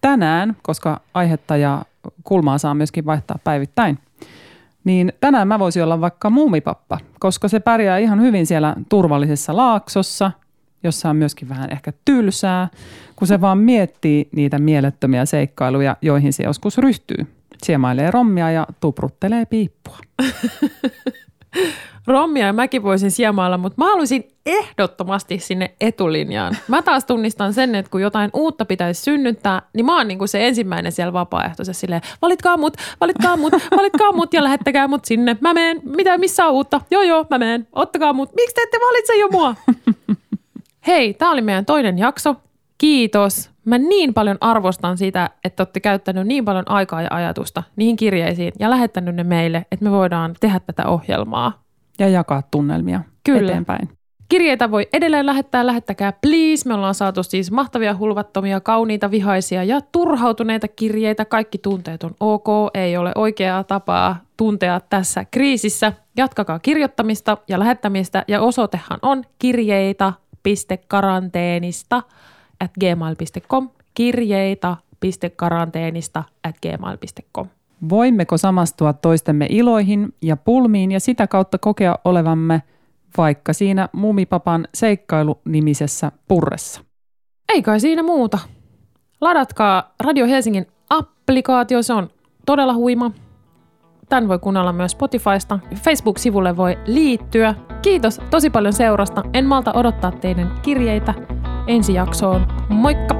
Tänään, 0.01 0.57
koska 0.61 1.01
aihetta 1.13 1.57
ja 1.57 1.85
kulmaa 2.23 2.57
saa 2.57 2.73
myöskin 2.73 3.05
vaihtaa 3.05 3.39
päivittäin, 3.43 3.99
niin 4.83 5.13
tänään 5.19 5.47
mä 5.47 5.59
voisin 5.59 5.83
olla 5.83 6.01
vaikka 6.01 6.29
muumipappa, 6.29 6.99
koska 7.19 7.47
se 7.47 7.59
pärjää 7.59 7.97
ihan 7.97 8.21
hyvin 8.21 8.45
siellä 8.45 8.75
turvallisessa 8.89 9.55
laaksossa, 9.55 10.31
jossa 10.83 11.09
on 11.09 11.15
myöskin 11.15 11.49
vähän 11.49 11.71
ehkä 11.71 11.93
tylsää, 12.05 12.67
kun 13.15 13.27
se 13.27 13.41
vaan 13.41 13.57
miettii 13.57 14.29
niitä 14.31 14.59
mielettömiä 14.59 15.25
seikkailuja, 15.25 15.97
joihin 16.01 16.33
se 16.33 16.43
joskus 16.43 16.77
ryhtyy. 16.77 17.27
Siemailee 17.63 18.11
rommia 18.11 18.51
ja 18.51 18.67
tupruttelee 18.79 19.45
piippua. 19.45 19.97
Rommia 22.07 22.45
ja 22.45 22.53
mäkin 22.53 22.83
voisin 22.83 23.11
siemailla, 23.11 23.57
mutta 23.57 23.83
mä 23.83 23.89
haluaisin 23.89 24.31
ehdottomasti 24.45 25.39
sinne 25.39 25.75
etulinjaan. 25.81 26.57
Mä 26.67 26.81
taas 26.81 27.05
tunnistan 27.05 27.53
sen, 27.53 27.75
että 27.75 27.89
kun 27.89 28.01
jotain 28.01 28.29
uutta 28.33 28.65
pitäisi 28.65 29.01
synnyttää, 29.01 29.61
niin 29.73 29.85
mä 29.85 29.97
oon 29.97 30.07
niin 30.07 30.17
kuin 30.17 30.27
se 30.27 30.47
ensimmäinen 30.47 30.91
siellä 30.91 31.13
vapaaehtoisessa 31.13 31.79
silleen, 31.79 32.01
valitkaa 32.21 32.57
mut, 32.57 32.77
valitkaa 33.01 33.37
mut, 33.37 33.53
valitkaa 33.77 34.11
mut 34.11 34.33
ja 34.33 34.43
lähettäkää 34.43 34.87
mut 34.87 35.05
sinne. 35.05 35.37
Mä 35.41 35.53
meen, 35.53 35.81
mitä, 35.83 36.17
missä 36.17 36.45
on 36.45 36.53
uutta? 36.53 36.81
Joo 36.91 37.01
joo, 37.01 37.25
mä 37.29 37.37
meen, 37.37 37.67
ottakaa 37.73 38.13
mut. 38.13 38.35
Miksi 38.35 38.55
te 38.55 38.61
ette 38.61 38.77
valitse 38.87 39.15
jo 39.15 39.27
mua? 39.31 39.55
Hei, 40.87 41.13
tää 41.13 41.29
oli 41.29 41.41
meidän 41.41 41.65
toinen 41.65 41.97
jakso. 41.97 42.35
Kiitos. 42.77 43.52
Mä 43.65 43.77
niin 43.77 44.13
paljon 44.13 44.37
arvostan 44.41 44.97
sitä, 44.97 45.29
että 45.43 45.63
olette 45.63 45.79
käyttänyt 45.79 46.27
niin 46.27 46.45
paljon 46.45 46.63
aikaa 46.67 47.01
ja 47.01 47.07
ajatusta 47.11 47.63
niihin 47.75 47.95
kirjeisiin 47.95 48.53
ja 48.59 48.69
lähettänyt 48.69 49.15
ne 49.15 49.23
meille, 49.23 49.65
että 49.71 49.85
me 49.85 49.91
voidaan 49.91 50.35
tehdä 50.39 50.59
tätä 50.59 50.87
ohjelmaa. 50.87 51.63
Ja 51.99 52.09
jakaa 52.09 52.43
tunnelmia 52.51 53.01
Kyllä. 53.23 53.51
eteenpäin. 53.51 53.89
Kirjeitä 54.29 54.71
voi 54.71 54.87
edelleen 54.93 55.25
lähettää, 55.25 55.65
lähettäkää 55.65 56.13
please. 56.21 56.67
Me 56.67 56.73
ollaan 56.73 56.95
saatu 56.95 57.23
siis 57.23 57.51
mahtavia, 57.51 57.95
hulvattomia, 57.95 58.59
kauniita, 58.59 59.11
vihaisia 59.11 59.63
ja 59.63 59.81
turhautuneita 59.81 60.67
kirjeitä. 60.67 61.25
Kaikki 61.25 61.57
tunteet 61.57 62.03
on 62.03 62.15
ok, 62.19 62.47
ei 62.73 62.97
ole 62.97 63.11
oikeaa 63.15 63.63
tapaa 63.63 64.17
tuntea 64.37 64.79
tässä 64.79 65.25
kriisissä. 65.25 65.93
Jatkakaa 66.17 66.59
kirjoittamista 66.59 67.37
ja 67.47 67.59
lähettämistä 67.59 68.23
ja 68.27 68.41
osoitehan 68.41 68.99
on 69.01 69.23
kirjeitä.karanteenista 69.39 72.01
at 72.63 72.71
gmail.com 72.79 73.69
kirjeitä.karanteenista 73.93 76.23
at 76.43 76.55
gmail.com. 76.61 77.47
Voimmeko 77.89 78.37
samastua 78.37 78.93
toistemme 78.93 79.47
iloihin 79.49 80.13
ja 80.21 80.37
pulmiin 80.37 80.91
ja 80.91 80.99
sitä 80.99 81.27
kautta 81.27 81.57
kokea 81.57 81.99
olevamme 82.05 82.61
vaikka 83.17 83.53
siinä 83.53 83.89
Mumipapan 83.93 84.67
seikkailu-nimisessä 84.73 86.11
purressa? 86.27 86.81
Ei 87.49 87.61
kai 87.61 87.79
siinä 87.79 88.03
muuta. 88.03 88.39
Ladatkaa 89.21 89.93
Radio 89.99 90.27
Helsingin 90.27 90.67
applikaatio, 90.89 91.81
se 91.81 91.93
on 91.93 92.09
todella 92.45 92.73
huima. 92.73 93.11
Tän 94.09 94.27
voi 94.27 94.39
kuunnella 94.39 94.73
myös 94.73 94.91
Spotifysta. 94.91 95.59
Facebook-sivulle 95.75 96.57
voi 96.57 96.77
liittyä. 96.85 97.55
Kiitos 97.81 98.21
tosi 98.29 98.49
paljon 98.49 98.73
seurasta. 98.73 99.23
En 99.33 99.45
malta 99.45 99.73
odottaa 99.73 100.11
teidän 100.11 100.59
kirjeitä 100.61 101.13
ensi 101.67 101.93
jaksoon. 101.93 102.47
Moikka! 102.69 103.15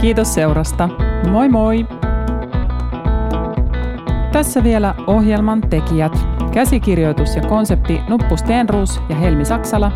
Kiitos 0.00 0.34
seurasta. 0.34 0.88
Moi 1.30 1.48
moi! 1.48 1.86
Tässä 4.32 4.64
vielä 4.64 4.94
ohjelman 5.06 5.60
tekijät. 5.60 6.26
Käsikirjoitus 6.52 7.36
ja 7.36 7.42
konsepti 7.42 8.00
Nuppu 8.08 8.36
Stenruus 8.36 9.00
ja 9.08 9.16
Helmi 9.16 9.44
Saksala. 9.44 9.92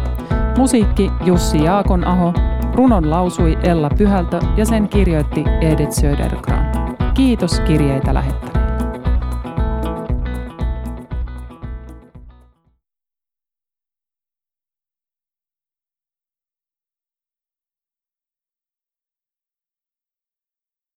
Musiikki 0.59 1.11
Jussi 1.25 1.65
Jaakonaho. 1.65 2.33
Runon 2.75 3.11
lausui 3.11 3.59
Ella 3.63 3.91
Pyhältö 3.99 4.41
ja 4.57 4.67
sen 4.67 4.89
kirjoitti 4.89 5.45
Edith 5.61 5.93
Södergran. 5.93 6.67
Kiitos 7.15 7.61
kirjeitä 7.61 8.15
lähettäneet. 8.15 8.66